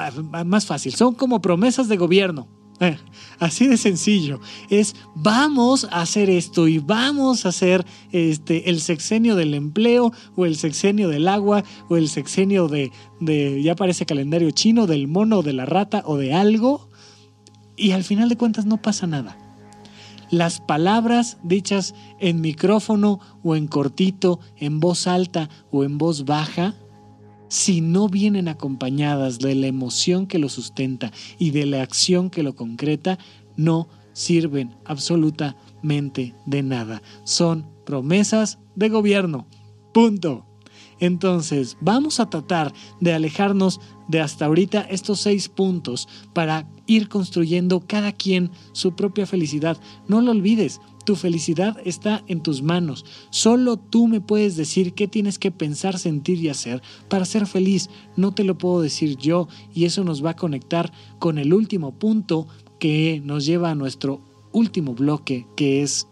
más 0.45 0.65
fácil, 0.65 0.93
son 0.93 1.15
como 1.15 1.41
promesas 1.41 1.87
de 1.87 1.97
gobierno, 1.97 2.49
Eh, 2.81 2.97
así 3.39 3.67
de 3.67 3.77
sencillo. 3.77 4.41
Es 4.69 4.95
vamos 5.15 5.85
a 5.91 6.01
hacer 6.01 6.29
esto 6.29 6.67
y 6.67 6.79
vamos 6.79 7.45
a 7.45 7.49
hacer 7.49 7.85
este, 8.11 8.69
el 8.69 8.81
sexenio 8.81 9.37
del 9.37 9.53
empleo 9.53 10.11
o 10.35 10.45
el 10.45 10.57
sexenio 10.57 11.07
del 11.07 11.29
agua 11.29 11.63
o 11.87 11.95
el 11.95 12.09
sexenio 12.09 12.67
de, 12.67 12.91
de, 13.21 13.63
ya 13.63 13.75
parece 13.75 14.05
calendario 14.05 14.51
chino, 14.51 14.87
del 14.87 15.07
mono 15.07 15.41
de 15.41 15.53
la 15.53 15.65
rata 15.65 16.03
o 16.05 16.17
de 16.17 16.33
algo. 16.33 16.89
Y 17.77 17.91
al 17.91 18.03
final 18.03 18.27
de 18.27 18.35
cuentas 18.35 18.65
no 18.65 18.81
pasa 18.81 19.07
nada. 19.07 19.44
Las 20.29 20.59
palabras 20.59 21.37
dichas 21.43 21.93
en 22.19 22.41
micrófono 22.41 23.19
o 23.43 23.55
en 23.55 23.67
cortito, 23.67 24.39
en 24.57 24.79
voz 24.79 25.07
alta 25.07 25.49
o 25.71 25.83
en 25.83 25.97
voz 25.97 26.25
baja, 26.25 26.75
si 27.47 27.81
no 27.81 28.09
vienen 28.09 28.47
acompañadas 28.47 29.39
de 29.39 29.55
la 29.55 29.67
emoción 29.67 30.27
que 30.27 30.39
lo 30.39 30.49
sustenta 30.49 31.11
y 31.37 31.51
de 31.51 31.65
la 31.65 31.81
acción 31.81 32.29
que 32.29 32.43
lo 32.43 32.55
concreta, 32.55 33.19
no 33.55 33.87
sirven 34.13 34.75
absolutamente 34.85 36.33
de 36.45 36.63
nada. 36.63 37.01
Son 37.23 37.67
promesas 37.85 38.59
de 38.75 38.89
gobierno. 38.89 39.47
Punto. 39.93 40.45
Entonces, 40.99 41.77
vamos 41.81 42.19
a 42.19 42.29
tratar 42.29 42.73
de 43.01 43.13
alejarnos 43.13 43.79
de 44.07 44.21
hasta 44.21 44.45
ahorita 44.45 44.81
estos 44.81 45.21
seis 45.21 45.49
puntos 45.49 46.07
para 46.33 46.67
ir 46.87 47.09
construyendo 47.09 47.83
cada 47.85 48.11
quien 48.11 48.51
su 48.71 48.95
propia 48.95 49.25
felicidad. 49.25 49.77
No 50.07 50.21
lo 50.21 50.31
olvides, 50.31 50.81
tu 51.05 51.15
felicidad 51.15 51.77
está 51.85 52.23
en 52.27 52.41
tus 52.41 52.61
manos. 52.61 53.05
Solo 53.29 53.77
tú 53.77 54.07
me 54.07 54.21
puedes 54.21 54.55
decir 54.55 54.93
qué 54.93 55.07
tienes 55.07 55.39
que 55.39 55.51
pensar, 55.51 55.99
sentir 55.99 56.39
y 56.39 56.49
hacer 56.49 56.81
para 57.07 57.25
ser 57.25 57.47
feliz. 57.47 57.89
No 58.15 58.33
te 58.33 58.43
lo 58.43 58.57
puedo 58.57 58.81
decir 58.81 59.17
yo 59.17 59.47
y 59.73 59.85
eso 59.85 60.03
nos 60.03 60.23
va 60.23 60.31
a 60.31 60.35
conectar 60.35 60.91
con 61.19 61.37
el 61.37 61.53
último 61.53 61.97
punto 61.97 62.47
que 62.79 63.21
nos 63.23 63.45
lleva 63.45 63.71
a 63.71 63.75
nuestro 63.75 64.21
último 64.51 64.93
bloque, 64.93 65.47
que 65.55 65.81
es 65.81 66.07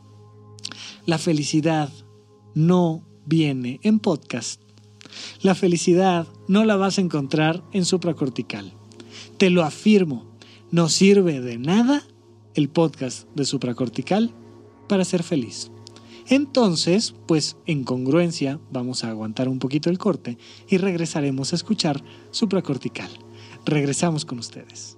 la 1.05 1.17
felicidad 1.17 1.91
no 2.55 3.03
viene 3.25 3.79
en 3.83 3.99
podcast. 3.99 4.62
La 5.41 5.55
felicidad 5.55 6.27
no 6.47 6.65
la 6.65 6.75
vas 6.75 6.97
a 6.97 7.01
encontrar 7.01 7.63
en 7.71 7.85
supracortical. 7.85 8.73
Te 9.37 9.49
lo 9.49 9.63
afirmo, 9.63 10.25
no 10.71 10.89
sirve 10.89 11.41
de 11.41 11.57
nada 11.57 12.03
el 12.55 12.69
podcast 12.69 13.27
de 13.35 13.45
supracortical 13.45 14.31
para 14.87 15.05
ser 15.05 15.23
feliz. 15.23 15.71
Entonces, 16.27 17.13
pues 17.27 17.57
en 17.65 17.83
congruencia 17.83 18.59
vamos 18.71 19.03
a 19.03 19.09
aguantar 19.09 19.49
un 19.49 19.59
poquito 19.59 19.89
el 19.89 19.97
corte 19.97 20.37
y 20.69 20.77
regresaremos 20.77 21.51
a 21.51 21.55
escuchar 21.55 22.03
supracortical. 22.31 23.09
Regresamos 23.65 24.25
con 24.25 24.39
ustedes. 24.39 24.97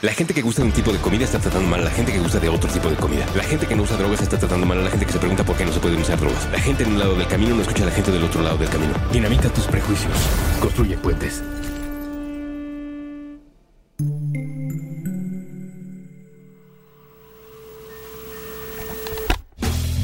La 0.00 0.12
gente 0.12 0.32
que 0.32 0.42
gusta 0.42 0.62
de 0.62 0.68
un 0.68 0.72
tipo 0.72 0.92
de 0.92 0.98
comida 1.00 1.24
está 1.24 1.40
tratando 1.40 1.68
mal 1.68 1.80
a 1.80 1.84
la 1.86 1.90
gente 1.90 2.12
que 2.12 2.20
gusta 2.20 2.38
de 2.38 2.48
otro 2.48 2.70
tipo 2.70 2.88
de 2.88 2.94
comida. 2.94 3.26
La 3.34 3.42
gente 3.42 3.66
que 3.66 3.74
no 3.74 3.82
usa 3.82 3.96
drogas 3.96 4.20
está 4.20 4.38
tratando 4.38 4.64
mal 4.64 4.78
a 4.78 4.82
la 4.82 4.90
gente 4.90 5.04
que 5.04 5.10
se 5.10 5.18
pregunta 5.18 5.42
por 5.42 5.56
qué 5.56 5.64
no 5.64 5.72
se 5.72 5.80
pueden 5.80 6.00
usar 6.00 6.20
drogas. 6.20 6.48
La 6.52 6.60
gente 6.60 6.84
en 6.84 6.92
un 6.92 7.00
lado 7.00 7.16
del 7.16 7.26
camino 7.26 7.56
no 7.56 7.62
escucha 7.62 7.82
a 7.82 7.86
la 7.86 7.92
gente 7.92 8.12
del 8.12 8.22
otro 8.22 8.40
lado 8.40 8.56
del 8.58 8.68
camino. 8.68 8.92
Dinamita 9.10 9.48
tus 9.48 9.66
prejuicios. 9.66 10.12
Construye 10.60 10.96
puentes. 10.98 11.42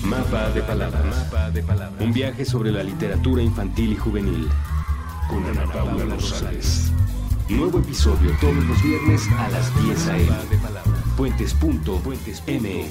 Mapa 0.03 0.51
de 0.51 0.63
palabras. 0.63 1.05
Mapa 1.05 1.51
de 1.53 1.63
palabras. 1.63 2.03
Un 2.03 2.13
viaje 2.13 2.45
sobre 2.45 2.73
la 2.73 2.83
literatura 2.83 3.43
infantil 3.43 3.93
y 3.93 3.97
juvenil. 3.97 4.49
Con 5.29 5.45
Ana 5.45 5.73
Paula 5.73 6.05
Rosales. 6.07 6.91
Nuevo 7.49 7.79
episodio 7.79 8.35
todos 8.41 8.65
los 8.65 8.83
viernes 8.83 9.29
a 9.37 9.51
las 9.51 9.85
10 9.85 10.09
a.m. 10.09 10.29
Puentes.me. 11.15 12.87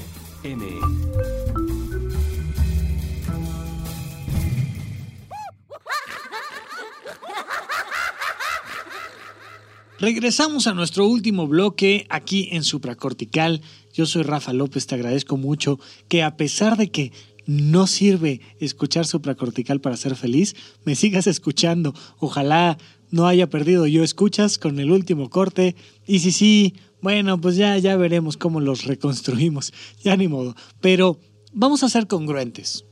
Regresamos 9.98 10.68
a 10.68 10.74
nuestro 10.74 11.08
último 11.08 11.48
bloque 11.48 12.06
aquí 12.08 12.48
en 12.52 12.62
Supracortical. 12.62 13.60
Yo 13.92 14.06
soy 14.06 14.22
Rafa 14.22 14.52
López, 14.52 14.86
te 14.86 14.94
agradezco 14.94 15.36
mucho 15.36 15.80
que 16.06 16.22
a 16.22 16.36
pesar 16.36 16.76
de 16.76 16.92
que 16.92 17.12
no 17.46 17.86
sirve 17.86 18.40
escuchar 18.58 19.06
supracortical 19.06 19.80
para 19.80 19.96
ser 19.96 20.16
feliz, 20.16 20.54
me 20.84 20.94
sigas 20.94 21.26
escuchando. 21.26 21.94
Ojalá 22.18 22.78
no 23.14 23.28
haya 23.28 23.48
perdido 23.48 23.86
yo 23.86 24.02
escuchas 24.02 24.58
con 24.58 24.80
el 24.80 24.90
último 24.90 25.30
corte. 25.30 25.76
Y 26.04 26.18
si 26.18 26.32
sí, 26.32 26.74
bueno, 27.00 27.40
pues 27.40 27.54
ya, 27.54 27.78
ya 27.78 27.96
veremos 27.96 28.36
cómo 28.36 28.60
los 28.60 28.84
reconstruimos. 28.84 29.72
Ya 30.02 30.16
ni 30.16 30.26
modo. 30.26 30.56
Pero 30.80 31.18
vamos 31.52 31.84
a 31.84 31.88
ser 31.88 32.08
congruentes. 32.08 32.84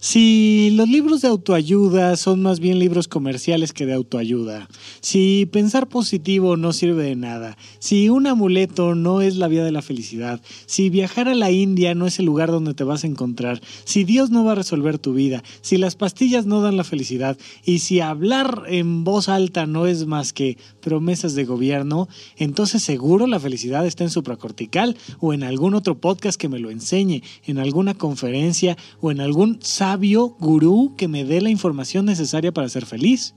Si 0.00 0.70
los 0.74 0.88
libros 0.88 1.22
de 1.22 1.28
autoayuda 1.28 2.16
son 2.16 2.40
más 2.40 2.60
bien 2.60 2.78
libros 2.78 3.08
comerciales 3.08 3.72
que 3.72 3.84
de 3.84 3.94
autoayuda, 3.94 4.68
si 5.00 5.48
pensar 5.50 5.88
positivo 5.88 6.56
no 6.56 6.72
sirve 6.72 7.02
de 7.02 7.16
nada, 7.16 7.58
si 7.80 8.08
un 8.08 8.28
amuleto 8.28 8.94
no 8.94 9.22
es 9.22 9.34
la 9.34 9.48
vía 9.48 9.64
de 9.64 9.72
la 9.72 9.82
felicidad, 9.82 10.40
si 10.66 10.88
viajar 10.88 11.28
a 11.28 11.34
la 11.34 11.50
India 11.50 11.96
no 11.96 12.06
es 12.06 12.20
el 12.20 12.26
lugar 12.26 12.52
donde 12.52 12.74
te 12.74 12.84
vas 12.84 13.02
a 13.02 13.08
encontrar, 13.08 13.60
si 13.82 14.04
Dios 14.04 14.30
no 14.30 14.44
va 14.44 14.52
a 14.52 14.54
resolver 14.54 14.98
tu 15.00 15.14
vida, 15.14 15.42
si 15.62 15.78
las 15.78 15.96
pastillas 15.96 16.46
no 16.46 16.62
dan 16.62 16.76
la 16.76 16.84
felicidad 16.84 17.36
y 17.64 17.80
si 17.80 17.98
hablar 17.98 18.66
en 18.68 19.02
voz 19.02 19.28
alta 19.28 19.66
no 19.66 19.88
es 19.88 20.06
más 20.06 20.32
que 20.32 20.58
promesas 20.88 21.34
de 21.34 21.44
gobierno, 21.44 22.08
entonces 22.38 22.82
seguro 22.82 23.26
la 23.26 23.38
felicidad 23.38 23.86
está 23.86 24.04
en 24.04 24.10
supracortical 24.10 24.96
o 25.20 25.34
en 25.34 25.42
algún 25.42 25.74
otro 25.74 26.00
podcast 26.00 26.40
que 26.40 26.48
me 26.48 26.58
lo 26.58 26.70
enseñe, 26.70 27.22
en 27.44 27.58
alguna 27.58 27.92
conferencia 27.92 28.78
o 29.02 29.10
en 29.10 29.20
algún 29.20 29.58
sabio 29.60 30.34
gurú 30.40 30.94
que 30.96 31.06
me 31.06 31.26
dé 31.26 31.42
la 31.42 31.50
información 31.50 32.06
necesaria 32.06 32.52
para 32.52 32.70
ser 32.70 32.86
feliz. 32.86 33.34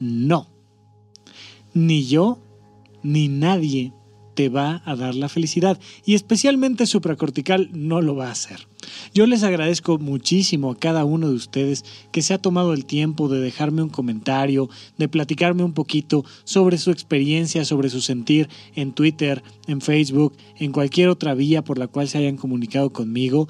No. 0.00 0.48
Ni 1.74 2.06
yo, 2.06 2.40
ni 3.04 3.28
nadie 3.28 3.92
te 4.34 4.48
va 4.48 4.82
a 4.84 4.96
dar 4.96 5.14
la 5.14 5.28
felicidad 5.28 5.78
y 6.04 6.14
especialmente 6.14 6.86
supracortical 6.86 7.70
no 7.72 8.00
lo 8.02 8.16
va 8.16 8.28
a 8.28 8.32
hacer. 8.32 8.66
Yo 9.14 9.26
les 9.26 9.42
agradezco 9.42 9.98
muchísimo 9.98 10.70
a 10.70 10.76
cada 10.76 11.04
uno 11.04 11.28
de 11.28 11.34
ustedes 11.34 11.84
que 12.12 12.22
se 12.22 12.34
ha 12.34 12.38
tomado 12.38 12.72
el 12.72 12.84
tiempo 12.84 13.28
de 13.28 13.40
dejarme 13.40 13.82
un 13.82 13.88
comentario, 13.88 14.68
de 14.96 15.08
platicarme 15.08 15.62
un 15.62 15.72
poquito 15.72 16.24
sobre 16.44 16.78
su 16.78 16.90
experiencia, 16.90 17.64
sobre 17.64 17.90
su 17.90 18.00
sentir 18.00 18.48
en 18.74 18.92
Twitter, 18.92 19.42
en 19.66 19.80
Facebook, 19.80 20.34
en 20.56 20.72
cualquier 20.72 21.08
otra 21.08 21.34
vía 21.34 21.62
por 21.62 21.78
la 21.78 21.86
cual 21.86 22.08
se 22.08 22.18
hayan 22.18 22.36
comunicado 22.36 22.90
conmigo 22.90 23.48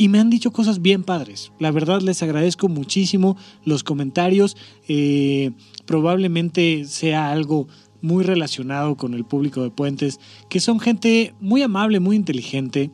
y 0.00 0.08
me 0.08 0.18
han 0.18 0.30
dicho 0.30 0.50
cosas 0.50 0.80
bien 0.80 1.04
padres. 1.04 1.52
La 1.58 1.70
verdad 1.70 2.00
les 2.00 2.22
agradezco 2.22 2.70
muchísimo 2.70 3.36
los 3.66 3.84
comentarios. 3.84 4.56
Eh, 4.88 5.50
probablemente 5.84 6.86
sea 6.86 7.30
algo 7.30 7.68
muy 8.00 8.24
relacionado 8.24 8.96
con 8.96 9.12
el 9.12 9.26
público 9.26 9.62
de 9.62 9.68
Puentes, 9.68 10.18
que 10.48 10.58
son 10.58 10.80
gente 10.80 11.34
muy 11.38 11.60
amable, 11.60 12.00
muy 12.00 12.16
inteligente. 12.16 12.90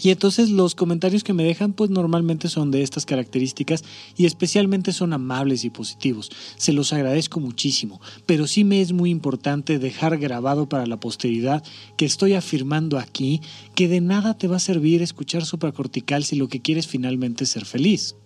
Y 0.00 0.10
entonces 0.10 0.50
los 0.50 0.74
comentarios 0.74 1.24
que 1.24 1.32
me 1.32 1.44
dejan 1.44 1.72
pues 1.72 1.90
normalmente 1.90 2.48
son 2.48 2.70
de 2.70 2.82
estas 2.82 3.06
características 3.06 3.84
y 4.16 4.26
especialmente 4.26 4.92
son 4.92 5.12
amables 5.12 5.64
y 5.64 5.70
positivos. 5.70 6.30
Se 6.56 6.72
los 6.72 6.92
agradezco 6.92 7.40
muchísimo, 7.40 8.00
pero 8.26 8.46
sí 8.46 8.64
me 8.64 8.80
es 8.80 8.92
muy 8.92 9.10
importante 9.10 9.78
dejar 9.78 10.18
grabado 10.18 10.68
para 10.68 10.86
la 10.86 10.98
posteridad 10.98 11.62
que 11.96 12.04
estoy 12.04 12.34
afirmando 12.34 12.98
aquí 12.98 13.40
que 13.74 13.88
de 13.88 14.00
nada 14.00 14.36
te 14.36 14.48
va 14.48 14.56
a 14.56 14.60
servir 14.60 15.02
escuchar 15.02 15.44
supracortical 15.44 16.24
si 16.24 16.36
lo 16.36 16.48
que 16.48 16.60
quieres 16.60 16.86
finalmente 16.86 17.44
es 17.44 17.50
ser 17.50 17.64
feliz. 17.64 18.16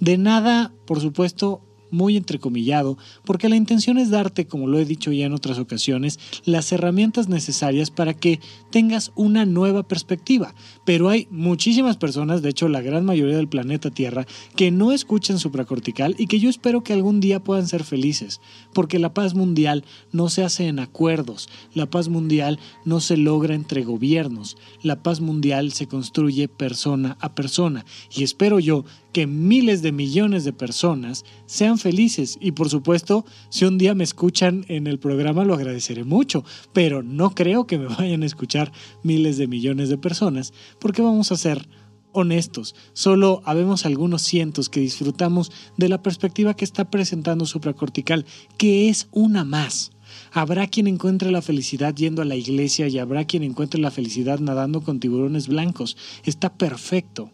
De 0.00 0.18
nada, 0.18 0.72
por 0.86 1.00
supuesto, 1.00 1.62
muy 1.90 2.16
entrecomillado, 2.16 2.98
porque 3.24 3.48
la 3.48 3.56
intención 3.56 3.98
es 3.98 4.10
darte, 4.10 4.46
como 4.46 4.66
lo 4.66 4.78
he 4.78 4.84
dicho 4.84 5.12
ya 5.12 5.26
en 5.26 5.32
otras 5.32 5.58
ocasiones, 5.58 6.18
las 6.44 6.72
herramientas 6.72 7.28
necesarias 7.28 7.90
para 7.90 8.14
que 8.14 8.40
tengas 8.70 9.12
una 9.14 9.44
nueva 9.44 9.82
perspectiva. 9.82 10.54
Pero 10.84 11.08
hay 11.08 11.28
muchísimas 11.30 11.96
personas, 11.96 12.42
de 12.42 12.50
hecho 12.50 12.68
la 12.68 12.80
gran 12.80 13.04
mayoría 13.04 13.36
del 13.36 13.48
planeta 13.48 13.90
Tierra, 13.90 14.26
que 14.56 14.70
no 14.70 14.92
escuchan 14.92 15.38
supracortical 15.38 16.14
y 16.18 16.26
que 16.26 16.40
yo 16.40 16.50
espero 16.50 16.82
que 16.82 16.92
algún 16.92 17.20
día 17.20 17.42
puedan 17.42 17.68
ser 17.68 17.84
felices, 17.84 18.40
porque 18.78 19.00
la 19.00 19.12
paz 19.12 19.34
mundial 19.34 19.84
no 20.12 20.28
se 20.28 20.44
hace 20.44 20.68
en 20.68 20.78
acuerdos, 20.78 21.48
la 21.74 21.90
paz 21.90 22.08
mundial 22.08 22.60
no 22.84 23.00
se 23.00 23.16
logra 23.16 23.56
entre 23.56 23.82
gobiernos, 23.82 24.56
la 24.84 25.02
paz 25.02 25.20
mundial 25.20 25.72
se 25.72 25.88
construye 25.88 26.46
persona 26.46 27.16
a 27.20 27.34
persona 27.34 27.84
y 28.14 28.22
espero 28.22 28.60
yo 28.60 28.84
que 29.12 29.26
miles 29.26 29.82
de 29.82 29.90
millones 29.90 30.44
de 30.44 30.52
personas 30.52 31.24
sean 31.46 31.78
felices. 31.78 32.38
Y 32.40 32.52
por 32.52 32.68
supuesto, 32.68 33.24
si 33.50 33.64
un 33.64 33.78
día 33.78 33.96
me 33.96 34.04
escuchan 34.04 34.64
en 34.68 34.86
el 34.86 35.00
programa, 35.00 35.44
lo 35.44 35.54
agradeceré 35.54 36.04
mucho. 36.04 36.44
Pero 36.72 37.02
no 37.02 37.34
creo 37.34 37.66
que 37.66 37.78
me 37.78 37.86
vayan 37.98 38.22
a 38.22 38.26
escuchar 38.26 38.70
miles 39.02 39.38
de 39.38 39.48
millones 39.48 39.88
de 39.88 39.98
personas, 39.98 40.52
porque 40.78 41.02
vamos 41.02 41.32
a 41.32 41.36
ser 41.36 41.66
honestos. 42.12 42.74
Solo 42.92 43.42
habemos 43.44 43.86
algunos 43.86 44.22
cientos 44.22 44.68
que 44.68 44.80
disfrutamos 44.80 45.50
de 45.76 45.88
la 45.88 46.02
perspectiva 46.02 46.54
que 46.54 46.64
está 46.64 46.90
presentando 46.90 47.46
supracortical, 47.46 48.26
que 48.56 48.88
es 48.88 49.08
una 49.12 49.44
más. 49.44 49.92
Habrá 50.32 50.66
quien 50.66 50.86
encuentre 50.86 51.30
la 51.30 51.42
felicidad 51.42 51.94
yendo 51.94 52.22
a 52.22 52.24
la 52.24 52.36
iglesia 52.36 52.88
y 52.88 52.98
habrá 52.98 53.24
quien 53.24 53.42
encuentre 53.42 53.80
la 53.80 53.90
felicidad 53.90 54.38
nadando 54.40 54.80
con 54.82 55.00
tiburones 55.00 55.48
blancos. 55.48 55.96
Está 56.24 56.54
perfecto. 56.54 57.30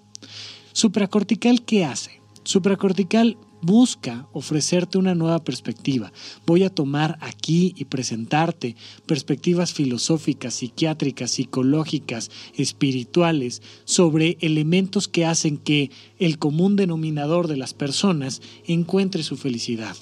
Supracortical, 0.73 1.65
¿qué 1.65 1.85
hace? 1.85 2.21
Supracortical 2.43 3.39
busca 3.65 4.29
ofrecerte 4.33 4.99
una 4.99 5.15
nueva 5.15 5.43
perspectiva. 5.43 6.13
Voy 6.47 6.65
a 6.65 6.71
tomar 6.71 7.19
aquí 7.21 7.75
y 7.77 7.87
presentarte 7.87 8.77
perspectivas 9.07 9.73
filosóficas, 9.73 10.55
psiquiátricas, 10.55 11.31
psicológicas, 11.31 12.31
espirituales, 12.57 13.63
sobre 13.85 14.37
elementos 14.41 15.09
que 15.09 15.25
hacen 15.25 15.57
que 15.57 15.91
el 16.19 16.39
común 16.39 16.77
denominador 16.77 17.49
de 17.49 17.57
las 17.57 17.75
personas 17.75 18.43
encuentre 18.67 19.23
su 19.23 19.37
felicidad 19.37 19.97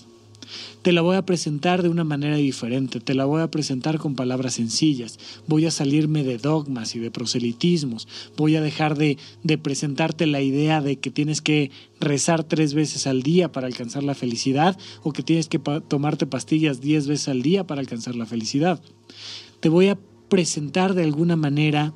te 0.82 0.92
la 0.92 1.03
voy 1.03 1.16
a 1.16 1.24
presentar 1.24 1.82
de 1.82 1.88
una 1.88 2.05
manera 2.05 2.36
diferente, 2.36 3.00
te 3.00 3.14
la 3.14 3.24
voy 3.24 3.42
a 3.42 3.50
presentar 3.50 3.98
con 3.98 4.14
palabras 4.14 4.55
sencillas, 4.55 5.18
voy 5.46 5.66
a 5.66 5.70
salirme 5.70 6.24
de 6.24 6.38
dogmas 6.38 6.94
y 6.94 6.98
de 6.98 7.11
proselitismos, 7.11 8.09
voy 8.36 8.57
a 8.57 8.61
dejar 8.61 8.96
de, 8.96 9.18
presentarte 9.62 10.26
la 10.26 10.40
idea 10.40 10.80
de 10.80 10.96
que 10.96 11.11
tienes 11.11 11.40
que 11.40 11.70
rezar 12.00 12.44
tres 12.44 12.74
veces 12.74 13.07
al 13.07 13.22
día 13.22 13.53
para 13.53 13.66
alcanzar 13.66 14.03
la 14.03 14.14
felicidad 14.14 14.78
o 15.03 15.12
que 15.12 15.22
tienes 15.22 15.48
que 15.48 15.61
tomarte 15.88 16.26
pastillas 16.26 16.80
diez 16.80 17.07
veces 17.07 17.28
al 17.28 17.42
día 17.42 17.66
para 17.66 17.80
alcanzar 17.80 18.16
la 18.16 18.26
felicidad. 18.26 18.82
Te 19.61 19.68
voy 19.68 19.88
a 19.88 19.98
presentar 20.28 20.94
de 20.94 21.05
alguna 21.05 21.36
manera 21.36 21.94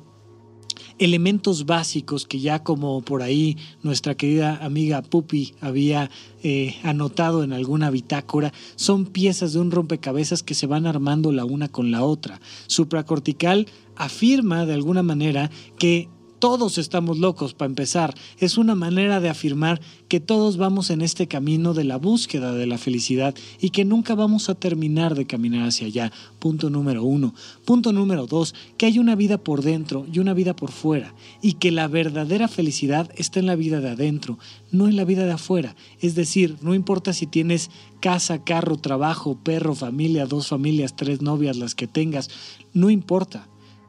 elementos 0.99 1.65
básicos 1.65 2.25
que 2.25 2.39
ya 2.39 2.63
como 2.63 3.01
por 3.01 3.21
ahí 3.21 3.57
nuestra 3.83 4.15
querida 4.15 4.57
amiga 4.63 5.01
Pupi 5.01 5.53
había 5.61 6.09
eh, 6.43 6.75
anotado 6.83 7.43
en 7.43 7.53
alguna 7.53 7.89
bitácora, 7.89 8.53
son 8.75 9.05
piezas 9.05 9.53
de 9.53 9.59
un 9.59 9.71
rompecabezas 9.71 10.43
que 10.43 10.53
se 10.53 10.67
van 10.67 10.87
armando 10.87 11.31
la 11.31 11.45
una 11.45 11.67
con 11.67 11.91
la 11.91 12.03
otra. 12.03 12.39
Supracortical 12.67 13.67
afirma 13.95 14.65
de 14.65 14.73
alguna 14.73 15.03
manera 15.03 15.49
que 15.77 16.09
todos 16.39 16.77
estamos 16.77 17.17
locos 17.17 17.53
para 17.53 17.69
empezar. 17.69 18.13
Es 18.39 18.57
una 18.57 18.75
manera 18.75 19.19
de 19.19 19.29
afirmar 19.29 19.81
que 20.07 20.19
todos 20.19 20.57
vamos 20.57 20.89
en 20.89 21.01
este 21.01 21.27
camino 21.27 21.73
de 21.73 21.83
la 21.83 21.97
búsqueda 21.97 22.53
de 22.53 22.67
la 22.67 22.77
felicidad 22.77 23.35
y 23.59 23.71
que 23.71 23.85
nunca 23.85 24.15
vamos 24.15 24.49
a 24.49 24.55
terminar 24.55 25.15
de 25.15 25.25
caminar 25.25 25.67
hacia 25.67 25.87
allá. 25.87 26.11
Punto 26.39 26.69
número 26.69 27.03
uno. 27.03 27.33
Punto 27.65 27.91
número 27.91 28.27
dos, 28.27 28.55
que 28.77 28.85
hay 28.85 28.99
una 28.99 29.15
vida 29.15 29.37
por 29.37 29.63
dentro 29.63 30.05
y 30.11 30.19
una 30.19 30.33
vida 30.33 30.55
por 30.55 30.71
fuera 30.71 31.13
y 31.41 31.53
que 31.53 31.71
la 31.71 31.87
verdadera 31.87 32.47
felicidad 32.47 33.11
está 33.15 33.39
en 33.39 33.47
la 33.47 33.55
vida 33.55 33.81
de 33.81 33.89
adentro, 33.89 34.37
no 34.71 34.87
en 34.87 34.95
la 34.95 35.05
vida 35.05 35.25
de 35.25 35.33
afuera. 35.33 35.75
Es 35.99 36.15
decir, 36.15 36.55
no 36.61 36.73
importa 36.73 37.13
si 37.13 37.27
tienes 37.27 37.69
casa, 37.99 38.43
carro, 38.43 38.77
trabajo, 38.77 39.37
perro, 39.43 39.75
familia, 39.75 40.25
dos 40.25 40.47
familias, 40.47 40.95
tres 40.95 41.21
novias, 41.21 41.57
las 41.57 41.75
que 41.75 41.87
tengas, 41.87 42.29
no 42.73 42.89
importa 42.89 43.47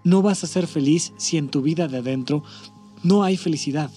no 0.09 0.23
vas 0.23 0.43
a 0.43 0.47
ser 0.47 0.67
feliz 0.67 1.13
si 1.19 1.37
en 1.37 1.49
tu 1.49 1.61
vida 1.61 1.87
de 1.87 1.99
adentro 1.99 2.43
no 3.03 3.25
hay 3.25 3.37
felicidad. 3.37 3.91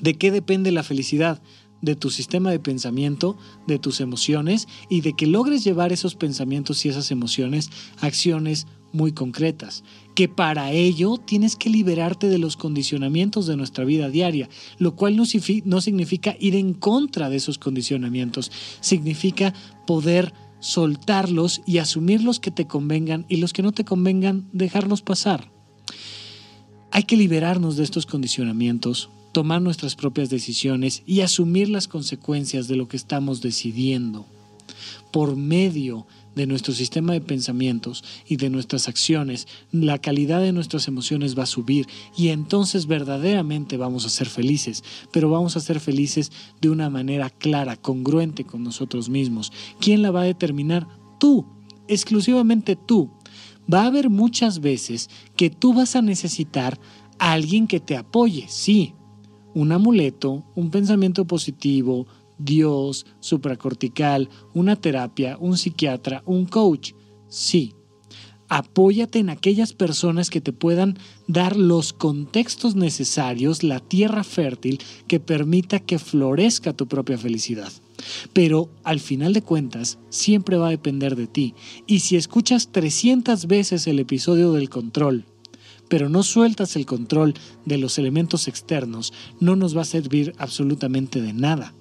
¿De 0.00 0.14
qué 0.14 0.30
depende 0.30 0.72
la 0.72 0.82
felicidad? 0.82 1.42
De 1.82 1.94
tu 1.94 2.10
sistema 2.10 2.50
de 2.50 2.58
pensamiento, 2.58 3.36
de 3.66 3.78
tus 3.78 4.00
emociones 4.00 4.66
y 4.88 5.02
de 5.02 5.12
que 5.12 5.26
logres 5.26 5.62
llevar 5.62 5.92
esos 5.92 6.14
pensamientos 6.14 6.84
y 6.84 6.88
esas 6.88 7.10
emociones 7.10 7.70
a 8.00 8.06
acciones 8.06 8.66
muy 8.92 9.12
concretas, 9.12 9.84
que 10.14 10.28
para 10.28 10.72
ello 10.72 11.16
tienes 11.18 11.54
que 11.54 11.70
liberarte 11.70 12.28
de 12.28 12.38
los 12.38 12.56
condicionamientos 12.56 13.46
de 13.46 13.56
nuestra 13.56 13.84
vida 13.84 14.08
diaria, 14.08 14.48
lo 14.78 14.96
cual 14.96 15.16
no, 15.16 15.24
no 15.64 15.80
significa 15.80 16.36
ir 16.40 16.56
en 16.56 16.74
contra 16.74 17.28
de 17.28 17.36
esos 17.36 17.58
condicionamientos, 17.58 18.50
significa 18.80 19.54
poder 19.86 20.32
soltarlos 20.60 21.62
y 21.66 21.78
asumir 21.78 22.22
los 22.22 22.38
que 22.38 22.50
te 22.50 22.66
convengan 22.66 23.26
y 23.28 23.36
los 23.36 23.52
que 23.52 23.62
no 23.62 23.72
te 23.72 23.84
convengan, 23.84 24.48
dejarlos 24.52 25.02
pasar. 25.02 25.50
Hay 26.92 27.04
que 27.04 27.16
liberarnos 27.16 27.76
de 27.76 27.84
estos 27.84 28.06
condicionamientos, 28.06 29.10
tomar 29.32 29.62
nuestras 29.62 29.94
propias 29.94 30.28
decisiones 30.28 31.02
y 31.06 31.20
asumir 31.20 31.68
las 31.68 31.88
consecuencias 31.88 32.68
de 32.68 32.76
lo 32.76 32.88
que 32.88 32.96
estamos 32.96 33.40
decidiendo 33.40 34.26
por 35.10 35.36
medio 35.36 36.06
de 36.06 36.06
nuestro 36.46 36.74
sistema 36.74 37.12
de 37.12 37.20
pensamientos 37.20 38.04
y 38.26 38.36
de 38.36 38.50
nuestras 38.50 38.88
acciones, 38.88 39.46
la 39.72 39.98
calidad 39.98 40.40
de 40.40 40.52
nuestras 40.52 40.88
emociones 40.88 41.38
va 41.38 41.44
a 41.44 41.46
subir 41.46 41.86
y 42.16 42.28
entonces 42.28 42.86
verdaderamente 42.86 43.76
vamos 43.76 44.06
a 44.06 44.10
ser 44.10 44.28
felices, 44.28 44.84
pero 45.12 45.30
vamos 45.30 45.56
a 45.56 45.60
ser 45.60 45.80
felices 45.80 46.32
de 46.60 46.70
una 46.70 46.90
manera 46.90 47.30
clara, 47.30 47.76
congruente 47.76 48.44
con 48.44 48.62
nosotros 48.62 49.08
mismos. 49.08 49.52
¿Quién 49.80 50.02
la 50.02 50.10
va 50.10 50.22
a 50.22 50.24
determinar? 50.24 50.86
Tú, 51.18 51.46
exclusivamente 51.88 52.76
tú. 52.76 53.10
Va 53.72 53.82
a 53.82 53.86
haber 53.86 54.10
muchas 54.10 54.60
veces 54.60 55.10
que 55.36 55.50
tú 55.50 55.74
vas 55.74 55.94
a 55.94 56.02
necesitar 56.02 56.80
a 57.18 57.32
alguien 57.32 57.66
que 57.66 57.80
te 57.80 57.96
apoye, 57.96 58.46
sí, 58.48 58.94
un 59.54 59.72
amuleto, 59.72 60.44
un 60.54 60.70
pensamiento 60.70 61.26
positivo, 61.26 62.06
Dios, 62.40 63.06
supracortical, 63.20 64.28
una 64.54 64.76
terapia, 64.76 65.36
un 65.38 65.56
psiquiatra, 65.56 66.22
un 66.26 66.46
coach. 66.46 66.92
Sí. 67.28 67.74
Apóyate 68.48 69.20
en 69.20 69.30
aquellas 69.30 69.72
personas 69.72 70.28
que 70.28 70.40
te 70.40 70.52
puedan 70.52 70.98
dar 71.28 71.56
los 71.56 71.92
contextos 71.92 72.74
necesarios, 72.74 73.62
la 73.62 73.78
tierra 73.78 74.24
fértil 74.24 74.80
que 75.06 75.20
permita 75.20 75.78
que 75.78 76.00
florezca 76.00 76.72
tu 76.72 76.88
propia 76.88 77.16
felicidad. 77.16 77.70
Pero 78.32 78.70
al 78.82 78.98
final 78.98 79.34
de 79.34 79.42
cuentas, 79.42 79.98
siempre 80.08 80.56
va 80.56 80.66
a 80.66 80.70
depender 80.70 81.14
de 81.14 81.28
ti. 81.28 81.54
Y 81.86 82.00
si 82.00 82.16
escuchas 82.16 82.72
300 82.72 83.46
veces 83.46 83.86
el 83.86 84.00
episodio 84.00 84.52
del 84.52 84.68
control, 84.68 85.26
pero 85.90 86.08
no 86.08 86.22
sueltas 86.22 86.76
el 86.76 86.86
control 86.86 87.34
de 87.66 87.76
los 87.76 87.98
elementos 87.98 88.48
externos, 88.48 89.12
no 89.40 89.56
nos 89.56 89.76
va 89.76 89.82
a 89.82 89.84
servir 89.84 90.32
absolutamente 90.38 91.20
de 91.20 91.32
nada. 91.32 91.74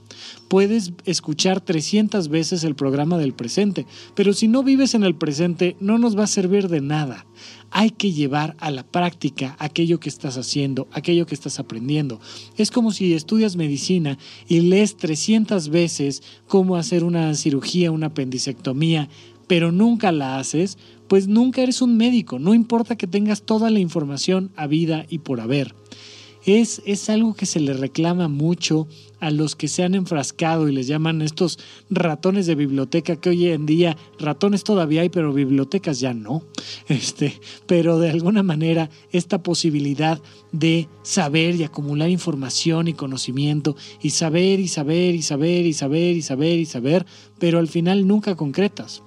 Puedes 0.47 0.93
escuchar 1.05 1.61
300 1.61 2.27
veces 2.29 2.63
el 2.63 2.75
programa 2.75 3.17
del 3.17 3.33
presente, 3.33 3.85
pero 4.15 4.33
si 4.33 4.47
no 4.47 4.63
vives 4.63 4.93
en 4.93 5.03
el 5.03 5.15
presente 5.15 5.75
no 5.79 5.97
nos 5.97 6.17
va 6.17 6.23
a 6.23 6.27
servir 6.27 6.69
de 6.69 6.81
nada. 6.81 7.25
Hay 7.71 7.91
que 7.91 8.11
llevar 8.11 8.55
a 8.59 8.71
la 8.71 8.83
práctica 8.83 9.55
aquello 9.59 9.99
que 9.99 10.09
estás 10.09 10.37
haciendo, 10.37 10.87
aquello 10.91 11.25
que 11.25 11.35
estás 11.35 11.59
aprendiendo. 11.59 12.19
Es 12.57 12.71
como 12.71 12.91
si 12.91 13.13
estudias 13.13 13.55
medicina 13.55 14.17
y 14.47 14.61
lees 14.61 14.97
300 14.97 15.69
veces 15.69 16.23
cómo 16.47 16.77
hacer 16.77 17.03
una 17.03 17.35
cirugía, 17.35 17.91
una 17.91 18.07
apendicectomía, 18.07 19.09
pero 19.47 19.71
nunca 19.71 20.11
la 20.11 20.37
haces, 20.37 20.77
pues 21.07 21.27
nunca 21.27 21.63
eres 21.63 21.81
un 21.81 21.97
médico, 21.97 22.37
no 22.37 22.53
importa 22.53 22.95
que 22.95 23.07
tengas 23.07 23.41
toda 23.41 23.71
la 23.71 23.79
información 23.79 24.51
a 24.55 24.67
vida 24.67 25.05
y 25.09 25.17
por 25.19 25.41
haber. 25.41 25.73
Es, 26.45 26.81
es 26.85 27.09
algo 27.09 27.33
que 27.33 27.45
se 27.45 27.59
le 27.59 27.73
reclama 27.73 28.29
mucho 28.29 28.87
a 29.19 29.29
los 29.29 29.57
que 29.57 29.67
se 29.67 29.83
han 29.83 29.93
enfrascado 29.93 30.69
y 30.69 30.71
les 30.71 30.87
llaman 30.87 31.21
estos 31.21 31.59
ratones 31.89 32.47
de 32.47 32.55
biblioteca 32.55 33.17
que 33.17 33.29
hoy 33.29 33.47
en 33.47 33.65
día 33.65 33.97
ratones 34.17 34.63
todavía 34.63 35.01
hay 35.01 35.09
pero 35.09 35.33
bibliotecas 35.33 35.99
ya 35.99 36.13
no. 36.13 36.43
Este 36.87 37.39
pero 37.67 37.99
de 37.99 38.09
alguna 38.09 38.43
manera 38.43 38.89
esta 39.11 39.43
posibilidad 39.43 40.21
de 40.51 40.87
saber 41.03 41.55
y 41.55 41.63
acumular 41.63 42.09
información 42.09 42.87
y 42.87 42.93
conocimiento 42.93 43.75
y 44.01 44.11
saber 44.11 44.59
y 44.59 44.69
saber 44.69 45.15
y 45.15 45.21
saber 45.21 45.65
y 45.65 45.73
saber 45.73 46.15
y 46.15 46.21
saber 46.21 46.59
y 46.59 46.65
saber 46.65 47.05
pero 47.37 47.59
al 47.59 47.67
final 47.67 48.07
nunca 48.07 48.35
concretas. 48.35 49.03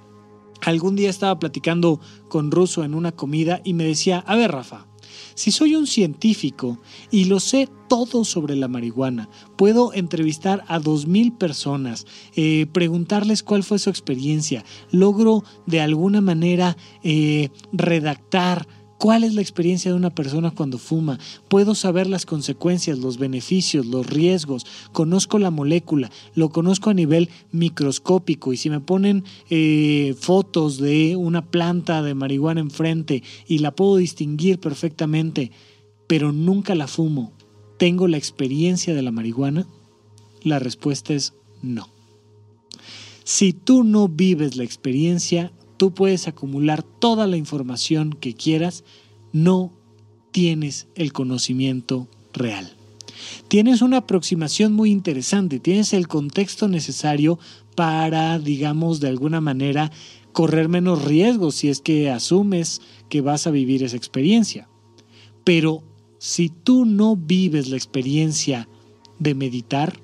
Algún 0.61 0.95
día 0.95 1.11
estaba 1.11 1.39
platicando 1.41 2.01
con 2.29 2.51
Russo 2.51 2.85
en 2.85 2.95
una 2.95 3.13
comida 3.13 3.63
y 3.65 3.73
me 3.75 3.85
decía 3.85 4.19
a 4.19 4.37
ver 4.37 4.53
Rafa 4.53 4.92
Si 5.35 5.51
soy 5.51 5.75
un 5.75 5.87
científico 5.87 6.79
y 7.11 7.25
lo 7.25 7.41
sé 7.41 7.69
todo 7.89 8.25
sobre 8.25 8.57
la 8.57 8.69
marihuana, 8.69 9.29
puedo 9.57 9.93
entrevistar 9.93 10.65
a 10.69 10.79
dos 10.79 11.07
mil 11.07 11.33
personas, 11.33 12.07
eh, 12.35 12.67
preguntarles 12.73 13.43
cuál 13.43 13.63
fue 13.63 13.79
su 13.79 13.91
experiencia, 13.91 14.65
logro 14.91 15.45
de 15.67 15.81
alguna 15.81 16.21
manera 16.21 16.77
eh, 17.03 17.51
redactar 17.73 18.67
cuál 19.03 19.25
es 19.25 19.35
la 19.35 19.41
experiencia 19.41 19.91
de 19.91 19.97
una 19.97 20.15
persona 20.15 20.53
cuando 20.53 20.79
fuma, 20.79 21.19
puedo 21.49 21.75
saber 21.75 22.07
las 22.07 22.25
consecuencias, 22.25 23.01
los 23.01 23.19
beneficios, 23.19 23.85
los 23.85 24.07
riesgos, 24.07 24.65
conozco 24.93 25.41
la 25.41 25.51
molécula, 25.51 26.09
lo 26.37 26.51
conozco 26.51 26.89
a 26.89 26.95
nivel 26.95 27.29
microscópico 27.51 28.53
y 28.53 28.57
si 28.57 28.71
me 28.71 28.79
ponen 28.79 29.25
eh, 29.51 30.15
fotos 30.21 30.79
de 30.79 31.17
una 31.17 31.45
planta 31.45 32.01
de 32.01 32.15
marihuana 32.15 32.61
enfrente 32.61 33.25
y 33.49 33.59
la 33.59 33.73
puedo 33.73 33.97
distinguir 33.97 34.61
perfectamente, 34.61 35.51
pero 36.07 36.31
nunca 36.31 36.77
la 36.77 36.87
fumo, 36.87 37.33
¿tengo 37.79 38.07
la 38.07 38.19
experiencia 38.19 38.95
de 38.95 39.03
la 39.03 39.11
marihuana? 39.11 39.67
La 40.45 40.61
respuesta 40.61 41.13
es 41.13 41.35
no. 41.61 41.89
Si 43.25 43.53
tú 43.53 43.83
no 43.83 44.07
vives 44.07 44.55
la 44.55 44.63
experiencia, 44.63 45.51
tú 45.83 45.93
puedes 45.93 46.29
acumular 46.29 46.85
toda 46.85 47.27
la 47.27 47.37
información 47.37 48.13
que 48.13 48.35
quieras, 48.35 48.85
no 49.33 49.73
tienes 50.31 50.87
el 50.95 51.13
conocimiento 51.13 52.07
real. 52.33 52.73
Tienes 53.49 53.83
una 53.83 53.97
aproximación 53.97 54.75
muy 54.75 54.93
interesante, 54.93 55.59
tienes 55.59 55.93
el 55.93 56.07
contexto 56.07 56.69
necesario 56.69 57.41
para, 57.75 58.39
digamos, 58.39 59.01
de 59.01 59.09
alguna 59.09 59.41
manera, 59.41 59.91
correr 60.31 60.69
menos 60.69 61.05
riesgos 61.05 61.57
si 61.57 61.69
es 61.69 61.81
que 61.81 62.11
asumes 62.11 62.81
que 63.09 63.21
vas 63.21 63.49
a 63.49 63.51
vivir 63.51 63.83
esa 63.83 63.97
experiencia. 63.97 64.69
Pero 65.43 65.83
si 66.19 66.49
tú 66.49 66.85
no 66.85 67.17
vives 67.17 67.71
la 67.71 67.77
experiencia 67.77 68.69
de 69.19 69.35
meditar, 69.35 69.99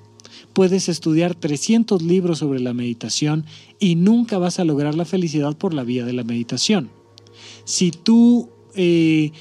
puedes 0.59 0.89
estudiar 0.89 1.35
300 1.35 2.01
libros 2.01 2.39
sobre 2.39 2.59
la 2.59 2.73
meditación 2.73 3.45
y 3.79 3.95
nunca 3.95 4.37
vas 4.39 4.59
a 4.59 4.65
lograr 4.65 4.93
la 4.93 5.05
felicidad 5.05 5.55
por 5.55 5.73
la 5.73 5.85
vía 5.85 6.03
de 6.03 6.11
la 6.11 6.25
meditación. 6.25 6.89
Si 7.63 7.91
tú 7.91 8.49
eh, 8.75 9.31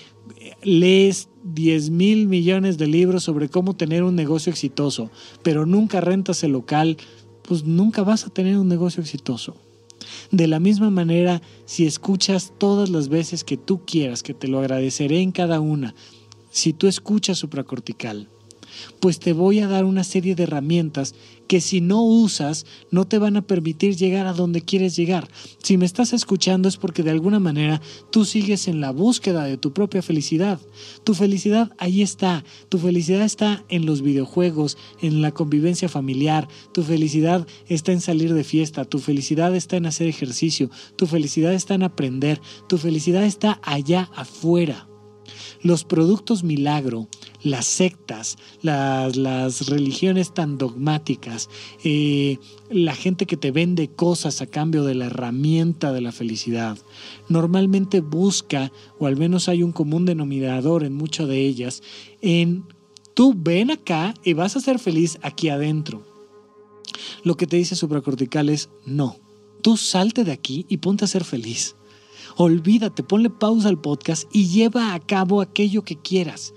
lees 0.62 1.28
10 1.42 1.90
mil 1.90 2.28
millones 2.28 2.78
de 2.78 2.86
libros 2.86 3.24
sobre 3.24 3.48
cómo 3.48 3.74
tener 3.74 4.04
un 4.04 4.14
negocio 4.14 4.52
exitoso, 4.52 5.10
pero 5.42 5.66
nunca 5.66 6.00
rentas 6.00 6.44
el 6.44 6.52
local, 6.52 6.96
pues 7.42 7.64
nunca 7.64 8.04
vas 8.04 8.24
a 8.24 8.30
tener 8.30 8.56
un 8.56 8.68
negocio 8.68 9.02
exitoso. 9.02 9.56
De 10.30 10.46
la 10.46 10.60
misma 10.60 10.90
manera, 10.90 11.42
si 11.64 11.84
escuchas 11.84 12.52
todas 12.58 12.90
las 12.90 13.08
veces 13.08 13.42
que 13.42 13.56
tú 13.56 13.84
quieras, 13.84 14.22
que 14.22 14.34
te 14.34 14.46
lo 14.46 14.60
agradeceré 14.60 15.20
en 15.20 15.32
cada 15.32 15.58
una, 15.58 15.96
si 16.52 16.72
tú 16.72 16.86
escuchas 16.86 17.38
supracortical, 17.38 18.28
pues 19.00 19.18
te 19.18 19.32
voy 19.32 19.60
a 19.60 19.68
dar 19.68 19.84
una 19.84 20.04
serie 20.04 20.34
de 20.34 20.44
herramientas 20.44 21.14
que 21.48 21.60
si 21.60 21.80
no 21.80 22.02
usas 22.02 22.66
no 22.90 23.06
te 23.06 23.18
van 23.18 23.36
a 23.36 23.42
permitir 23.42 23.96
llegar 23.96 24.26
a 24.26 24.34
donde 24.34 24.60
quieres 24.60 24.94
llegar. 24.94 25.28
Si 25.62 25.76
me 25.76 25.86
estás 25.86 26.12
escuchando 26.12 26.68
es 26.68 26.76
porque 26.76 27.02
de 27.02 27.10
alguna 27.10 27.40
manera 27.40 27.80
tú 28.12 28.24
sigues 28.24 28.68
en 28.68 28.80
la 28.80 28.92
búsqueda 28.92 29.44
de 29.44 29.56
tu 29.56 29.72
propia 29.72 30.02
felicidad. 30.02 30.60
Tu 31.04 31.14
felicidad 31.14 31.72
ahí 31.78 32.02
está. 32.02 32.44
Tu 32.68 32.78
felicidad 32.78 33.22
está 33.22 33.64
en 33.70 33.86
los 33.86 34.02
videojuegos, 34.02 34.76
en 35.00 35.22
la 35.22 35.32
convivencia 35.32 35.88
familiar. 35.88 36.46
Tu 36.72 36.82
felicidad 36.82 37.46
está 37.66 37.92
en 37.92 38.02
salir 38.02 38.34
de 38.34 38.44
fiesta. 38.44 38.84
Tu 38.84 38.98
felicidad 38.98 39.56
está 39.56 39.76
en 39.78 39.86
hacer 39.86 40.06
ejercicio. 40.06 40.70
Tu 40.96 41.06
felicidad 41.06 41.54
está 41.54 41.74
en 41.74 41.82
aprender. 41.82 42.40
Tu 42.68 42.76
felicidad 42.76 43.24
está 43.24 43.58
allá 43.64 44.10
afuera 44.14 44.86
los 45.62 45.84
productos 45.84 46.44
milagro, 46.44 47.08
las 47.42 47.66
sectas, 47.66 48.36
las, 48.62 49.68
religiones 49.68 50.34
tan 50.34 50.58
dogmáticas, 50.58 51.48
eh, 51.84 52.38
la 52.70 52.94
gente 52.94 53.26
que 53.26 53.36
te 53.36 53.50
vende 53.50 53.88
cosas 53.88 54.40
a 54.40 54.46
cambio 54.46 54.84
de 54.84 54.94
la 54.94 55.06
herramienta 55.06 55.92
de 55.92 56.00
la 56.00 56.12
felicidad, 56.12 56.78
normalmente 57.28 58.00
busca, 58.00 58.72
o 58.98 59.06
al 59.06 59.16
menos 59.16 59.48
hay 59.48 59.62
un 59.62 59.72
común 59.72 60.04
denominador 60.04 60.84
en 60.84 60.94
muchas 60.94 61.28
de 61.28 61.40
ellas, 61.46 61.82
en 62.20 62.64
tú 63.14 63.34
ven 63.36 63.70
acá 63.70 64.14
y 64.22 64.32
vas 64.32 64.56
a 64.56 64.60
ser 64.60 64.78
feliz 64.78 65.18
aquí 65.22 65.48
adentro. 65.48 66.06
Lo 67.24 67.36
que 67.36 67.46
te 67.46 67.56
dice 67.56 67.76
supracortical 67.76 68.48
es 68.48 68.68
no. 68.86 69.16
Tú 69.62 69.76
salte 69.76 70.24
de 70.24 70.32
aquí 70.32 70.66
y 70.68 70.78
ponte 70.78 71.04
a 71.04 71.08
ser 71.08 71.24
feliz. 71.24 71.74
Olvídate, 72.36 73.02
ponle 73.02 73.30
pausa 73.30 73.68
al 73.68 73.80
podcast 73.80 74.28
y 74.32 74.46
lleva 74.46 74.94
a 74.94 75.00
cabo 75.00 75.40
aquello 75.40 75.82
que 75.82 75.96
quieras. 75.96 76.54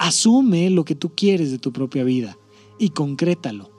Asume 0.00 0.70
lo 0.70 0.86
que 0.86 0.94
tú 0.94 1.14
quieres 1.14 1.50
de 1.50 1.58
tu 1.58 1.74
propia 1.74 2.04
vida 2.04 2.38
y 2.78 2.88
concrétalo. 2.88 3.70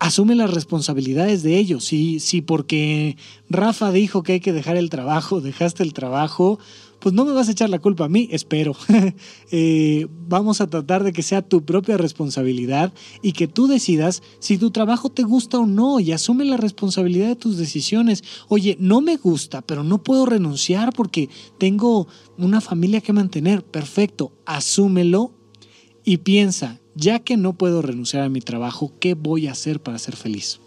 Asume 0.00 0.34
las 0.34 0.52
responsabilidades 0.52 1.44
de 1.44 1.58
ello. 1.58 1.78
Si, 1.78 2.18
si 2.18 2.42
porque 2.42 3.16
Rafa 3.48 3.92
dijo 3.92 4.24
que 4.24 4.32
hay 4.32 4.40
que 4.40 4.52
dejar 4.52 4.76
el 4.76 4.90
trabajo, 4.90 5.40
dejaste 5.40 5.84
el 5.84 5.92
trabajo, 5.92 6.58
pues 7.02 7.14
no 7.14 7.24
me 7.24 7.32
vas 7.32 7.48
a 7.48 7.52
echar 7.52 7.68
la 7.68 7.80
culpa 7.80 8.04
a 8.04 8.08
mí, 8.08 8.28
espero. 8.30 8.76
Eh, 9.54 10.06
vamos 10.28 10.62
a 10.62 10.66
tratar 10.66 11.04
de 11.04 11.12
que 11.12 11.22
sea 11.22 11.42
tu 11.42 11.62
propia 11.62 11.98
responsabilidad 11.98 12.90
y 13.20 13.32
que 13.32 13.48
tú 13.48 13.66
decidas 13.66 14.22
si 14.38 14.56
tu 14.56 14.70
trabajo 14.70 15.10
te 15.10 15.24
gusta 15.24 15.58
o 15.58 15.66
no 15.66 16.00
y 16.00 16.12
asume 16.12 16.46
la 16.46 16.56
responsabilidad 16.56 17.28
de 17.28 17.36
tus 17.36 17.58
decisiones. 17.58 18.24
Oye, 18.48 18.78
no 18.80 19.02
me 19.02 19.16
gusta, 19.16 19.60
pero 19.60 19.84
no 19.84 20.02
puedo 20.02 20.24
renunciar 20.24 20.94
porque 20.94 21.28
tengo 21.58 22.08
una 22.38 22.62
familia 22.62 23.02
que 23.02 23.12
mantener. 23.12 23.62
Perfecto, 23.62 24.32
asúmelo 24.46 25.32
y 26.02 26.18
piensa, 26.18 26.80
ya 26.94 27.18
que 27.18 27.36
no 27.36 27.52
puedo 27.58 27.82
renunciar 27.82 28.22
a 28.22 28.30
mi 28.30 28.40
trabajo, 28.40 28.92
¿qué 29.00 29.12
voy 29.12 29.48
a 29.48 29.52
hacer 29.52 29.82
para 29.82 29.98
ser 29.98 30.16
feliz? 30.16 30.61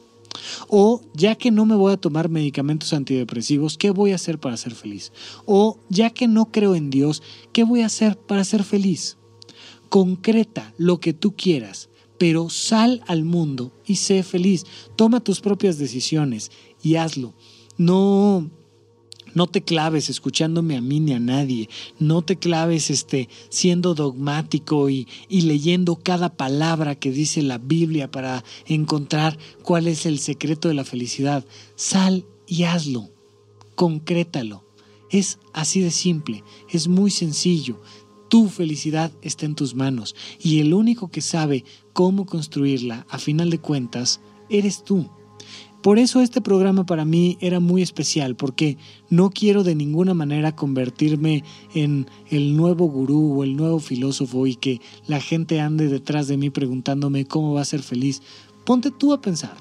O 0.67 1.01
ya 1.13 1.35
que 1.35 1.51
no 1.51 1.65
me 1.65 1.75
voy 1.75 1.93
a 1.93 1.97
tomar 1.97 2.29
medicamentos 2.29 2.93
antidepresivos, 2.93 3.77
¿qué 3.77 3.91
voy 3.91 4.11
a 4.11 4.15
hacer 4.15 4.39
para 4.39 4.57
ser 4.57 4.75
feliz? 4.75 5.11
O 5.45 5.79
ya 5.89 6.09
que 6.09 6.27
no 6.27 6.51
creo 6.51 6.75
en 6.75 6.89
Dios, 6.89 7.21
¿qué 7.53 7.63
voy 7.63 7.81
a 7.81 7.87
hacer 7.87 8.17
para 8.17 8.43
ser 8.43 8.63
feliz? 8.63 9.17
Concreta 9.89 10.73
lo 10.77 10.99
que 10.99 11.13
tú 11.13 11.35
quieras, 11.35 11.89
pero 12.17 12.49
sal 12.49 13.03
al 13.07 13.25
mundo 13.25 13.71
y 13.85 13.97
sé 13.97 14.23
feliz. 14.23 14.65
Toma 14.95 15.19
tus 15.19 15.41
propias 15.41 15.77
decisiones 15.77 16.51
y 16.81 16.95
hazlo. 16.95 17.33
No 17.77 18.49
no 19.35 19.47
te 19.47 19.63
claves 19.63 20.09
escuchándome 20.09 20.77
a 20.77 20.81
mí 20.81 20.99
ni 21.01 21.13
a 21.13 21.19
nadie. 21.19 21.69
No 21.99 22.23
te 22.23 22.37
claves 22.37 22.89
este, 22.89 23.29
siendo 23.49 23.93
dogmático 23.93 24.89
y, 24.89 25.07
y 25.27 25.41
leyendo 25.41 25.97
cada 25.97 26.35
palabra 26.35 26.95
que 26.95 27.11
dice 27.11 27.41
la 27.41 27.57
Biblia 27.57 28.09
para 28.09 28.43
encontrar 28.65 29.37
cuál 29.61 29.87
es 29.87 30.05
el 30.05 30.19
secreto 30.19 30.69
de 30.69 30.73
la 30.73 30.85
felicidad. 30.85 31.45
Sal 31.75 32.25
y 32.47 32.63
hazlo. 32.63 33.09
Concrétalo. 33.75 34.63
Es 35.11 35.37
así 35.53 35.81
de 35.81 35.91
simple. 35.91 36.43
Es 36.69 36.87
muy 36.87 37.11
sencillo. 37.11 37.81
Tu 38.29 38.47
felicidad 38.47 39.11
está 39.21 39.45
en 39.45 39.55
tus 39.55 39.75
manos 39.75 40.15
y 40.41 40.61
el 40.61 40.73
único 40.73 41.09
que 41.09 41.21
sabe 41.21 41.65
cómo 41.93 42.25
construirla, 42.25 43.05
a 43.09 43.19
final 43.19 43.49
de 43.49 43.59
cuentas, 43.59 44.21
eres 44.49 44.83
tú. 44.83 45.09
Por 45.85 45.99
eso 45.99 46.21
este 46.21 46.41
programa 46.41 46.87
para 46.87 47.05
mí 47.05 47.37
era 47.41 47.59
muy 47.59 47.83
especial, 47.83 48.35
porque 48.35 48.79
no 49.11 49.29
quiero 49.29 49.63
de 49.63 49.75
ninguna 49.75 50.15
manera 50.15 50.55
convertirme 50.55 51.43
en 51.75 52.07
el 52.31 52.57
nuevo 52.57 52.87
gurú 52.87 53.39
o 53.39 53.43
el 53.43 53.55
nuevo 53.55 53.77
filósofo 53.77 54.47
y 54.47 54.55
que 54.55 54.81
la 55.05 55.21
gente 55.21 55.61
ande 55.61 55.87
detrás 55.87 56.27
de 56.27 56.37
mí 56.37 56.49
preguntándome 56.49 57.27
cómo 57.27 57.53
va 57.53 57.61
a 57.61 57.65
ser 57.65 57.83
feliz. 57.83 58.23
Ponte 58.65 58.89
tú 58.89 59.13
a 59.13 59.21
pensar, 59.21 59.55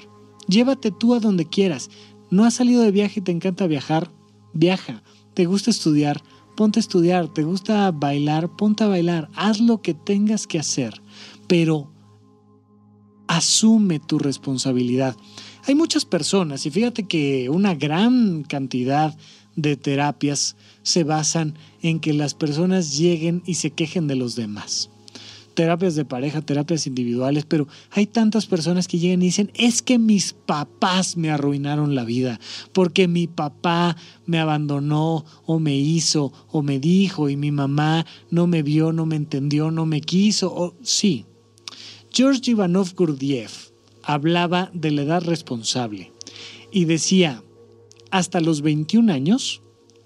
llévate 0.48 0.90
tú 0.90 1.12
a 1.12 1.20
donde 1.20 1.44
quieras. 1.44 1.90
¿No 2.30 2.46
has 2.46 2.54
salido 2.54 2.80
de 2.80 2.90
viaje 2.90 3.20
y 3.20 3.22
te 3.22 3.32
encanta 3.32 3.66
viajar? 3.66 4.10
Viaja. 4.54 5.02
¿Te 5.34 5.44
gusta 5.44 5.68
estudiar? 5.68 6.22
Ponte 6.56 6.78
a 6.78 6.80
estudiar. 6.80 7.28
¿Te 7.34 7.42
gusta 7.42 7.90
bailar? 7.90 8.48
Ponte 8.56 8.82
a 8.84 8.88
bailar. 8.88 9.28
Haz 9.34 9.60
lo 9.60 9.82
que 9.82 9.92
tengas 9.92 10.46
que 10.46 10.58
hacer, 10.58 11.02
pero 11.48 11.92
asume 13.26 14.00
tu 14.00 14.18
responsabilidad. 14.18 15.16
Hay 15.66 15.74
muchas 15.74 16.04
personas 16.04 16.66
y 16.66 16.70
fíjate 16.70 17.04
que 17.04 17.48
una 17.48 17.74
gran 17.74 18.42
cantidad 18.42 19.16
de 19.56 19.76
terapias 19.76 20.56
se 20.82 21.04
basan 21.04 21.54
en 21.80 22.00
que 22.00 22.12
las 22.12 22.34
personas 22.34 22.98
lleguen 22.98 23.42
y 23.46 23.54
se 23.54 23.70
quejen 23.70 24.06
de 24.06 24.14
los 24.14 24.36
demás. 24.36 24.90
Terapias 25.54 25.94
de 25.94 26.04
pareja, 26.04 26.42
terapias 26.42 26.86
individuales, 26.86 27.46
pero 27.46 27.66
hay 27.92 28.06
tantas 28.06 28.44
personas 28.44 28.88
que 28.88 28.98
llegan 28.98 29.22
y 29.22 29.26
dicen, 29.26 29.52
es 29.54 29.80
que 29.80 29.98
mis 29.98 30.34
papás 30.34 31.16
me 31.16 31.30
arruinaron 31.30 31.94
la 31.94 32.04
vida, 32.04 32.40
porque 32.72 33.08
mi 33.08 33.26
papá 33.26 33.96
me 34.26 34.40
abandonó 34.40 35.24
o 35.46 35.60
me 35.60 35.76
hizo 35.76 36.30
o 36.50 36.60
me 36.60 36.78
dijo 36.78 37.30
y 37.30 37.36
mi 37.36 37.52
mamá 37.52 38.04
no 38.30 38.46
me 38.46 38.62
vio, 38.62 38.92
no 38.92 39.06
me 39.06 39.16
entendió, 39.16 39.70
no 39.70 39.86
me 39.86 40.02
quiso. 40.02 40.52
O... 40.54 40.74
Sí. 40.82 41.24
George 42.10 42.50
Ivanov 42.50 42.94
Gurdjieff 42.94 43.73
hablaba 44.06 44.70
de 44.72 44.90
la 44.90 45.02
edad 45.02 45.22
responsable 45.22 46.12
y 46.70 46.84
decía, 46.84 47.42
hasta 48.10 48.40
los 48.40 48.62
21 48.62 49.12
años 49.12 49.62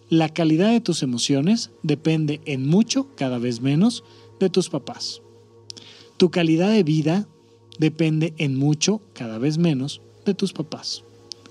la 0.08 0.30
calidad 0.30 0.70
de 0.70 0.80
tus 0.80 1.02
emociones 1.02 1.70
depende 1.82 2.40
en 2.46 2.66
mucho, 2.66 3.14
cada 3.14 3.38
vez 3.38 3.60
menos, 3.60 4.04
de 4.40 4.48
tus 4.48 4.70
papás. 4.70 5.22
Tu 6.16 6.30
calidad 6.30 6.70
de 6.70 6.82
vida 6.82 7.28
depende 7.78 8.34
en 8.38 8.56
mucho, 8.56 9.02
cada 9.12 9.38
vez 9.38 9.58
menos, 9.58 10.00
de 10.24 10.34
tus 10.34 10.52
papás 10.52 11.04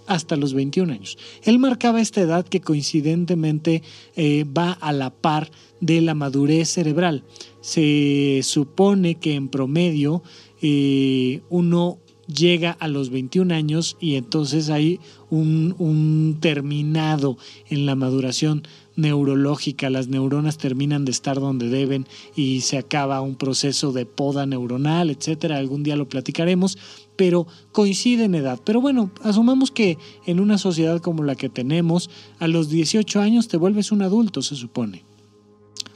hasta 0.08 0.38
los 0.38 0.54
21 0.54 0.92
años. 0.92 1.18
Él 1.44 1.60
marcaba 1.60 2.02
esta 2.02 2.22
edad 2.22 2.48
que 2.48 2.62
coincidentemente 2.62 3.84
eh, 4.16 4.46
va 4.46 4.72
a 4.72 4.92
la 4.94 5.12
par 5.12 5.52
de 5.82 6.02
la 6.02 6.16
madurez 6.16 6.70
cerebral. 6.70 7.24
Se 7.62 8.40
supone 8.44 9.16
que 9.16 9.36
en 9.36 9.50
promedio 9.50 10.24
eh, 10.62 11.42
uno 11.50 12.00
llega 12.28 12.72
a 12.80 12.88
los 12.88 13.10
21 13.10 13.54
años 13.54 13.98
y 14.00 14.16
entonces 14.16 14.70
hay 14.70 15.00
un, 15.30 16.38
terminado 16.40 17.38
en 17.70 17.86
la 17.86 17.96
maduración 17.96 18.64
neurológica, 18.96 19.90
las 19.90 20.08
neuronas 20.08 20.58
terminan 20.58 21.06
de 21.06 21.12
estar 21.12 21.40
donde 21.40 21.70
deben 21.70 22.08
y 22.36 22.62
se 22.62 22.78
acaba 22.78 23.22
un 23.22 23.36
proceso 23.36 23.92
de 23.92 24.06
poda 24.06 24.46
neuronal, 24.46 25.10
etcétera. 25.10 25.58
Algún 25.58 25.84
día 25.84 25.96
lo 25.96 26.10
platicaremos, 26.10 26.78
pero 27.16 27.48
coincide 27.72 28.26
en 28.26 28.36
edad. 28.36 28.60
Pero 28.64 28.82
bueno, 28.82 29.12
asumamos 29.22 29.72
que 29.72 29.98
en 30.26 30.40
una 30.40 30.58
sociedad 30.58 31.00
como 31.00 31.24
la 31.24 31.36
que 31.36 31.50
tenemos, 31.50 32.10
a 32.40 32.48
los 32.48 32.70
18 32.70 33.20
años 33.22 33.48
te 33.48 33.58
vuelves 33.58 33.92
un 33.92 34.02
adulto, 34.02 34.42
se 34.42 34.56
supone. 34.56 35.06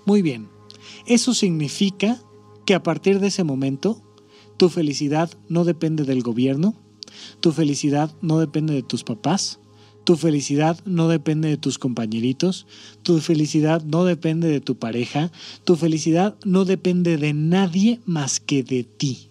Muy 0.05 0.21
bien, 0.21 0.47
eso 1.05 1.33
significa 1.33 2.21
que 2.65 2.75
a 2.75 2.83
partir 2.83 3.19
de 3.19 3.27
ese 3.27 3.43
momento, 3.43 4.01
tu 4.57 4.69
felicidad 4.69 5.29
no 5.49 5.63
depende 5.63 6.03
del 6.03 6.21
gobierno, 6.21 6.75
tu 7.39 7.51
felicidad 7.51 8.13
no 8.21 8.39
depende 8.39 8.73
de 8.73 8.83
tus 8.83 9.03
papás, 9.03 9.59
tu 10.03 10.15
felicidad 10.15 10.79
no 10.85 11.07
depende 11.07 11.49
de 11.49 11.57
tus 11.57 11.77
compañeritos, 11.77 12.65
tu 13.03 13.19
felicidad 13.19 13.83
no 13.83 14.03
depende 14.05 14.47
de 14.47 14.61
tu 14.61 14.75
pareja, 14.75 15.31
tu 15.63 15.75
felicidad 15.75 16.35
no 16.43 16.65
depende 16.65 17.17
de 17.17 17.33
nadie 17.33 17.99
más 18.05 18.39
que 18.39 18.63
de 18.63 18.83
ti. 18.83 19.27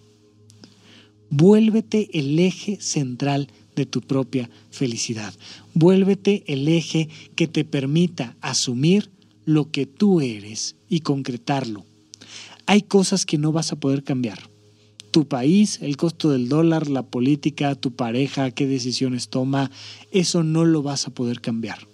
Vuélvete 1.29 2.09
el 2.13 2.37
eje 2.39 2.77
central 2.81 3.47
de 3.75 3.85
tu 3.85 4.01
propia 4.01 4.49
felicidad. 4.69 5.33
Vuélvete 5.73 6.43
el 6.47 6.67
eje 6.67 7.09
que 7.35 7.47
te 7.47 7.63
permita 7.63 8.35
asumir 8.41 9.09
lo 9.45 9.71
que 9.71 9.85
tú 9.85 10.21
eres 10.21 10.75
y 10.89 11.01
concretarlo. 11.01 11.85
Hay 12.65 12.81
cosas 12.81 13.25
que 13.25 13.37
no 13.37 13.51
vas 13.51 13.71
a 13.71 13.77
poder 13.77 14.03
cambiar. 14.03 14.49
Tu 15.11 15.27
país, 15.27 15.79
el 15.81 15.97
costo 15.97 16.29
del 16.29 16.47
dólar, 16.47 16.89
la 16.89 17.03
política, 17.03 17.75
tu 17.75 17.91
pareja, 17.91 18.51
qué 18.51 18.65
decisiones 18.65 19.27
toma, 19.27 19.69
eso 20.11 20.43
no 20.43 20.63
lo 20.65 20.81
vas 20.81 21.07
a 21.07 21.11
poder 21.11 21.41
cambiar. 21.41 21.87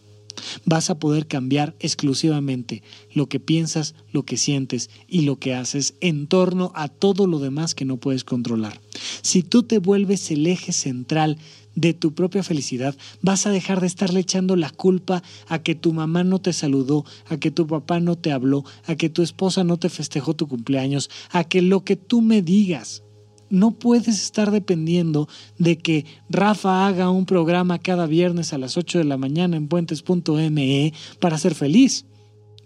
Vas 0.65 0.89
a 0.89 0.99
poder 0.99 1.27
cambiar 1.27 1.75
exclusivamente 1.79 2.83
lo 3.11 3.27
que 3.27 3.39
piensas, 3.39 3.95
lo 4.11 4.23
que 4.23 4.37
sientes 4.37 4.89
y 5.07 5.21
lo 5.21 5.37
que 5.37 5.55
haces 5.55 5.95
en 5.99 6.27
torno 6.27 6.71
a 6.75 6.89
todo 6.89 7.25
lo 7.25 7.39
demás 7.39 7.73
que 7.73 7.85
no 7.85 7.97
puedes 7.97 8.23
controlar. 8.23 8.79
Si 9.23 9.41
tú 9.41 9.63
te 9.63 9.79
vuelves 9.79 10.29
el 10.29 10.45
eje 10.45 10.71
central 10.71 11.37
de 11.75 11.93
tu 11.93 12.13
propia 12.13 12.43
felicidad, 12.43 12.95
vas 13.21 13.45
a 13.45 13.51
dejar 13.51 13.81
de 13.81 13.87
estarle 13.87 14.19
echando 14.19 14.55
la 14.55 14.71
culpa 14.71 15.21
a 15.47 15.59
que 15.59 15.75
tu 15.75 15.93
mamá 15.93 16.23
no 16.23 16.39
te 16.39 16.51
saludó, 16.51 17.05
a 17.27 17.37
que 17.37 17.51
tu 17.51 17.67
papá 17.67 17.99
no 17.99 18.15
te 18.15 18.31
habló, 18.31 18.65
a 18.85 18.95
que 18.95 19.09
tu 19.09 19.21
esposa 19.21 19.63
no 19.63 19.77
te 19.77 19.89
festejó 19.89 20.35
tu 20.35 20.47
cumpleaños, 20.47 21.09
a 21.29 21.43
que 21.43 21.61
lo 21.61 21.83
que 21.83 21.95
tú 21.95 22.21
me 22.21 22.41
digas 22.41 23.03
no 23.49 23.71
puedes 23.71 24.21
estar 24.21 24.51
dependiendo 24.51 25.27
de 25.57 25.77
que 25.77 26.05
Rafa 26.29 26.87
haga 26.87 27.09
un 27.09 27.25
programa 27.25 27.79
cada 27.79 28.05
viernes 28.05 28.53
a 28.53 28.57
las 28.57 28.77
8 28.77 28.99
de 28.99 29.03
la 29.03 29.17
mañana 29.17 29.57
en 29.57 29.67
puentes.me 29.67 30.93
para 31.19 31.37
ser 31.37 31.55
feliz. 31.55 32.05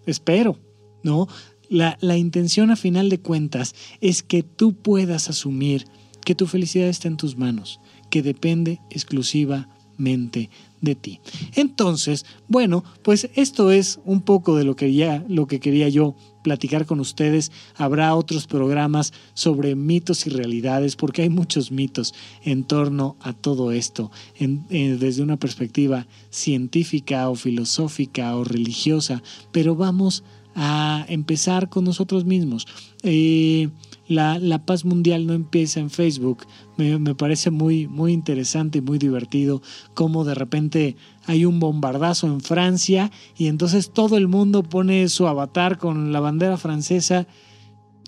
Espero, 0.05 0.57
¿no? 1.03 1.27
La, 1.69 1.97
la 2.01 2.17
intención 2.17 2.71
a 2.71 2.75
final 2.75 3.09
de 3.09 3.19
cuentas 3.19 3.75
es 4.01 4.23
que 4.23 4.43
tú 4.43 4.73
puedas 4.73 5.29
asumir 5.29 5.85
que 6.25 6.35
tu 6.35 6.47
felicidad 6.47 6.87
está 6.87 7.07
en 7.07 7.17
tus 7.17 7.37
manos, 7.37 7.79
que 8.09 8.21
depende 8.21 8.79
exclusivamente 8.89 10.49
de 10.81 10.95
ti. 10.95 11.19
Entonces, 11.55 12.25
bueno, 12.47 12.83
pues 13.03 13.29
esto 13.35 13.71
es 13.71 13.99
un 14.05 14.21
poco 14.21 14.55
de 14.55 14.63
lo 14.63 14.75
que 14.75 14.93
ya 14.93 15.23
lo 15.27 15.47
que 15.47 15.59
quería 15.59 15.89
yo 15.89 16.15
platicar 16.41 16.85
con 16.85 16.99
ustedes. 16.99 17.51
Habrá 17.75 18.15
otros 18.15 18.47
programas 18.47 19.13
sobre 19.33 19.75
mitos 19.75 20.27
y 20.27 20.29
realidades, 20.29 20.95
porque 20.95 21.23
hay 21.23 21.29
muchos 21.29 21.71
mitos 21.71 22.13
en 22.43 22.63
torno 22.63 23.15
a 23.21 23.33
todo 23.33 23.71
esto, 23.71 24.11
eh, 24.39 24.97
desde 24.99 25.23
una 25.23 25.37
perspectiva 25.37 26.07
científica 26.29 27.29
o 27.29 27.35
filosófica 27.35 28.35
o 28.35 28.43
religiosa, 28.43 29.21
pero 29.51 29.75
vamos 29.75 30.23
a 30.55 31.05
empezar 31.07 31.69
con 31.69 31.85
nosotros 31.85 32.25
mismos. 32.25 32.67
Eh, 33.03 33.69
la, 34.07 34.65
paz 34.65 34.83
mundial 34.83 35.25
no 35.25 35.33
empieza 35.33 35.79
en 35.79 35.89
Facebook. 35.89 36.45
Me, 36.77 36.99
me, 36.99 37.15
parece 37.15 37.51
muy, 37.51 37.87
muy 37.87 38.11
interesante 38.11 38.79
y 38.79 38.81
muy 38.81 38.97
divertido 38.97 39.61
cómo 39.93 40.25
de 40.25 40.35
repente 40.35 40.97
hay 41.25 41.45
un 41.45 41.59
bombardazo 41.59 42.27
en 42.27 42.41
Francia 42.41 43.11
y 43.37 43.47
entonces 43.47 43.91
todo 43.91 44.17
el 44.17 44.27
mundo 44.27 44.63
pone 44.63 45.07
su 45.09 45.27
avatar 45.27 45.77
con 45.77 46.11
la 46.11 46.19
bandera 46.19 46.57
francesa 46.57 47.27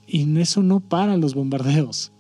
y 0.08 0.40
eso 0.40 0.64
no 0.64 0.80
para 0.80 1.18
los 1.18 1.36
bombardeos. 1.36 2.12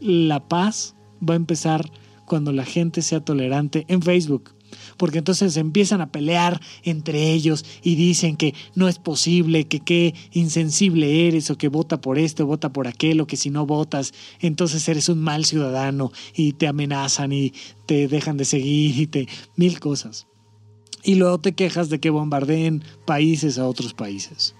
La 0.00 0.48
paz 0.48 0.96
va 1.26 1.34
a 1.34 1.36
empezar 1.36 1.90
cuando 2.26 2.52
la 2.52 2.64
gente 2.64 3.02
sea 3.02 3.20
tolerante 3.20 3.84
en 3.88 4.02
Facebook 4.02 4.55
porque 4.96 5.18
entonces 5.18 5.56
empiezan 5.56 6.00
a 6.00 6.12
pelear 6.12 6.60
entre 6.82 7.32
ellos 7.32 7.64
y 7.82 7.94
dicen 7.94 8.36
que 8.36 8.54
no 8.74 8.88
es 8.88 8.98
posible, 8.98 9.66
que 9.66 9.80
qué 9.80 10.14
insensible 10.32 11.28
eres 11.28 11.50
o 11.50 11.58
que 11.58 11.68
vota 11.68 12.00
por 12.00 12.18
esto, 12.18 12.46
vota 12.46 12.72
por 12.72 12.86
aquel 12.86 13.20
o 13.20 13.26
que 13.26 13.36
si 13.36 13.50
no 13.50 13.66
votas, 13.66 14.12
entonces 14.40 14.88
eres 14.88 15.08
un 15.08 15.20
mal 15.20 15.44
ciudadano 15.44 16.12
y 16.34 16.52
te 16.52 16.66
amenazan 16.66 17.32
y 17.32 17.52
te 17.86 18.08
dejan 18.08 18.36
de 18.36 18.44
seguir 18.44 19.00
y 19.00 19.06
te 19.06 19.28
mil 19.56 19.80
cosas. 19.80 20.26
Y 21.02 21.14
luego 21.14 21.38
te 21.38 21.54
quejas 21.54 21.88
de 21.88 22.00
que 22.00 22.10
bombardeen 22.10 22.82
países 23.04 23.58
a 23.58 23.68
otros 23.68 23.94
países. 23.94 24.56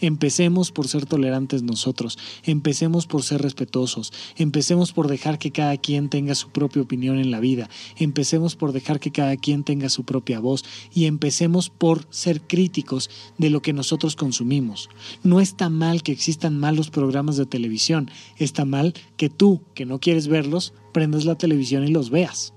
Empecemos 0.00 0.72
por 0.72 0.88
ser 0.88 1.06
tolerantes 1.06 1.62
nosotros, 1.62 2.18
empecemos 2.44 3.06
por 3.06 3.22
ser 3.22 3.42
respetuosos, 3.42 4.12
empecemos 4.36 4.92
por 4.92 5.08
dejar 5.08 5.38
que 5.38 5.50
cada 5.50 5.76
quien 5.76 6.08
tenga 6.08 6.34
su 6.34 6.50
propia 6.50 6.82
opinión 6.82 7.18
en 7.18 7.30
la 7.30 7.40
vida, 7.40 7.68
empecemos 7.96 8.56
por 8.56 8.72
dejar 8.72 9.00
que 9.00 9.10
cada 9.10 9.36
quien 9.36 9.64
tenga 9.64 9.88
su 9.88 10.04
propia 10.04 10.40
voz. 10.40 10.64
Y 10.92 11.06
empecemos 11.06 11.70
por 11.70 12.06
ser 12.10 12.40
críticos 12.40 13.10
de 13.38 13.50
lo 13.50 13.62
que 13.62 13.72
nosotros 13.72 14.16
consumimos. 14.16 14.88
No 15.22 15.40
está 15.40 15.68
mal 15.68 16.02
que 16.02 16.12
existan 16.12 16.58
malos 16.58 16.90
programas 16.90 17.36
de 17.36 17.46
televisión, 17.46 18.10
está 18.36 18.64
mal 18.64 18.94
que 19.16 19.28
tú, 19.28 19.62
que 19.74 19.86
no 19.86 20.00
quieres 20.00 20.28
verlos, 20.28 20.72
prendas 20.92 21.24
la 21.24 21.36
televisión 21.36 21.84
y 21.84 21.88
los 21.88 22.10
veas. 22.10 22.54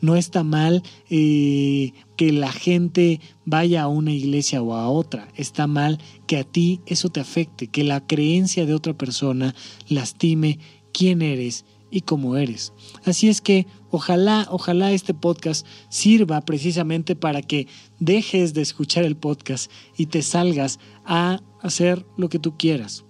No 0.00 0.16
está 0.16 0.44
mal 0.44 0.82
eh, 1.10 1.92
que 2.16 2.32
la 2.32 2.52
gente 2.52 3.20
vaya 3.44 3.82
a 3.82 3.88
una 3.88 4.12
iglesia 4.12 4.62
o 4.62 4.74
a 4.74 4.88
otra. 4.88 5.28
Está 5.36 5.66
mal 5.66 5.98
que 6.26 6.36
a 6.36 6.44
ti 6.44 6.80
eso 6.86 7.08
te 7.08 7.20
afecte, 7.20 7.68
que 7.68 7.84
la 7.84 8.06
creencia 8.06 8.66
de 8.66 8.74
otra 8.74 8.94
persona 8.94 9.54
lastime 9.88 10.58
quién 10.92 11.22
eres 11.22 11.64
y 11.90 12.00
cómo 12.00 12.36
eres. 12.36 12.72
Así 13.04 13.28
es 13.28 13.40
que 13.40 13.66
ojalá, 13.90 14.48
ojalá 14.50 14.92
este 14.92 15.14
podcast 15.14 15.64
sirva 15.88 16.40
precisamente 16.40 17.14
para 17.14 17.40
que 17.40 17.68
dejes 18.00 18.52
de 18.52 18.62
escuchar 18.62 19.04
el 19.04 19.16
podcast 19.16 19.70
y 19.96 20.06
te 20.06 20.22
salgas 20.22 20.80
a 21.04 21.40
hacer 21.62 22.04
lo 22.16 22.28
que 22.28 22.40
tú 22.40 22.56
quieras. 22.56 23.04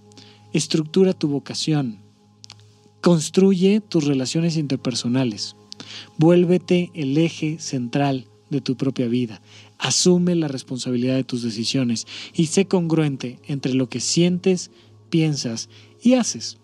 Estructura 0.53 1.15
tu 1.15 1.29
vocación. 1.29 2.03
Construye 3.01 3.81
tus 3.81 4.05
relaciones 4.05 4.57
interpersonales. 4.57 5.57
Vuélvete 6.19 6.91
el 6.95 7.17
eje 7.19 7.59
central 7.59 8.29
de 8.51 8.61
tu 8.61 8.77
propia 8.77 9.09
vida. 9.09 9.41
Asume 9.79 10.35
la 10.35 10.49
responsabilidad 10.49 11.17
de 11.17 11.25
tus 11.25 11.43
decisiones 11.43 12.07
y 12.35 12.47
sé 12.47 12.67
congruente 12.67 13.39
entre 13.47 13.75
lo 13.75 13.89
que 13.89 14.01
sientes, 14.01 14.71
piensas 15.11 15.69
y 16.03 16.15
haces. 16.15 16.59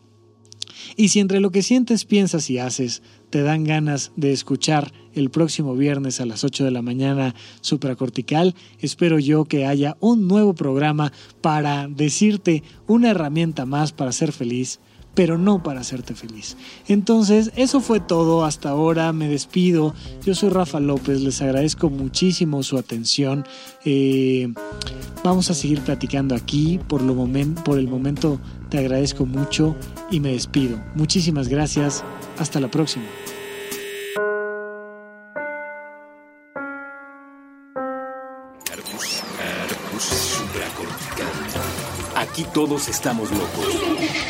Y 0.97 1.09
si 1.09 1.21
entre 1.21 1.41
lo 1.41 1.51
que 1.51 1.63
sientes, 1.63 2.05
piensas 2.05 2.49
y 2.51 2.59
haces 2.59 3.03
te 3.31 3.43
dan 3.43 3.65
ganas 3.65 4.13
de 4.17 4.33
escuchar 4.33 4.93
el 5.15 5.31
próximo 5.31 5.75
viernes 5.77 6.21
a 6.21 6.27
las 6.27 6.45
8 6.45 6.65
de 6.65 6.71
la 6.71 6.83
mañana 6.83 7.35
supracortical, 7.61 8.55
espero 8.81 9.19
yo 9.19 9.45
que 9.45 9.67
haya 9.67 9.97
un 10.01 10.27
nuevo 10.27 10.55
programa 10.55 11.13
para 11.41 11.89
decirte 11.89 12.63
una 12.87 13.11
herramienta 13.11 13.67
más 13.67 13.93
para 13.93 14.13
ser 14.13 14.33
feliz 14.33 14.81
pero 15.21 15.37
no 15.37 15.63
para 15.63 15.81
hacerte 15.81 16.15
feliz. 16.15 16.57
Entonces, 16.89 17.53
eso 17.55 17.83
fue 17.83 18.01
todo 18.01 18.43
hasta 18.47 18.71
ahora. 18.71 19.13
Me 19.13 19.29
despido. 19.29 19.95
Yo 20.25 20.35
soy 20.35 20.49
Rafa 20.49 20.81
López. 20.81 21.21
Les 21.21 21.43
agradezco 21.43 21.91
muchísimo 21.91 22.63
su 22.63 22.79
atención. 22.79 23.47
Eh, 23.85 24.51
vamos 25.23 25.51
a 25.51 25.55
seguir 25.55 25.83
platicando 25.83 26.35
aquí. 26.35 26.81
Por, 26.89 27.03
lo 27.03 27.15
por 27.67 27.79
el 27.79 27.87
momento, 27.87 28.41
te 28.71 28.79
agradezco 28.79 29.27
mucho 29.27 29.77
y 30.11 30.21
me 30.21 30.33
despido. 30.33 30.83
Muchísimas 30.95 31.49
gracias. 31.49 32.03
Hasta 32.39 32.59
la 32.59 32.71
próxima. 32.71 33.05
Aquí 42.17 42.47
todos 42.55 42.89
estamos 42.89 43.31
locos. 43.31 44.30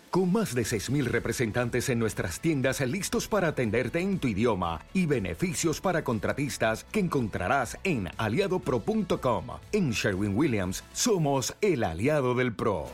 Con 0.11 0.29
más 0.29 0.53
de 0.53 0.63
6.000 0.63 1.05
representantes 1.05 1.87
en 1.87 1.97
nuestras 1.97 2.41
tiendas 2.41 2.81
listos 2.81 3.29
para 3.29 3.47
atenderte 3.47 4.01
en 4.01 4.19
tu 4.19 4.27
idioma 4.27 4.81
y 4.93 5.05
beneficios 5.05 5.79
para 5.79 6.03
contratistas 6.03 6.83
que 6.83 6.99
encontrarás 6.99 7.77
en 7.85 8.09
aliadopro.com. 8.17 9.45
En 9.71 9.91
Sherwin 9.91 10.35
Williams 10.37 10.83
somos 10.91 11.55
el 11.61 11.85
aliado 11.85 12.35
del 12.35 12.53
PRO. 12.53 12.87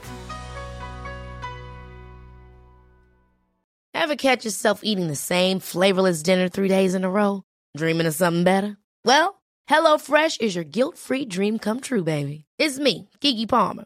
Ever 3.96 4.16
catch 4.16 4.46
yourself 4.46 4.82
eating 4.84 5.08
the 5.08 5.16
same 5.16 5.60
flavorless 5.60 6.22
dinner 6.22 6.48
three 6.48 6.70
days 6.70 6.94
in 6.94 7.04
a 7.04 7.10
row? 7.10 7.42
Dreaming 7.76 8.06
of 8.06 8.14
something 8.14 8.44
better? 8.44 8.78
Well, 9.04 9.42
HelloFresh 9.68 10.40
is 10.40 10.56
your 10.56 10.64
guilt-free 10.64 11.26
dream 11.26 11.58
come 11.58 11.82
true, 11.82 12.04
baby. 12.04 12.46
It's 12.60 12.78
me, 12.78 13.10
Kiki 13.20 13.48
Palmer. 13.48 13.86